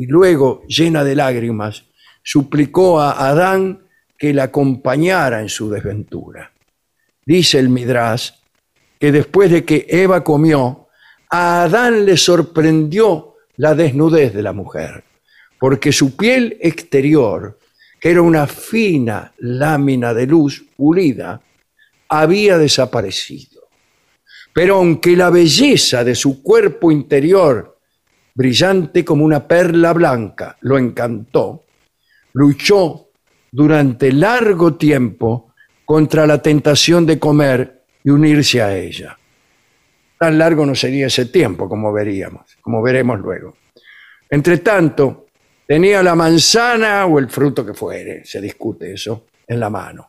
[0.00, 1.84] y luego, llena de lágrimas,
[2.22, 3.82] suplicó a Adán
[4.16, 6.52] que la acompañara en su desventura.
[7.26, 8.30] Dice el Midrash
[8.98, 10.88] que después de que Eva comió,
[11.28, 15.04] a Adán le sorprendió la desnudez de la mujer,
[15.58, 17.58] porque su piel exterior,
[18.00, 21.42] que era una fina lámina de luz pulida,
[22.08, 23.68] había desaparecido.
[24.54, 27.76] Pero aunque la belleza de su cuerpo interior,
[28.34, 31.64] brillante como una perla blanca, lo encantó,
[32.32, 33.08] luchó
[33.50, 35.52] durante largo tiempo
[35.84, 39.18] contra la tentación de comer y unirse a ella.
[40.18, 43.56] Tan largo no sería ese tiempo, como veríamos, como veremos luego.
[44.28, 45.26] Entre tanto,
[45.66, 50.08] tenía la manzana o el fruto que fuere, se discute eso, en la mano.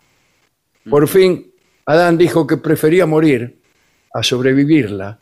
[0.90, 1.52] Por fin,
[1.86, 3.62] Adán dijo que prefería morir
[4.14, 5.20] a sobrevivirla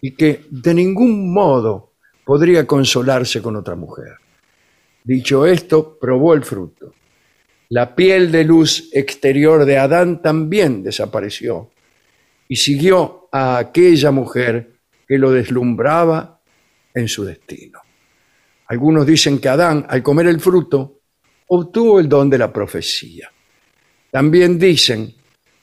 [0.00, 1.91] y que de ningún modo
[2.24, 4.16] podría consolarse con otra mujer.
[5.04, 6.94] Dicho esto, probó el fruto.
[7.70, 11.70] La piel de luz exterior de Adán también desapareció
[12.46, 14.74] y siguió a aquella mujer
[15.08, 16.40] que lo deslumbraba
[16.94, 17.80] en su destino.
[18.66, 21.00] Algunos dicen que Adán, al comer el fruto,
[21.48, 23.30] obtuvo el don de la profecía.
[24.10, 25.14] También dicen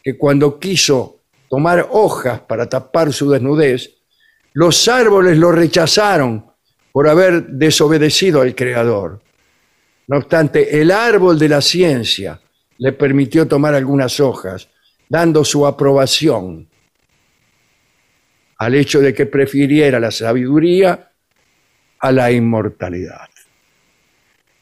[0.04, 3.98] que cuando quiso tomar hojas para tapar su desnudez,
[4.54, 6.49] los árboles lo rechazaron
[6.92, 9.22] por haber desobedecido al Creador.
[10.08, 12.40] No obstante, el árbol de la ciencia
[12.78, 14.70] le permitió tomar algunas hojas,
[15.08, 16.68] dando su aprobación
[18.58, 21.12] al hecho de que prefiriera la sabiduría
[22.00, 23.30] a la inmortalidad.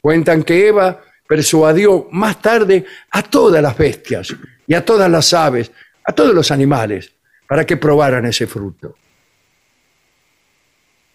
[0.02, 4.36] Cuentan que Eva persuadió más tarde a todas las bestias
[4.66, 5.72] y a todas las aves,
[6.04, 7.12] a todos los animales,
[7.48, 8.96] para que probaran ese fruto.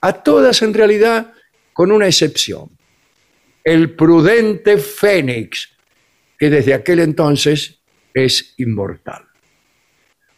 [0.02, 1.32] A todas en realidad,
[1.72, 2.70] con una excepción.
[3.64, 5.70] El prudente Fénix,
[6.38, 7.80] que desde aquel entonces
[8.12, 9.24] es inmortal.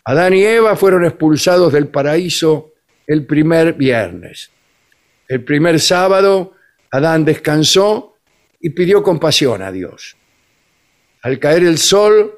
[0.05, 2.74] Adán y Eva fueron expulsados del paraíso
[3.07, 4.51] el primer viernes.
[5.27, 6.53] El primer sábado,
[6.91, 8.16] Adán descansó
[8.61, 10.16] y pidió compasión a Dios.
[11.23, 12.35] Al caer el sol,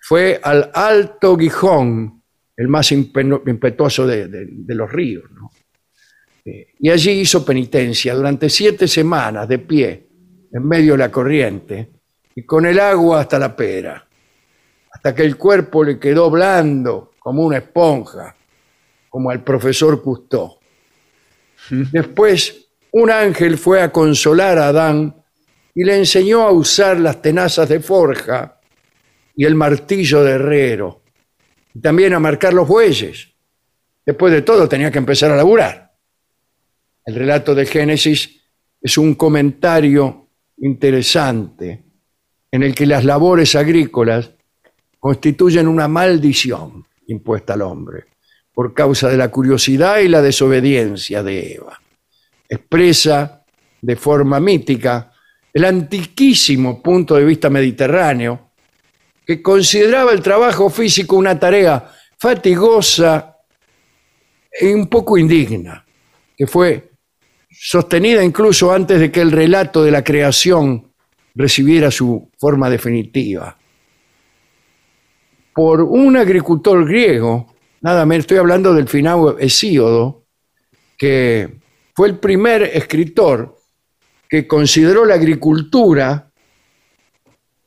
[0.00, 2.22] fue al alto Gijón,
[2.56, 5.24] el más impetuoso de, los ríos.
[5.24, 5.59] Eh,
[6.44, 10.08] y allí hizo penitencia durante siete semanas de pie,
[10.52, 11.90] en medio de la corriente,
[12.34, 14.06] y con el agua hasta la pera,
[14.92, 18.34] hasta que el cuerpo le quedó blando como una esponja,
[19.08, 20.58] como al profesor Cousteau.
[21.68, 25.14] Después, un ángel fue a consolar a Adán
[25.74, 28.58] y le enseñó a usar las tenazas de forja
[29.36, 31.02] y el martillo de herrero,
[31.74, 33.28] y también a marcar los bueyes.
[34.04, 35.89] Después de todo, tenía que empezar a laburar.
[37.10, 38.40] El relato de Génesis
[38.80, 40.28] es un comentario
[40.58, 41.82] interesante
[42.52, 44.30] en el que las labores agrícolas
[45.00, 48.04] constituyen una maldición impuesta al hombre
[48.54, 51.80] por causa de la curiosidad y la desobediencia de Eva.
[52.48, 53.44] Expresa
[53.82, 55.12] de forma mítica
[55.52, 58.52] el antiquísimo punto de vista mediterráneo
[59.26, 63.36] que consideraba el trabajo físico una tarea fatigosa
[64.48, 65.84] e un poco indigna,
[66.36, 66.89] que fue
[67.62, 70.94] sostenida incluso antes de que el relato de la creación
[71.34, 73.58] recibiera su forma definitiva.
[75.52, 80.24] Por un agricultor griego, nada menos, estoy hablando del final Hesíodo,
[80.96, 81.60] que
[81.94, 83.58] fue el primer escritor
[84.26, 86.32] que consideró la agricultura,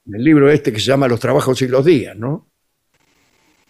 [0.08, 2.50] en el libro este que se llama Los trabajos y los días, ¿no?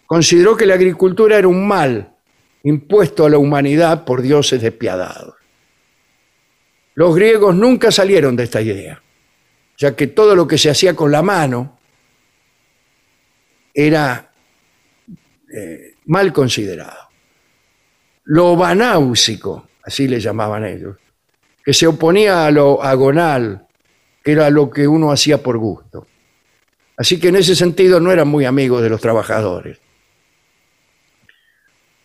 [0.06, 2.16] Consideró que la agricultura era un mal
[2.62, 5.43] impuesto a la humanidad por dioses despiadados.
[6.94, 9.02] Los griegos nunca salieron de esta idea,
[9.76, 11.78] ya que todo lo que se hacía con la mano
[13.72, 14.32] era
[15.52, 17.08] eh, mal considerado.
[18.24, 20.96] Lo banáusico, así le llamaban ellos,
[21.64, 23.66] que se oponía a lo agonal,
[24.22, 26.06] que era lo que uno hacía por gusto.
[26.96, 29.80] Así que en ese sentido no eran muy amigos de los trabajadores.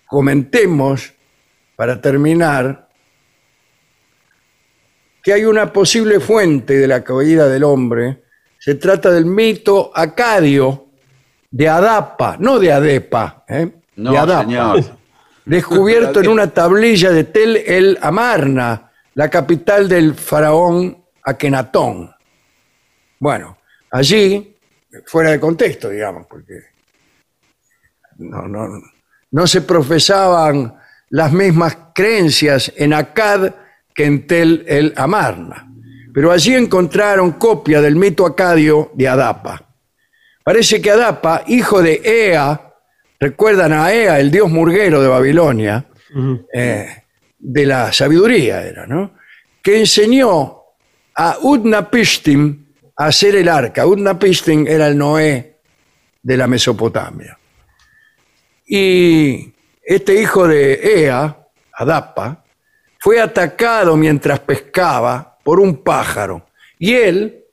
[0.08, 1.14] Comentemos,
[1.76, 2.89] para terminar,
[5.24, 8.24] que hay una posible fuente de la caída del hombre.
[8.58, 10.88] Se trata del mito acadio
[11.52, 13.70] de Adapa, no de Adepa, ¿eh?
[13.96, 14.84] No, de Adapa, señor.
[15.46, 22.12] descubierto en una tablilla de Tel el Amarna, la capital del faraón Akenatón.
[23.20, 23.58] Bueno,
[23.92, 24.56] allí,
[25.06, 26.54] fuera de contexto, digamos, porque
[28.18, 28.68] no, no,
[29.32, 30.78] no se profesaban
[31.10, 33.54] las mismas creencias en Akkad
[33.94, 35.68] que en Tel el Amarna.
[36.14, 39.66] Pero allí encontraron copia del mito acadio de Adapa.
[40.44, 42.74] Parece que Adapa, hijo de Ea,
[43.20, 45.86] recuerdan a Ea, el dios murguero de Babilonia,
[46.54, 47.04] eh,
[47.38, 49.14] de la sabiduría era, ¿no?
[49.62, 50.64] Que enseñó
[51.16, 53.86] a Utnapishtim a hacer el arca.
[53.86, 55.60] Utnapishtim era el Noé
[56.22, 57.38] de la Mesopotamia.
[58.66, 59.54] Y
[59.84, 61.38] este hijo de Ea,
[61.74, 62.44] Adapa,
[63.00, 66.46] fue atacado mientras pescaba por un pájaro.
[66.78, 67.46] Y él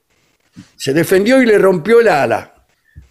[0.76, 2.52] se defendió y le rompió el ala.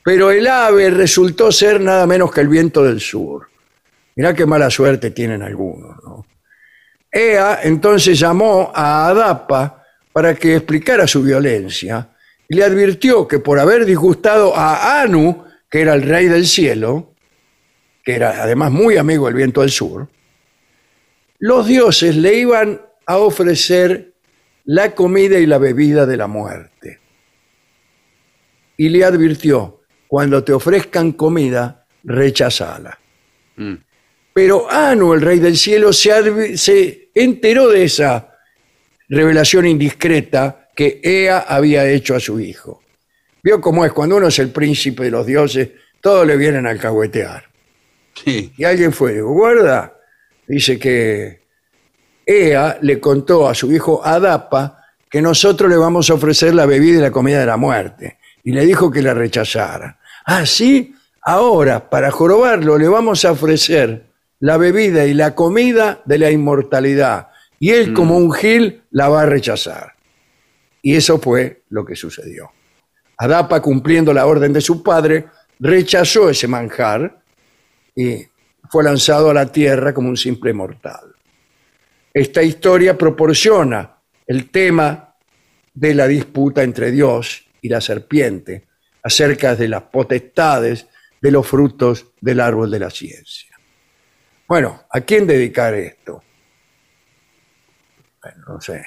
[0.03, 3.47] Pero el ave resultó ser nada menos que el viento del sur.
[4.15, 6.25] Mirá qué mala suerte tienen algunos, ¿no?
[7.11, 9.81] Ea entonces llamó a Adapa
[10.11, 12.09] para que explicara su violencia
[12.47, 17.13] y le advirtió que por haber disgustado a Anu, que era el rey del cielo,
[18.03, 20.09] que era además muy amigo del viento del sur,
[21.45, 24.15] los dioses le iban a ofrecer
[24.63, 26.99] la comida y la bebida de la muerte.
[28.77, 32.97] Y le advirtió, cuando te ofrezcan comida, rechazala.
[33.57, 33.75] Mm.
[34.33, 38.33] Pero Anu, el rey del cielo, se, enteró de esa
[39.07, 42.81] revelación indiscreta que Ea había hecho a su hijo.
[43.43, 45.69] Vio cómo es, cuando uno es el príncipe de los dioses,
[46.01, 47.45] todos le vienen a alcahuetear.
[48.15, 48.51] Sí.
[48.57, 49.94] Y alguien fue, guarda,
[50.47, 51.41] dice que
[52.25, 56.97] Ea le contó a su hijo Adapa que nosotros le vamos a ofrecer la bebida
[56.97, 58.17] y la comida de la muerte.
[58.43, 59.99] Y le dijo que la rechazara.
[60.25, 64.07] Ah, sí, ahora para jorobarlo le vamos a ofrecer
[64.39, 67.29] la bebida y la comida de la inmortalidad.
[67.59, 69.93] Y él como un gil la va a rechazar.
[70.81, 72.51] Y eso fue lo que sucedió.
[73.17, 75.27] Adapa, cumpliendo la orden de su padre,
[75.59, 77.19] rechazó ese manjar
[77.95, 78.25] y
[78.69, 81.13] fue lanzado a la tierra como un simple mortal.
[82.13, 85.15] Esta historia proporciona el tema
[85.73, 88.67] de la disputa entre Dios y la serpiente
[89.03, 90.87] acerca de las potestades
[91.21, 93.55] de los frutos del árbol de la ciencia.
[94.47, 96.23] Bueno, ¿a quién dedicar esto?
[98.21, 98.85] Bueno, no sé.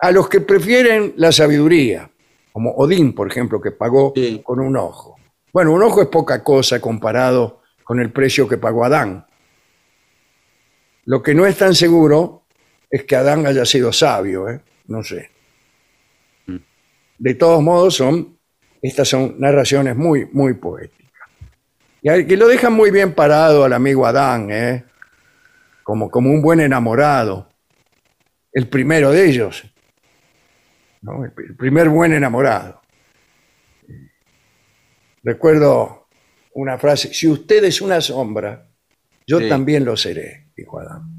[0.00, 2.10] A los que prefieren la sabiduría,
[2.52, 4.40] como Odín, por ejemplo, que pagó Sí.
[4.44, 5.16] con un ojo.
[5.52, 9.26] Bueno, un ojo es poca cosa comparado con el precio que pagó Adán.
[11.04, 12.46] Lo que no es tan seguro
[12.90, 14.60] es que Adán haya sido sabio, ¿eh?
[14.86, 15.30] no sé.
[17.18, 18.38] De todos modos, son,
[18.82, 21.28] estas son narraciones muy, muy poéticas.
[22.02, 24.84] Y que lo dejan muy bien parado al amigo Adán, ¿eh?
[25.82, 27.48] como, como un buen enamorado.
[28.52, 29.64] El primero de ellos.
[31.02, 31.24] ¿no?
[31.24, 32.80] El primer buen enamorado.
[35.22, 36.03] Recuerdo
[36.54, 38.68] una frase, si usted es una sombra,
[39.26, 39.48] yo Sí.
[39.48, 41.10] también lo seré, dijo Adán.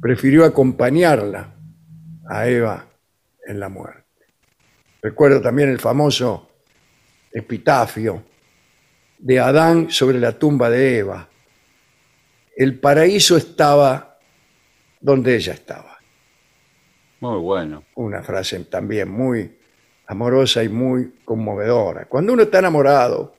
[0.00, 1.54] Prefirió acompañarla
[2.26, 2.86] a Eva
[3.46, 4.00] en la muerte.
[5.02, 6.50] Recuerdo también el famoso
[7.32, 8.24] epitafio
[9.18, 11.28] de Adán sobre la tumba de Eva.
[12.56, 14.18] El paraíso estaba
[15.00, 15.98] donde ella estaba.
[17.20, 17.84] Muy bueno.
[17.96, 19.58] Una frase también muy
[20.10, 22.06] amorosa y muy conmovedora.
[22.06, 23.32] Cuando uno está enamorado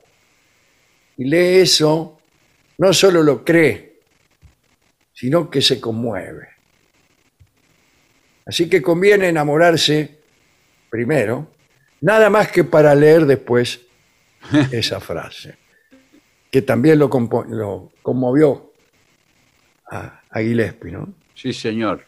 [1.18, 2.18] y lee eso,
[2.78, 4.00] no solo lo cree,
[5.12, 6.48] sino que se conmueve.
[8.46, 10.18] Así que conviene enamorarse
[10.88, 11.48] primero,
[12.00, 13.82] nada más que para leer después
[14.72, 15.58] esa frase,
[16.50, 18.72] que también lo, conmovió
[19.90, 21.12] a, a Gillespie, ¿no?
[21.34, 22.06] Sí, señor.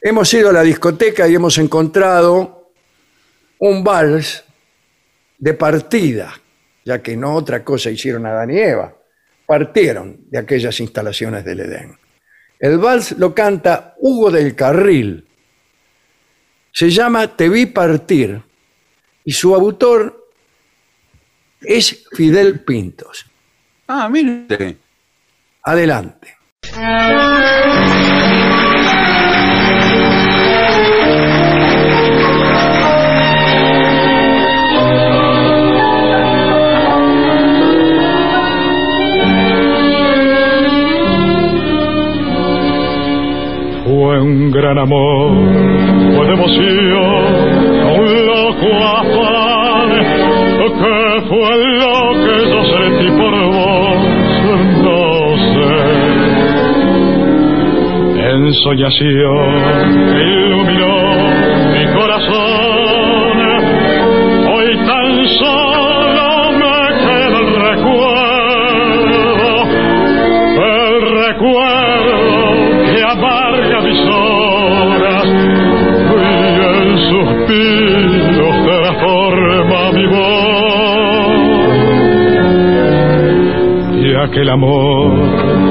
[0.00, 2.61] Hemos ido a la discoteca y hemos encontrado
[3.62, 4.44] un vals
[5.38, 6.34] de partida,
[6.84, 8.92] ya que no otra cosa hicieron Adán y Eva.
[9.46, 11.96] Partieron de aquellas instalaciones del Edén.
[12.58, 15.28] El vals lo canta Hugo del Carril.
[16.72, 18.42] Se llama Te vi partir
[19.24, 20.28] y su autor
[21.60, 23.26] es Fidel Pintos.
[23.86, 24.76] Ah, mire.
[25.62, 26.36] Adelante.
[44.12, 45.32] Fue un gran amor,
[46.14, 47.24] fue emoción,
[47.98, 49.88] un loco afán,
[50.68, 50.96] que
[51.30, 54.00] fue lo que yo sentí por vos,
[54.82, 55.00] no
[55.54, 55.72] sé.
[58.34, 59.50] En soñación
[60.20, 61.01] iluminó
[84.22, 85.18] aquel amor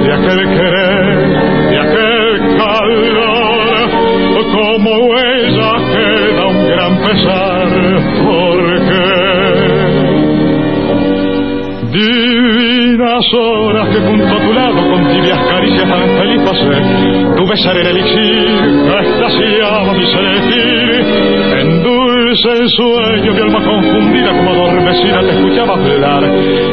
[0.05, 1.29] y aquel querer
[1.71, 3.89] y aquel calor
[4.51, 7.67] como huella queda un gran pesar
[8.23, 9.21] porque
[11.91, 17.77] Divinas horas que junto a tu lado con tibias caricias tan feliz pasé Tu besar
[17.77, 21.05] el elixir extasiaba mi sentir
[21.59, 26.23] En dulce sueño mi alma confundida como adormecida te escuchaba hablar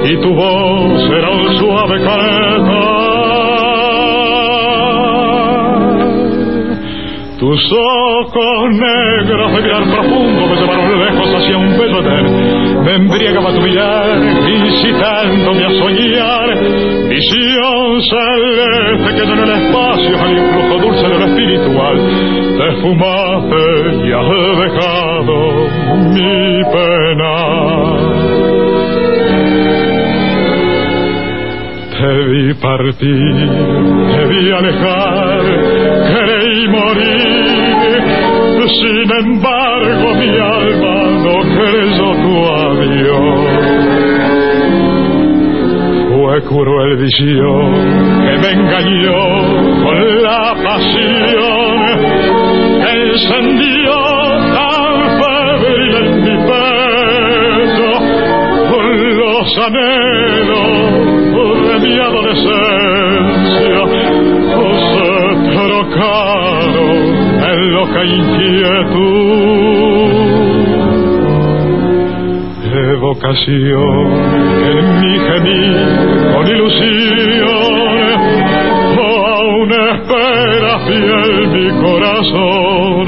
[0.04, 3.08] Y tu voz era un suave cantar
[7.38, 12.84] tus ojos negros de mirar profundo me llevaron lejos hacia un bello Edén.
[12.84, 14.18] Me embriagaba tu mirar,
[14.48, 16.58] incitándome a soñar.
[17.08, 21.96] Visión celeste que en el espacio al influjo dulce de lo espiritual
[22.58, 23.62] te fumaste
[24.04, 24.28] y has
[24.58, 27.34] dejado mi pena.
[31.98, 33.36] Te vi partir,
[34.12, 35.44] te vi alejar,
[36.10, 37.18] creí morir.
[38.68, 43.58] Sin embargo, mi alma no creyó tu adiós.
[46.10, 47.66] Fue cruel visión
[48.24, 49.20] que me engañó
[49.82, 51.58] con la pasión
[52.90, 54.07] encendió
[55.88, 57.90] febril en mi pecho
[58.70, 58.84] con
[59.18, 60.88] los anhelos
[61.68, 63.80] de mi adolescencia
[64.88, 65.12] se
[65.52, 66.96] trocaron
[67.42, 69.28] en loca inquietud.
[72.90, 74.06] Evocación
[74.64, 75.76] en mi gemir
[76.32, 77.48] con ilusión,
[78.98, 83.06] oh, aún espera fiel mi corazón,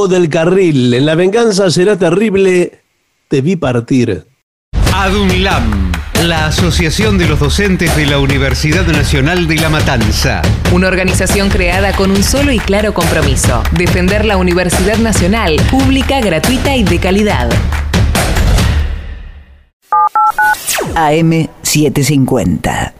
[0.00, 0.94] Hugo del Carril.
[0.94, 2.80] En La venganza será terrible.
[3.28, 4.24] Te vi partir.
[4.94, 10.40] ADUNLAM, la Asociación de los Docentes de la Universidad Nacional de La Matanza.
[10.72, 16.74] Una organización creada con un solo y claro compromiso, defender la Universidad Nacional, pública, gratuita
[16.76, 17.50] y de calidad.
[20.94, 22.99] AM750.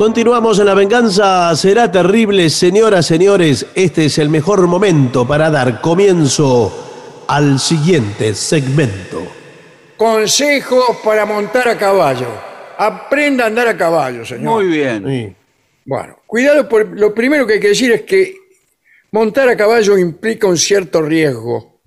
[0.00, 2.48] Continuamos en La venganza será terrible.
[2.48, 9.22] Señoras, señores, este es el mejor momento para dar comienzo al siguiente segmento.
[9.98, 12.28] Consejos para montar a caballo.
[12.78, 14.54] Aprenda a andar a caballo, señor.
[14.54, 15.04] Muy bien.
[15.06, 15.36] Sí.
[15.84, 18.34] Bueno, cuidado, por, lo primero que hay que decir es que
[19.12, 21.82] montar a caballo implica un cierto riesgo,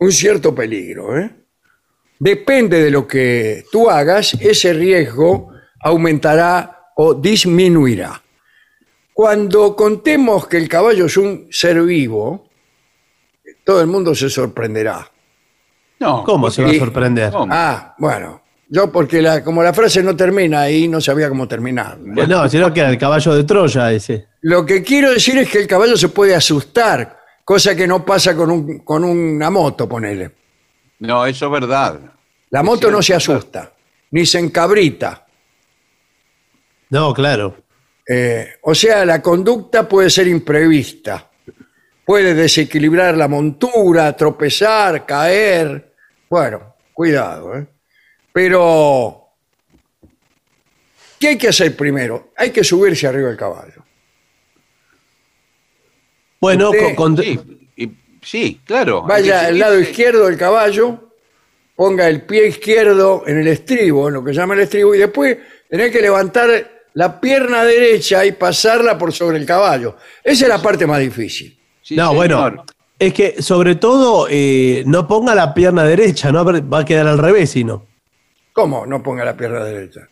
[0.00, 1.18] un cierto peligro.
[1.18, 1.30] ¿eh?
[2.18, 5.50] Depende de lo que tú hagas, ese riesgo
[5.80, 8.20] aumentará o disminuirá.
[9.14, 12.50] Cuando contemos que el caballo es un ser vivo,
[13.64, 15.10] todo el mundo se sorprenderá.
[15.98, 16.24] No.
[16.24, 17.32] ¿Cómo se va a sorprender?
[17.32, 17.50] ¿Cómo?
[17.50, 21.98] Ah, bueno, yo porque la, como la frase no termina ahí, no sabía cómo terminar.
[21.98, 24.26] No, sino que era el caballo de Troya ese.
[24.42, 28.36] Lo que quiero decir es que el caballo se puede asustar, cosa que no pasa
[28.36, 30.32] con, un, con una moto, ponele.
[30.98, 31.98] No, eso es verdad.
[32.50, 33.72] La moto no se asusta,
[34.10, 35.26] ni se encabrita.
[36.90, 37.56] No, claro.
[38.08, 41.30] Eh, o sea, la conducta puede ser imprevista.
[42.04, 45.94] Puede desequilibrar la montura, tropezar, caer.
[46.28, 47.56] Bueno, cuidado.
[47.56, 47.66] ¿eh?
[48.32, 49.28] Pero,
[51.18, 52.32] ¿qué hay que hacer primero?
[52.36, 53.84] Hay que subirse arriba del caballo.
[56.40, 57.38] Bueno, Usted- con- con- Sí,
[57.76, 57.90] y-
[58.22, 59.02] sí, claro.
[59.02, 61.12] Vaya al lado izquierdo del caballo,
[61.76, 64.98] ponga el pie izquierdo en el estribo, en lo que se llama el estribo, y
[64.98, 65.36] después
[65.68, 69.96] tenés que levantar la pierna derecha y pasarla por sobre el caballo.
[70.22, 71.56] Esa es la parte más difícil.
[71.82, 72.16] Sí, no, señor.
[72.16, 72.64] bueno,
[72.98, 77.18] es que sobre todo eh, no ponga la pierna derecha, no va a quedar al
[77.18, 77.86] revés, sino.
[78.52, 80.02] ¿Cómo no ponga la pierna derecha?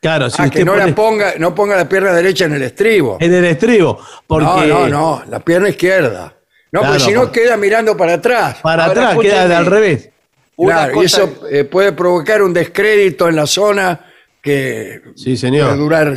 [0.00, 2.52] Claro, si ah, usted que no, pone la ponga, no ponga la pierna derecha en
[2.52, 3.16] el estribo.
[3.20, 6.34] en el estribo, porque No, no, no, la pierna izquierda.
[6.70, 8.58] No, Claro, porque si no queda mirando para atrás.
[8.62, 10.10] para Ahora, atrás queda al revés.
[10.56, 14.12] Una Claro, y eso eh, puede provocar un descrédito en la zona
[14.44, 15.76] que Sí, puede señor.
[15.76, 16.14] durar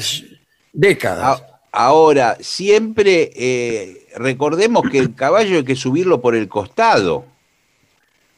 [0.73, 1.43] décadas.
[1.71, 7.25] Ahora, siempre eh, recordemos que el caballo hay que subirlo por el costado.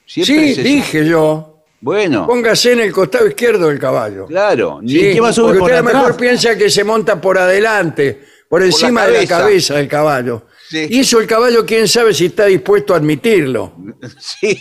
[0.05, 1.55] Siempre sí, se- dije yo.
[1.81, 4.25] Bueno, Póngase en el costado izquierdo del caballo.
[4.25, 4.81] claro.
[4.85, 6.83] Sí, ¿Y qué va a subir porque por usted a lo mejor piensa que se
[6.83, 9.37] monta por adelante, por encima de la cabeza.
[9.39, 10.45] cabeza del caballo.
[10.69, 10.87] Sí.
[10.89, 13.73] Y eso el caballo, quién sabe si está dispuesto a admitirlo.
[14.19, 14.59] Sí.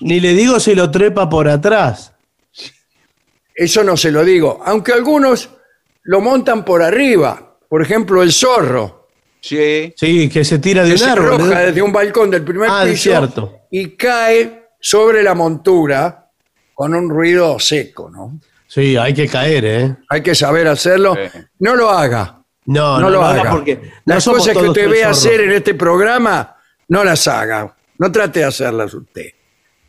[0.00, 2.12] Ni le digo si lo trepa por atrás.
[3.56, 4.60] Eso no se lo digo.
[4.64, 5.48] Aunque algunos
[6.02, 7.56] lo montan por arriba.
[7.68, 9.08] Por ejemplo, el zorro.
[9.40, 9.92] Sí.
[9.96, 11.34] Sí, que se tira de que un se árbol.
[11.34, 13.60] arroja desde un balcón del primer Ah, piso cierto.
[13.70, 16.30] y cae sobre la montura
[16.74, 18.38] con un ruido seco, ¿no?
[18.66, 19.96] Sí, hay que caer, ¿eh?
[20.10, 21.14] Hay que saber hacerlo.
[21.14, 21.38] Sí.
[21.60, 22.42] No lo haga.
[22.66, 23.50] No, No, lo haga haga.
[23.52, 26.56] porque Las no cosas que usted ve hacer en este programa,
[26.88, 27.74] no las haga.
[27.98, 29.30] No trate de hacerlas usted.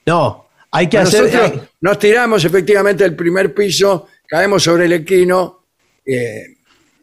[0.05, 1.23] No, hay que hacer.
[1.23, 5.63] Nosotros hay- nos tiramos efectivamente del primer piso, caemos sobre el equino.
[6.05, 6.55] eh,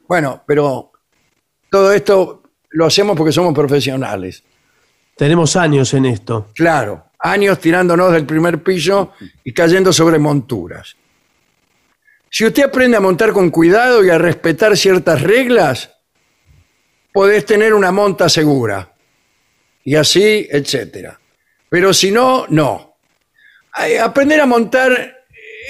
[0.08, 0.92] bueno, pero
[1.70, 4.42] todo esto lo hacemos porque somos profesionales.
[5.16, 6.48] tenemos años en esto.
[6.54, 9.12] Claro, años tirándonos del primer piso
[9.44, 10.96] y cayendo sobre monturas.
[12.30, 15.90] Si usted aprende a montar con cuidado y a respetar ciertas reglas,
[17.12, 18.92] podés tener una monta segura.
[19.84, 21.20] Y así, etcétera.
[21.68, 22.93] Pero si no, no.
[24.02, 25.16] Aprender a montar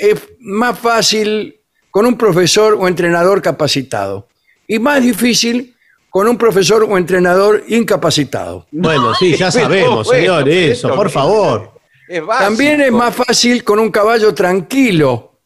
[0.01, 1.61] es más fácil
[1.91, 4.29] con un profesor o entrenador capacitado.
[4.67, 5.75] Y más difícil
[6.11, 8.67] con un profesor o entrenador incapacitado.
[8.71, 11.73] Bueno, sí, ya sabemos, bueno, señor, eso, por favor.
[12.09, 12.23] Es.
[12.27, 15.41] También es más fácil con un caballo tranquilo,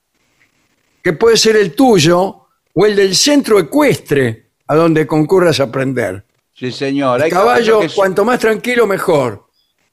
[1.03, 6.25] que puede ser el tuyo o el del centro ecuestre a donde concurras a aprender.
[6.55, 7.19] Sí, señor.
[7.21, 9.48] El Hay caballo, que- cuanto más tranquilo, mejor.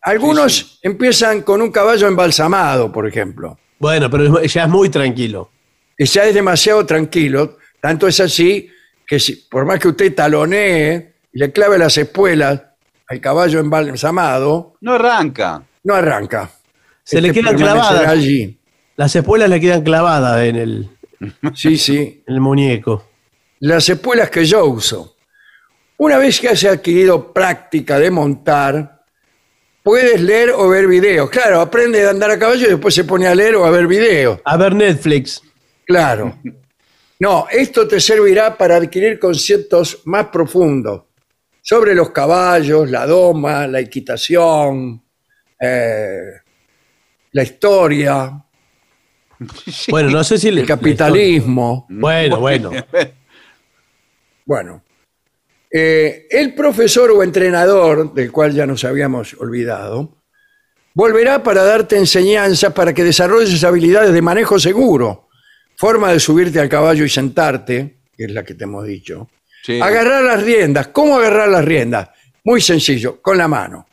[0.06, 0.80] Algunos Sí, sí.
[0.84, 3.58] empiezan con un caballo embalsamado, por ejemplo.
[3.80, 5.50] Bueno, pero ya es muy tranquilo.
[5.98, 8.70] Y ya es demasiado tranquilo, tanto es así
[9.08, 12.62] que si, por más que usted talonee y le clave las espuelas
[13.08, 15.64] al caballo embalsamado, No arranca.
[15.84, 16.50] no arranca.
[17.04, 18.08] Se le Este quedan clavadas.
[18.08, 18.60] allí.
[18.98, 20.90] Las espuelas le quedan clavadas en el,
[21.54, 22.24] Sí, sí.
[22.28, 23.08] en el muñeco.
[23.60, 25.16] las espuelas que yo uso.
[25.98, 28.95] Una vez que has adquirido práctica de montar,
[29.86, 31.30] puedes leer o ver videos.
[31.30, 33.86] Claro, aprende a andar a caballo y después se pone a leer o a ver
[33.86, 34.40] videos.
[34.44, 35.42] A ver Netflix.
[35.86, 36.36] Claro.
[37.20, 41.04] No, esto te servirá para adquirir conceptos más profundos
[41.62, 45.04] sobre los caballos, la doma, la equitación,
[45.62, 46.20] eh,
[47.32, 48.42] la historia,
[49.90, 51.86] Bueno, no sé si le- el capitalismo.
[51.90, 52.72] Bueno, bueno.
[54.46, 54.84] Bueno,
[55.78, 60.22] eh, el profesor o entrenador, del cual ya nos habíamos olvidado,
[60.94, 65.28] volverá para darte enseñanzas para que desarrolles habilidades de manejo seguro,
[65.76, 69.28] forma de subirte al caballo y sentarte, que es la que te hemos dicho.
[69.64, 69.82] Sí.
[69.82, 70.88] Agarrar las riendas.
[70.88, 72.08] ¿Cómo agarrar las riendas?
[72.46, 73.86] Muy sencillo, con la mano.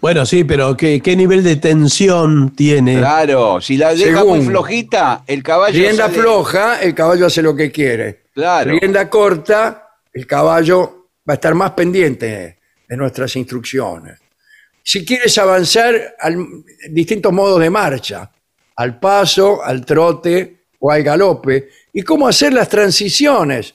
[0.00, 2.98] Bueno, sí, pero ¿qué, qué nivel de tensión tiene?
[2.98, 4.38] Claro, si la deja Según.
[4.38, 5.76] muy flojita, el caballo.
[5.76, 8.22] Rienda sale- floja, el caballo hace lo que quiere.
[8.34, 8.70] Claro.
[8.72, 10.95] Rienda corta, el caballo
[11.28, 12.58] va a estar más pendiente
[12.88, 14.18] de nuestras instrucciones.
[14.82, 16.36] Si quieres avanzar, al,
[16.90, 18.30] distintos modos de marcha,
[18.76, 23.74] al paso, al trote o al galope, y cómo hacer las transiciones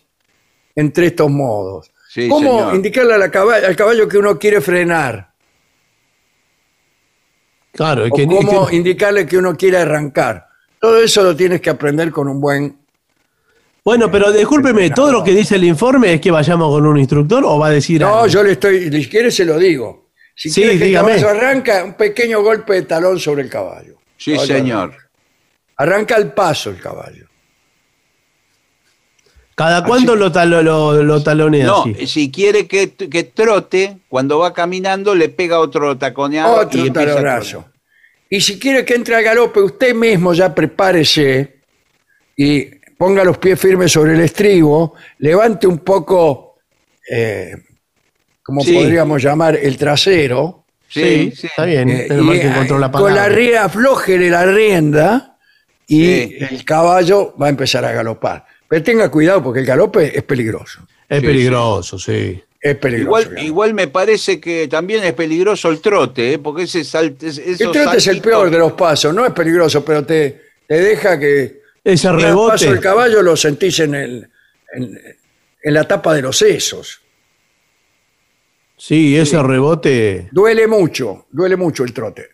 [0.76, 1.92] entre estos modos.
[2.10, 2.76] Sí, cómo señor.
[2.76, 5.32] indicarle al caballo que uno quiere frenar,
[7.74, 10.46] Claro, o que, cómo que- indicarle que uno quiere arrancar.
[10.80, 12.81] Todo eso lo tienes que aprender con un buen
[13.84, 17.44] Bueno, pero discúlpeme, ¿todo lo que dice el informe es que vayamos con un instructor
[17.46, 18.28] o va a decir No, algo?
[18.28, 20.10] yo le estoy, si quiere se lo digo.
[20.36, 21.14] Si Sí, quiere que dígame.
[21.16, 23.96] el caballo arranca, un pequeño golpe de talón sobre el caballo.
[24.18, 24.90] Sí, Caballo señor.
[24.90, 25.10] Arranca.
[25.78, 27.26] Arranca al paso el caballo.
[29.56, 32.08] ¿Cada cuándo lo, talo- lo, lo talonea No, así?
[32.08, 36.56] si quiere que, que trote, cuando va caminando le pega otro taconeado.
[36.56, 37.52] y Otro empieza a talonazo.
[37.60, 37.72] trotar.
[38.30, 41.60] Y si quiere que entre al galope, usted mismo ya prepárese
[42.38, 42.70] y
[43.02, 46.58] ponga los pies firmes sobre el estribo, levante un poco,
[47.10, 47.52] eh,
[48.44, 48.76] como Sí.
[48.76, 50.66] podríamos llamar, el trasero.
[50.88, 51.48] Sí, sí.
[51.48, 55.36] Está bien, eh, y, que encontró la eh, con la rienda, aflójele la rienda
[55.88, 56.38] y Sí.
[56.52, 58.46] el caballo va a empezar a galopar.
[58.68, 60.82] Pero tenga cuidado porque el galope es peligroso.
[61.10, 62.40] Es Sí, peligroso, sí.
[62.62, 63.32] Es peligroso.
[63.36, 66.38] Igual me parece que también es peligroso el trote, ¿eh?
[66.38, 70.06] porque ese salte, el trote es el peor de los pasos, no es peligroso, pero
[70.06, 72.52] te, te deja que Ese rebote.
[72.52, 74.30] paso del caballo lo sentís en, el,
[74.74, 75.00] en,
[75.64, 77.02] en la tapa de los sesos.
[78.84, 80.28] Sí, ese rebote.
[80.32, 82.30] Duele mucho, duele mucho el trote.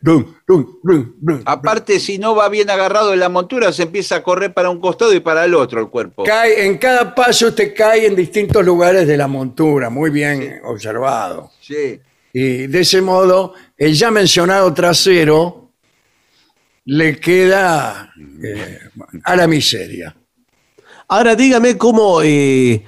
[1.44, 4.80] Aparte, si no va bien agarrado de la montura, se empieza a correr para un
[4.80, 6.24] costado y para el otro el cuerpo.
[6.24, 11.52] Cae, en cada paso te cae en distintos lugares de la montura, muy bien observado.
[11.60, 12.00] Sí.
[12.32, 15.67] Y de ese modo, el ya mencionado trasero
[16.90, 18.80] le queda eh,
[19.24, 20.16] a la miseria.
[21.10, 22.84] Ahora dígame cómo, eh,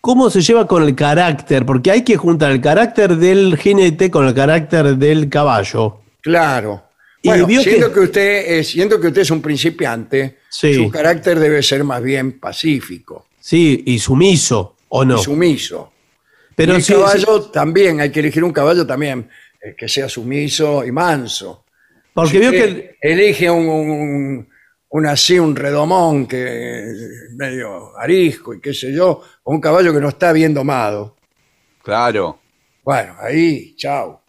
[0.00, 4.26] cómo se lleva con el carácter, porque hay que juntar el carácter del jinete con
[4.26, 6.00] el carácter del caballo.
[6.20, 6.84] Claro.
[7.24, 8.00] Bueno, siendo que- que...
[8.00, 10.74] usted es, siendo que usted es un principiante, Sí.
[10.74, 15.18] su carácter debe ser más bien pacífico Sí, y sumiso, ¿o no?
[15.18, 15.92] y sumiso.
[16.54, 19.28] Pero y el sí, caballo también, hay que elegir un caballo también
[19.62, 21.64] eh, que sea sumiso y manso.
[22.22, 22.96] Porque Si vio usted que...
[23.02, 24.48] elige un, un-
[24.90, 26.84] un así, un redomón que
[27.36, 31.16] medio arisco y qué sé yo, o un caballo que no está bien domado.
[31.82, 32.38] Claro.
[32.84, 34.22] Bueno, ahí, chao.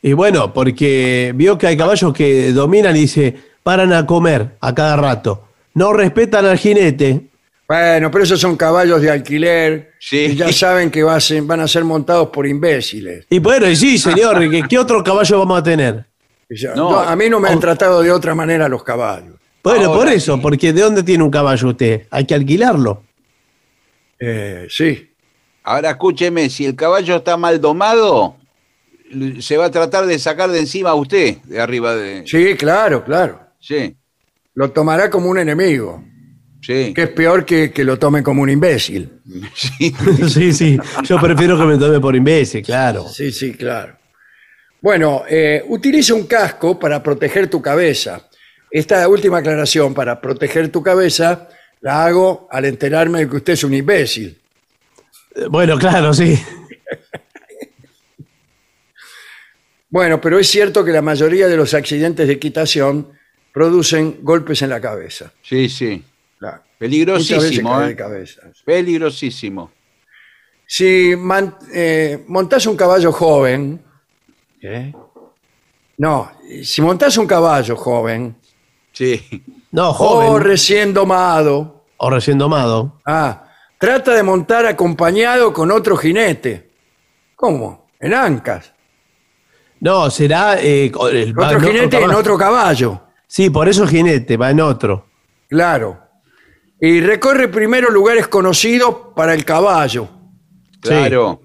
[0.00, 4.74] Y bueno, porque vio que hay caballos que dominan y dice, paran a comer a
[4.74, 5.48] cada rato.
[5.74, 7.28] No respetan al jinete.
[7.68, 10.16] Bueno, pero esos son caballos de alquiler Sí.
[10.32, 13.26] y ya saben que va a ser- van a ser montados por imbéciles.
[13.30, 16.06] Y bueno, y sí, señor, ¿qué, qué otro caballo vamos a tener?
[16.74, 16.90] No.
[16.90, 19.36] no, a mí no me han tratado de otra manera los caballos.
[19.62, 20.40] Bueno, Ahora por eso, sí.
[20.42, 22.06] porque ¿de dónde tiene un caballo usted?
[22.10, 23.02] Hay que alquilarlo.
[24.18, 25.10] Eh, sí.
[25.64, 28.36] Ahora escúcheme, si el caballo está mal domado,
[29.40, 32.24] se va a tratar de sacar de encima a usted, de arriba de...
[32.26, 33.40] Sí, claro, claro.
[33.60, 33.96] Sí,
[34.54, 36.02] Lo tomará como un enemigo,
[36.60, 36.92] sí.
[36.92, 39.08] que es peor que, que lo tome como un imbécil.
[39.54, 39.94] sí.
[40.28, 40.78] sí, sí.
[41.04, 43.08] Yo prefiero que me tome por imbécil, claro.
[43.08, 43.96] Sí, sí, claro.
[44.82, 48.28] Bueno, eh, utiliza un casco para proteger tu cabeza.
[48.70, 51.48] Esta última aclaración, para proteger tu cabeza,
[51.80, 54.38] la hago al enterarme de que usted es un imbécil.
[55.36, 56.36] Eh, Bueno, claro, sí.
[59.90, 63.12] Bueno, pero es cierto que la mayoría de los accidentes de equitación
[63.52, 65.32] producen golpes en la cabeza.
[65.42, 66.02] Sí, sí.
[66.38, 66.56] Claro.
[66.56, 67.96] Muchas veces Peligrosísimo, cae de ¿eh?
[67.96, 68.40] cabeza.
[68.64, 69.70] Peligrosísimo.
[70.66, 73.82] Si man- eh, montás un caballo joven,
[75.98, 76.30] no,
[76.62, 78.36] si montás un caballo joven
[78.92, 79.42] Sí.
[79.70, 80.42] No, o joven.
[80.42, 83.00] recién domado, O recién domado.
[83.06, 83.44] ah,
[83.78, 86.70] trata de montar acompañado con otro jinete.
[87.34, 87.88] ¿Cómo?
[87.98, 88.72] En ancas.
[89.80, 90.60] No, será...
[90.60, 92.18] eh, co- el- va Otro en jinete en caballo.
[92.18, 93.02] otro caballo.
[93.26, 95.06] Sí, por eso jinete, va en otro.
[95.48, 95.98] Claro.
[96.78, 100.08] Y recorre primero lugares conocidos para el caballo.
[100.80, 101.40] Claro.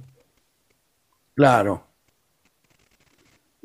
[1.35, 1.86] Claro.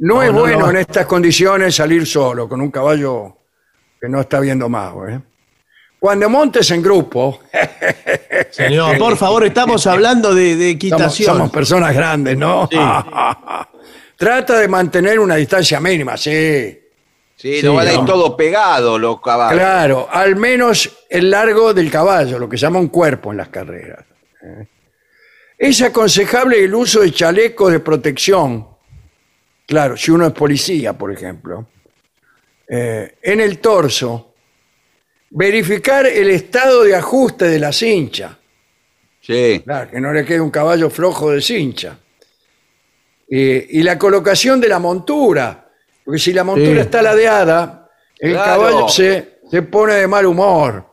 [0.04, 0.70] No, No, es no, bueno no.
[0.70, 3.36] en estas condiciones salir solo con un caballo
[4.00, 5.06] que no está bien domado.
[5.08, 5.20] ¿eh?
[6.00, 7.40] Cuando montes en grupo,
[8.50, 11.36] Señor, por favor, estamos hablando de, equitación.
[11.36, 12.68] somos personas grandes, ¿no?
[12.70, 12.76] Sí.
[14.16, 16.78] Trata de mantener una distancia mínima, sí.
[17.36, 19.58] Sí, Sí, no van a ir todo pegado los caballos.
[19.60, 23.48] Claro, al menos el largo del caballo, lo que se llama un cuerpo en las
[23.48, 24.04] carreras.
[24.42, 24.66] ¿eh?
[25.58, 28.71] Es aconsejable el uso de chalecos de protección.
[29.72, 31.66] Claro, si uno es policía, por ejemplo.
[32.68, 34.34] Eh, en el torso.
[35.30, 38.38] Verificar el estado de ajuste de la cincha.
[39.22, 39.62] Sí.
[39.64, 41.98] Claro, que no le quede un caballo flojo de cincha.
[43.30, 45.70] Eh, y la colocación de la montura.
[46.04, 46.80] Porque si la montura Sí.
[46.80, 47.88] está ladeada,
[48.18, 48.44] el Claro.
[48.44, 50.84] caballo se, se pone de mal humor.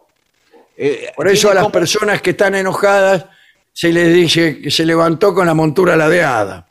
[0.77, 3.25] Eh, Por eso a las personas que están enojadas
[3.73, 6.65] se les dice que se levantó con la montura ladeada.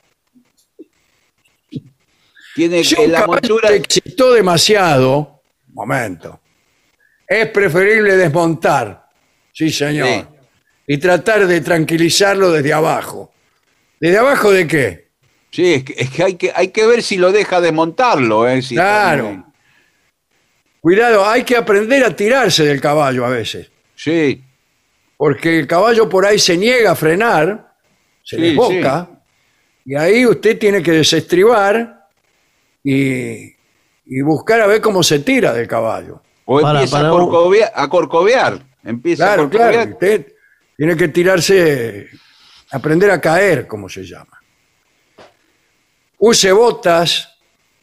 [2.58, 3.70] Tiene la montura.
[3.72, 6.40] excitó demasiado, momento,
[7.26, 9.06] es preferible desmontar,
[9.52, 10.24] sí señor, Sí.
[10.88, 13.32] y tratar de tranquilizarlo desde abajo.
[14.00, 15.08] ¿Desde abajo de qué?
[15.50, 18.60] Sí, es que, es que hay que hay que ver si lo deja desmontarlo, ¿eh?
[18.62, 19.24] Si Claro.
[19.24, 19.44] también-
[20.80, 24.42] Cuidado, hay que aprender a tirarse del caballo a veces, Sí.
[25.16, 27.72] porque el caballo por ahí se niega a frenar,
[28.22, 29.08] se Sí, desboca,
[29.84, 31.97] y ahí usted tiene que desestribar
[32.90, 33.54] y,
[34.06, 36.22] y buscar a ver cómo se tira del caballo.
[36.46, 38.58] O Para- empieza para a, un- corcovea- a corcovear.
[38.84, 39.72] Empieza Claro, a corcovear.
[39.72, 40.32] claro, usted
[40.76, 42.08] tiene que tirarse,
[42.70, 44.40] aprender a caer, como se llama.
[46.18, 47.28] Use botas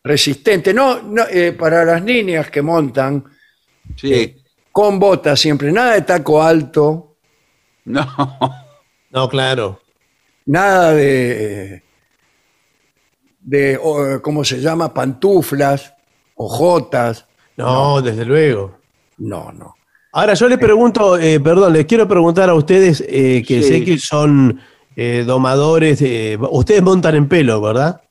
[0.04, 3.24] resistentes, no, no, eh, para las niñas que montan
[3.96, 4.36] Sí.
[4.72, 7.16] con botas siempre, nada de taco alto,
[7.86, 8.06] No.
[9.12, 9.80] No, claro.
[10.48, 11.84] nada de,
[13.46, 14.94] de o, ¿cómo se llama?
[14.94, 15.94] Pantuflas,
[16.36, 17.26] ojotas.
[17.58, 18.78] No, desde luego.
[19.18, 19.76] No, no.
[20.12, 23.68] Ahora yo les pregunto, eh, perdón, les quiero preguntar a ustedes eh, que Sí.
[23.70, 24.60] sé que son
[24.96, 28.02] eh, domadores, eh, ustedes montan en pelo, ¿verdad?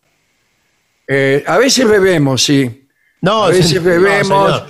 [1.08, 2.86] Eh, a veces bebemos, sí.
[3.22, 4.64] No, A veces se- bebemos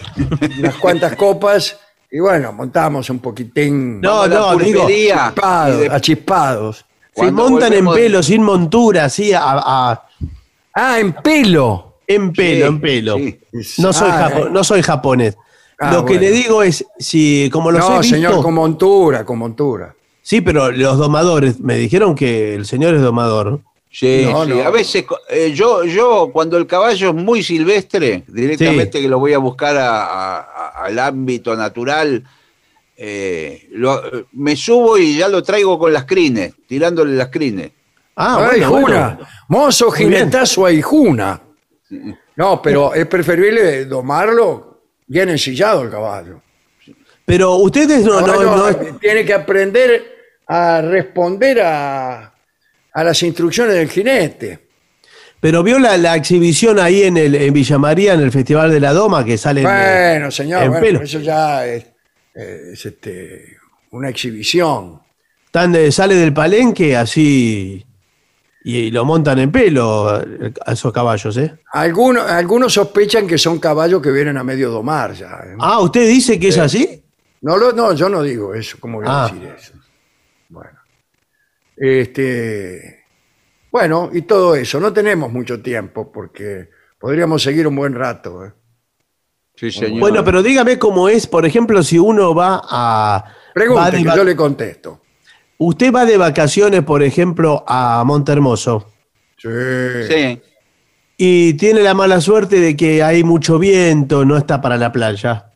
[0.58, 1.76] unas cuantas copas
[2.10, 5.12] y bueno, montamos un poquitín No, no, digo, de-
[5.90, 6.76] achispados.
[6.78, 10.08] se Cuando montan en pelo, sin montura, así, a, a-
[10.74, 12.00] Ah, en pelo.
[12.06, 13.16] en pelo, Sí, en pelo.
[13.16, 13.38] sí.
[13.78, 14.50] No, soy Ah, japo- eh.
[14.52, 15.36] no soy japonés.
[15.78, 16.20] Ah, Lo que bueno.
[16.20, 19.94] le digo es, si como los he No, visto, señor, con montura, con montura.
[20.22, 23.60] sí, pero los domadores, me dijeron que el señor es domador.
[23.90, 24.50] Sí, No, sí.
[24.50, 24.60] no.
[24.62, 29.32] A veces eh, yo, yo cuando el caballo es muy silvestre, directamente que lo voy
[29.32, 32.24] a buscar a- a- a- al ámbito natural,
[32.96, 37.70] eh, lo- eh, me subo y ya lo traigo con las crines, tirándole las crines.
[38.16, 38.80] Ah, bueno, Juna.
[38.80, 39.18] bueno.
[39.48, 41.40] Mozo jinetazo a Juna.
[42.36, 46.42] No, pero es preferible domarlo bien ensillado el caballo.
[47.24, 50.04] Pero ustedes no, no- tiene que aprender
[50.46, 52.34] a responder a,
[52.92, 54.60] a las instrucciones del jinete.
[55.40, 58.80] pero vio la, la exhibición ahí en el en Villa María en el Festival de
[58.80, 61.02] la Doma que sale Bueno, señor, en bueno, pelo.
[61.02, 61.84] eso ya es,
[62.34, 63.56] eh, es, este,
[63.90, 65.00] una exhibición.
[65.50, 67.84] Tan, eh, sale del palenque así
[68.64, 71.54] y, lo montan en pelo eh, a esos caballos, ¿eh?
[71.72, 75.28] Algunos, algunos sospechan que son caballos que vienen a medio domar ya.
[75.44, 75.54] ¿eh?
[75.60, 77.04] Ah, ¿usted dice que es así?
[77.42, 78.78] No, lo- no, yo no digo eso.
[78.80, 79.28] ¿Cómo voy a Ah.
[79.30, 79.72] decir eso?
[80.48, 80.78] Bueno.
[81.76, 83.04] Este,
[83.70, 84.80] bueno, y todo eso.
[84.80, 88.44] No tenemos mucho tiempo porque podríamos seguir un buen rato.
[88.46, 88.52] ¿eh?
[89.56, 90.00] Sí, señor.
[90.00, 93.24] Bueno, pero dígame cómo es, por ejemplo, si uno va a...
[93.24, 95.00] va Pregunte, de que va- yo le contesto.
[95.66, 98.86] Usted va de vacaciones, por ejemplo, a Montermoso
[99.36, 99.48] Sí.
[100.08, 100.40] Sí.
[101.16, 105.52] y tiene la mala suerte de que hay mucho viento, no está para la playa.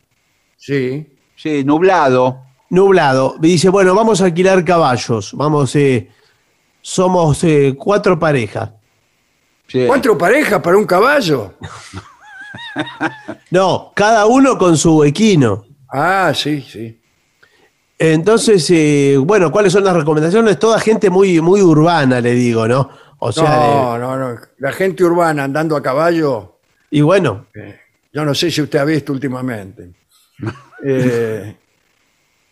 [0.57, 1.07] Sí.
[1.37, 2.43] Sí, nublado.
[2.71, 3.37] Nublado.
[3.43, 5.33] Y dice, bueno, vamos a alquilar caballos.
[5.35, 6.09] Vamos, eh,
[6.81, 8.71] somos eh, cuatro parejas.
[9.69, 9.85] Sí.
[9.87, 11.55] ¿Cuatro parejas para un caballo?
[13.51, 15.65] No, cada uno con su equino.
[15.89, 16.99] Ah, sí, sí.
[17.99, 20.59] Entonces, eh, bueno, ¿cuáles son las recomendaciones?
[20.59, 22.89] Toda gente muy, muy urbana, le digo, ¿no?
[23.19, 24.41] O sea, no, no, no.
[24.59, 27.47] La gente urbana andando a caballo, eh, y bueno,
[28.13, 29.91] yo no sé si usted ha visto últimamente.
[30.85, 31.57] Eh,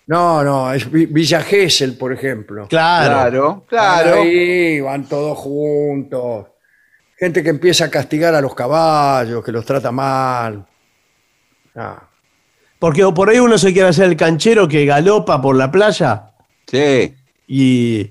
[0.08, 2.66] no, no, es Vi- Villa Gesell, por ejemplo.
[2.66, 3.14] claro.
[3.14, 4.22] Claro, claro.
[4.22, 6.46] Ahí van todos juntos.
[7.16, 10.66] Gente que empieza a castigar a los caballos, que los trata mal.
[11.76, 12.05] Ah,
[12.78, 16.30] Porque por ahí uno se quiere hacer el canchero que galopa por la playa
[16.66, 17.14] Sí.
[17.46, 18.10] y,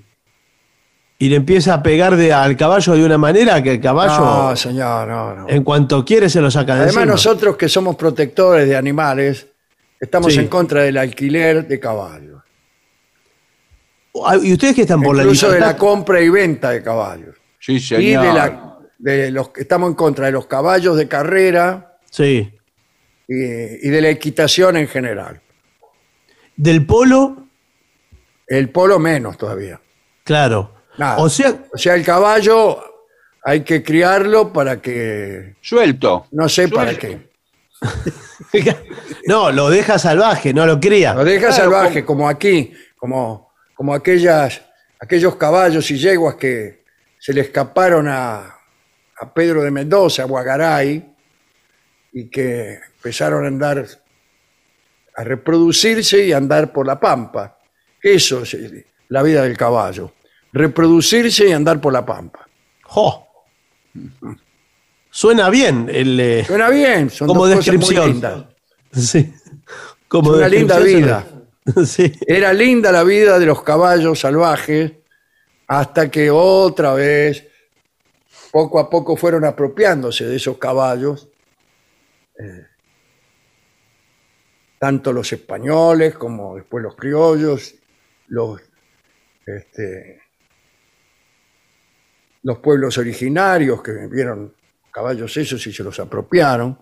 [1.18, 4.18] y le empieza a pegar de- al caballo de una manera que el caballo,
[4.50, 5.48] No, señor, no, no.
[5.48, 7.12] en cuanto quiere, se lo saca de Además, encima.
[7.12, 9.46] nosotros que somos protectores de animales,
[10.00, 10.40] estamos Sí.
[10.40, 12.42] en contra del alquiler de caballos.
[14.42, 17.36] ¿Y ustedes que están por la Incluso de la compra y venta de caballos.
[17.60, 18.22] Sí, Y señor.
[18.24, 22.50] de, la, de los que estamos en contra de los caballos de carrera Sí.
[23.28, 23.34] Y,
[23.86, 25.40] y de la equitación en general.
[26.56, 27.46] Del polo,
[28.46, 29.80] El polo menos todavía.
[30.24, 30.72] claro.
[30.98, 31.18] Nada.
[31.18, 32.82] O sea, O sea, el caballo
[33.44, 35.56] hay que criarlo para que...
[35.60, 36.26] Suelto.
[36.30, 37.28] No sé para qué.
[39.26, 41.12] no, lo deja salvaje, no lo cría.
[41.14, 44.62] Lo deja Claro, salvaje, como aquí, como, como aquellas,
[44.98, 46.84] aquellos caballos y yeguas que
[47.18, 48.56] se le escaparon a,
[49.18, 51.14] a Pedro de Mendoza, a Guagaray,
[52.16, 53.86] y que empezaron a andar,
[55.16, 57.58] a reproducirse y a andar por la pampa.
[58.02, 60.14] Eso es eh, la vida del caballo.
[60.50, 62.48] Reproducirse y andar por la pampa.
[62.84, 63.26] Jo.
[65.10, 68.10] Suena bien el, eh, Suena bien, son como dos cosas muy descripción.
[68.12, 68.44] lindas.
[68.92, 69.34] Sí.
[70.08, 71.26] Como una linda vida.
[71.84, 72.12] Sí.
[72.24, 74.92] Era linda la vida de los caballos salvajes
[75.66, 77.44] hasta que otra vez,
[78.52, 81.28] poco a poco fueron apropiándose de esos caballos,
[84.78, 87.74] tanto los españoles como después los criollos,
[88.28, 88.60] los,
[89.46, 90.20] este,
[92.42, 94.54] los pueblos originarios que vieron
[94.92, 96.78] caballos esos y se los apropiaron.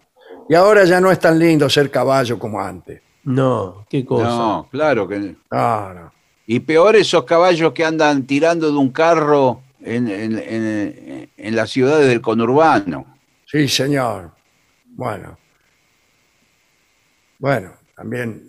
[0.48, 3.00] Y ahora ya no es tan lindo ser caballo como antes.
[3.24, 4.26] No, qué cosa.
[4.28, 6.12] No, claro que No, no.
[6.46, 11.70] Y peor esos caballos que andan tirando de un carro en, en- en- en las
[11.70, 13.16] ciudades del conurbano.
[13.46, 14.32] Sí, señor.
[14.90, 15.38] Bueno.
[17.44, 18.42] Bueno, también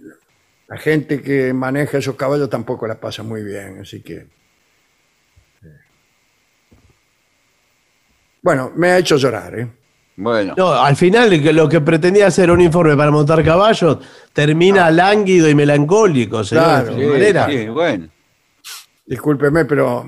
[0.70, 4.14] la gente que maneja esos caballos tampoco la pasa muy bien, así que...
[4.14, 4.28] eh.
[8.42, 9.68] Bueno, me ha hecho llorar, ¿eh?
[10.16, 13.98] Bueno, No, al final lo que pretendía hacer un informe para montar caballos
[14.32, 16.96] termina lánguido y melancólico, señor, Claro.
[16.98, 17.48] sí, manera.
[17.50, 18.08] sí, bueno.
[19.06, 20.06] Discúlpeme, pero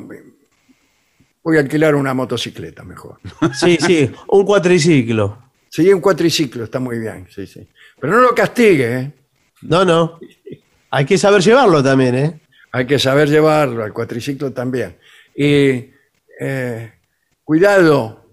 [1.43, 3.19] voy a alquilar una motocicleta mejor.
[3.53, 5.43] Sí, sí, un cuatriciclo.
[5.67, 7.67] Sí, un cuatriciclo, está muy bien, sí, sí.
[7.99, 9.13] Pero no lo castigue, ¿eh?
[9.63, 10.19] No, no.
[10.91, 12.41] Hay que saber llevarlo también, ¿eh?
[12.71, 14.97] Hay que saber llevarlo, al cuatriciclo también.
[15.35, 15.91] Y
[16.39, 16.93] eh,
[17.43, 18.29] cuidado,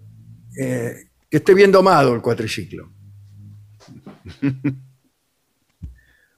[0.59, 2.91] eh, que esté bien domado el cuatriciclo.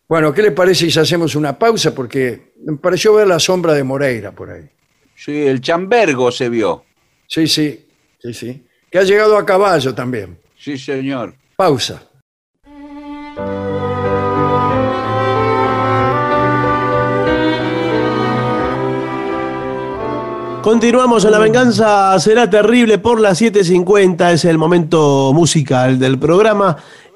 [0.08, 1.94] Bueno, ¿qué le parece si hacemos una pausa?
[1.94, 4.70] Porque me pareció ver la sombra de Moreira por ahí.
[5.14, 6.86] Sí, el chambergo se vio.
[7.28, 7.86] Sí, sí,
[8.18, 8.66] sí, sí.
[8.90, 10.40] Que ha llegado a caballo también.
[10.58, 11.36] Sí, señor.
[11.58, 12.07] Pausa.
[20.68, 26.76] Continuamos en La Venganza Será Terrible por las 7.50, es el momento musical del programa.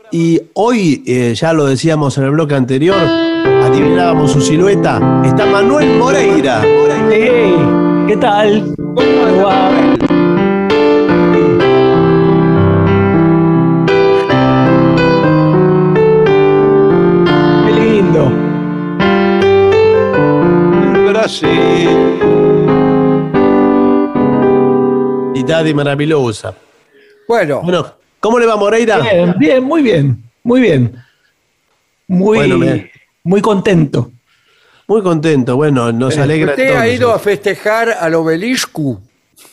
[0.09, 5.97] Y hoy, eh, ya lo decíamos en el bloque anterior, adivinábamos su silueta, está Manuel
[5.97, 6.61] Moreira.
[7.09, 7.53] Hey,
[8.07, 8.73] ¿qué tal?
[8.77, 9.69] ¿Cómo va?
[21.27, 22.00] Qué
[25.51, 25.67] Brasil.
[25.67, 26.53] Idade maravillosa.
[27.27, 28.99] Bueno, Bueno, ¿cómo le va Moreira?
[28.99, 30.95] Bien, bien, muy bien, muy bien.
[32.07, 32.91] Muy, Bueno, me-
[33.23, 34.11] muy contento.
[34.87, 36.51] Muy contento, bueno, nos alegra.
[36.51, 39.01] ¿usted ha ido a festejar al obelisco?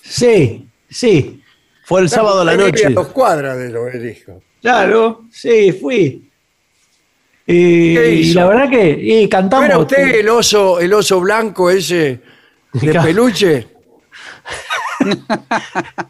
[0.03, 1.41] Sí, sí.
[1.85, 2.87] Fue el sábado a la noche.
[2.87, 4.43] A dos cuadras del obelisco.
[4.61, 6.29] Claro, sí, fui.
[7.47, 9.67] Y, ¿Qué y la verdad que y ¿No cantamos.
[9.67, 12.21] era usted el oso, el oso blanco ese
[12.73, 13.69] de peluche?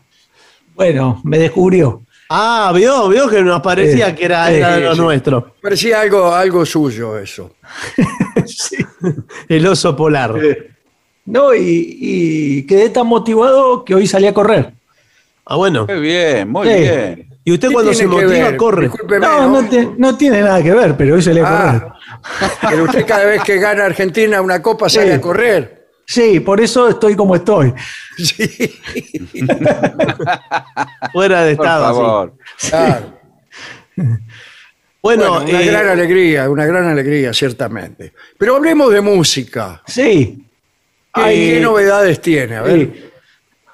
[0.74, 2.02] Bueno, me descubrió.
[2.30, 5.00] Ah, vio, vio que nos parecía Sí, que era, sí, era de lo sí.
[5.00, 5.54] nuestro.
[5.60, 7.54] Parecía algo, algo suyo eso.
[9.48, 10.34] El oso polar.
[11.24, 14.72] No, y, y quedé tan motivado que hoy salí a correr.
[15.46, 15.86] Ah, bueno.
[15.88, 16.74] Muy bien, muy Sí.
[16.74, 17.28] bien.
[17.44, 18.56] Y usted ¿Qué cuando se motiva, ver?
[18.56, 18.90] corre.
[19.20, 21.82] No, no, te- no tiene nada que ver, pero hoy salí a correr.
[21.86, 25.12] Ah, pero usted cada vez que gana Argentina una copa sale Sí.
[25.14, 25.77] a correr.
[26.10, 27.74] Sí, por eso estoy como estoy.
[28.16, 28.48] Sí,
[31.12, 31.88] Fuera de Por estado.
[31.92, 32.00] sí.
[32.00, 32.34] favor.
[32.70, 33.18] claro.
[33.94, 34.18] Bueno,
[35.02, 38.14] Bueno, una eh, gran alegría, una gran alegría, ciertamente.
[38.38, 39.82] Pero hablemos de música.
[39.86, 40.46] Sí.
[41.14, 42.56] Eh, ¿Qué novedades tiene?
[42.56, 42.90] A ver.
[42.90, 43.04] Sí.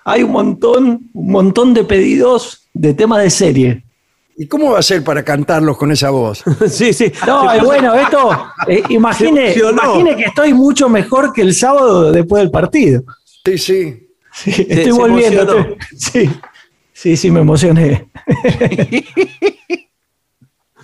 [0.05, 3.84] Hay un montón, un montón de pedidos de temas de serie.
[4.36, 6.43] ¿Y cómo va a ser para cantarlos con esa voz?
[6.69, 7.12] sí, sí.
[7.27, 12.43] No, eh, puso- bueno, esto, eh, imagine, que estoy mucho mejor que el sábado después
[12.43, 13.02] del partido.
[13.44, 14.01] Sí, sí.
[14.32, 15.43] Sí, estoy se volviendo.
[15.43, 16.31] estoy- sí,
[16.93, 18.09] sí, sí, me emocioné.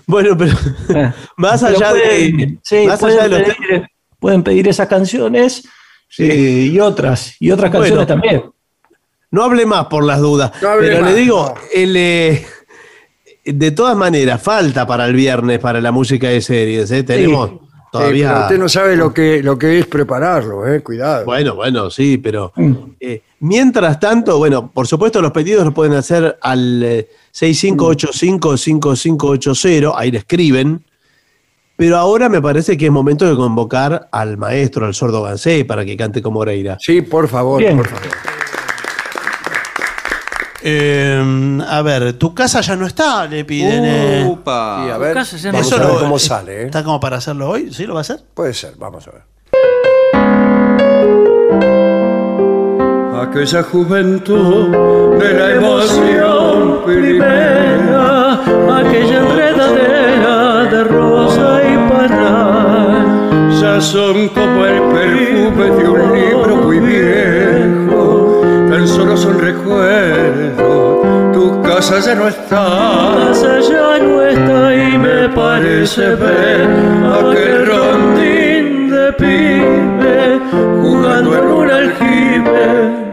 [0.06, 0.52] Bueno, pero
[0.94, 1.14] Ah.
[1.36, 2.58] más Pero allá de.
[2.62, 3.86] sí, más pueden, allá de los pedir,
[4.18, 5.62] pueden pedir esas canciones
[6.18, 8.06] eh, y otras, y otras canciones Bueno.
[8.08, 8.44] también.
[9.30, 10.50] No hable más por las dudas.
[10.60, 11.60] No hable pero más, le digo, no.
[11.72, 12.44] el, eh,
[13.52, 16.90] de todas maneras, falta para el viernes para la música de series.
[16.90, 17.02] ¿eh?
[17.02, 17.58] Tenemos Sí,
[17.92, 18.28] todavía.
[18.32, 20.80] pero usted no sabe lo que, lo que es prepararlo, eh.
[20.82, 21.24] Cuidado.
[21.24, 22.72] Bueno, bueno, sí, pero Mm.
[23.00, 30.10] eh, mientras tanto, bueno, por supuesto los pedidos los pueden hacer al eh, 6585-5580, ahí
[30.10, 30.84] le escriben,
[31.76, 35.84] pero ahora me parece que es momento de convocar al maestro, al sordo Gansé, para
[35.84, 36.76] que cante como Moreira.
[36.80, 37.76] Sí, por favor, Bien.
[37.76, 38.06] por favor.
[40.62, 43.84] Eh, a ver, tu casa ya no está, le piden.
[43.84, 44.26] eh.
[44.28, 44.82] Upa.
[44.84, 46.62] Sí, a ver, Casa ya no vamos Eso a ver lo- cómo sale.
[46.62, 46.64] ¿eh?
[46.66, 47.72] ¿Está como para hacerlo hoy?
[47.72, 48.20] ¿Sí lo va a hacer?
[48.34, 49.22] Puede ser, vamos a ver.
[53.22, 54.68] Aquella juventud
[55.18, 58.32] de la emoción primera,
[58.78, 63.60] aquella enredadera de rosa y parral.
[63.60, 67.39] ya son como el perfume de un libro muy viejo,
[68.80, 72.64] tan solo son recuerdos, tu casa ya no está.
[73.26, 76.66] casa ya no está y me parece ver
[77.18, 80.40] aquel rondín de pibe
[80.80, 82.64] jugando en un aljibe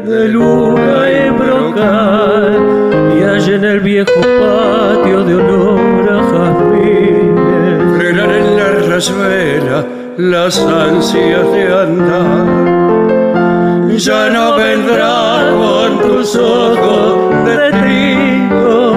[0.05, 8.29] de luna y brocal y allá en el viejo patio de olor a jazmines frenar
[8.29, 9.85] en la rayuela
[10.17, 12.76] las ansias de andar.
[13.97, 18.95] Ya no vendrá con tus ojos de trigo,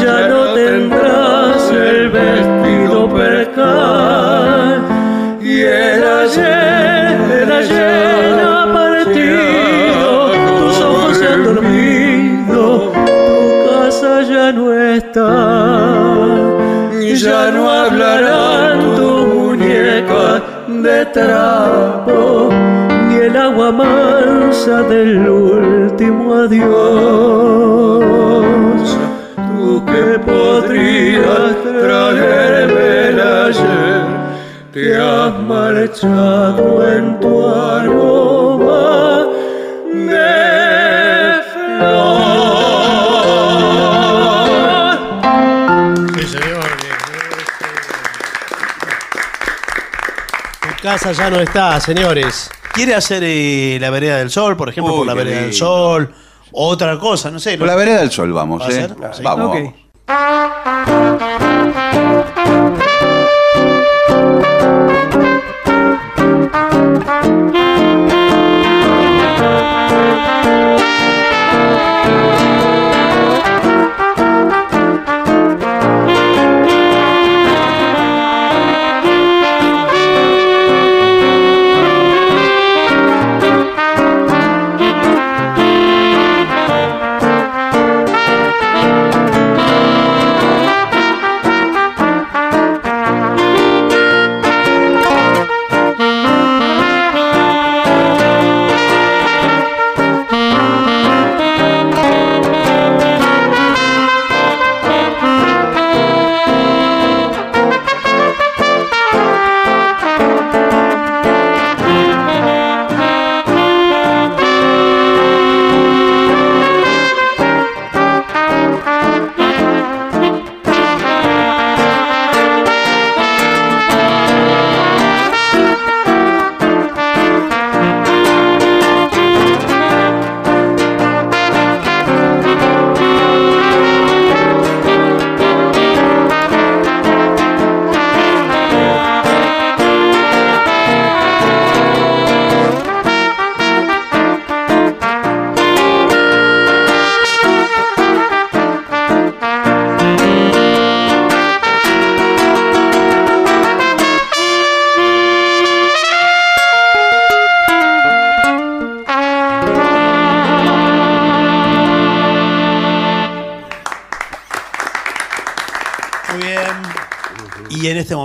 [0.00, 4.84] ya no tendrás el vestido percal
[5.42, 14.52] y el ayer, el ayer ha partido, tus ojos se han dormido, tu casa ya
[14.52, 15.30] no está,
[17.02, 22.50] ya no hablarán tu muñeca de trapo,
[23.28, 26.68] el agua mansa del último adiós.
[29.36, 34.02] Tú que podrías traerme el ayer,
[34.72, 39.26] te has marchado en tu aroma
[39.92, 42.08] de flor.
[46.14, 46.70] Sí, señor.
[50.62, 52.50] Tu casa ya no está, señores.
[52.78, 55.50] ¿Quiere hacer eh, la vereda del sol, por ejemplo, Uy, por la qué vereda del
[55.50, 55.56] lindo.
[55.66, 56.14] sol?
[56.52, 57.58] otra cosa, no sé.
[57.58, 58.72] Por la vereda del sol vamos, ¿Va a ¿eh?
[58.72, 58.94] ser?
[58.94, 59.22] Vamos, Sí.
[59.22, 59.56] vamos.
[59.58, 59.74] Ok.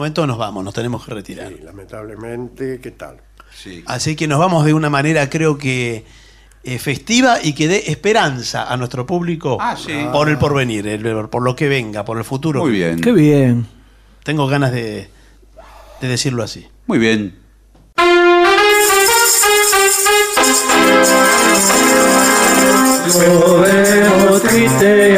[0.03, 1.49] Momento nos vamos, nos tenemos que retirar.
[1.63, 3.21] Lamentablemente, ¿qué tal?
[3.85, 6.03] Así que nos vamos de una manera, creo que
[6.65, 9.93] eh, festiva y que dé esperanza a nuestro público Ah, sí.
[10.11, 12.59] por el porvenir, el- por lo que venga, por el futuro.
[12.61, 12.99] Muy bien.
[12.99, 13.65] Qué bien.
[14.25, 15.07] Tengo ganas de,
[16.01, 16.67] de decirlo así.
[16.87, 17.37] Muy bien.
[23.15, 25.17] Lo veo triste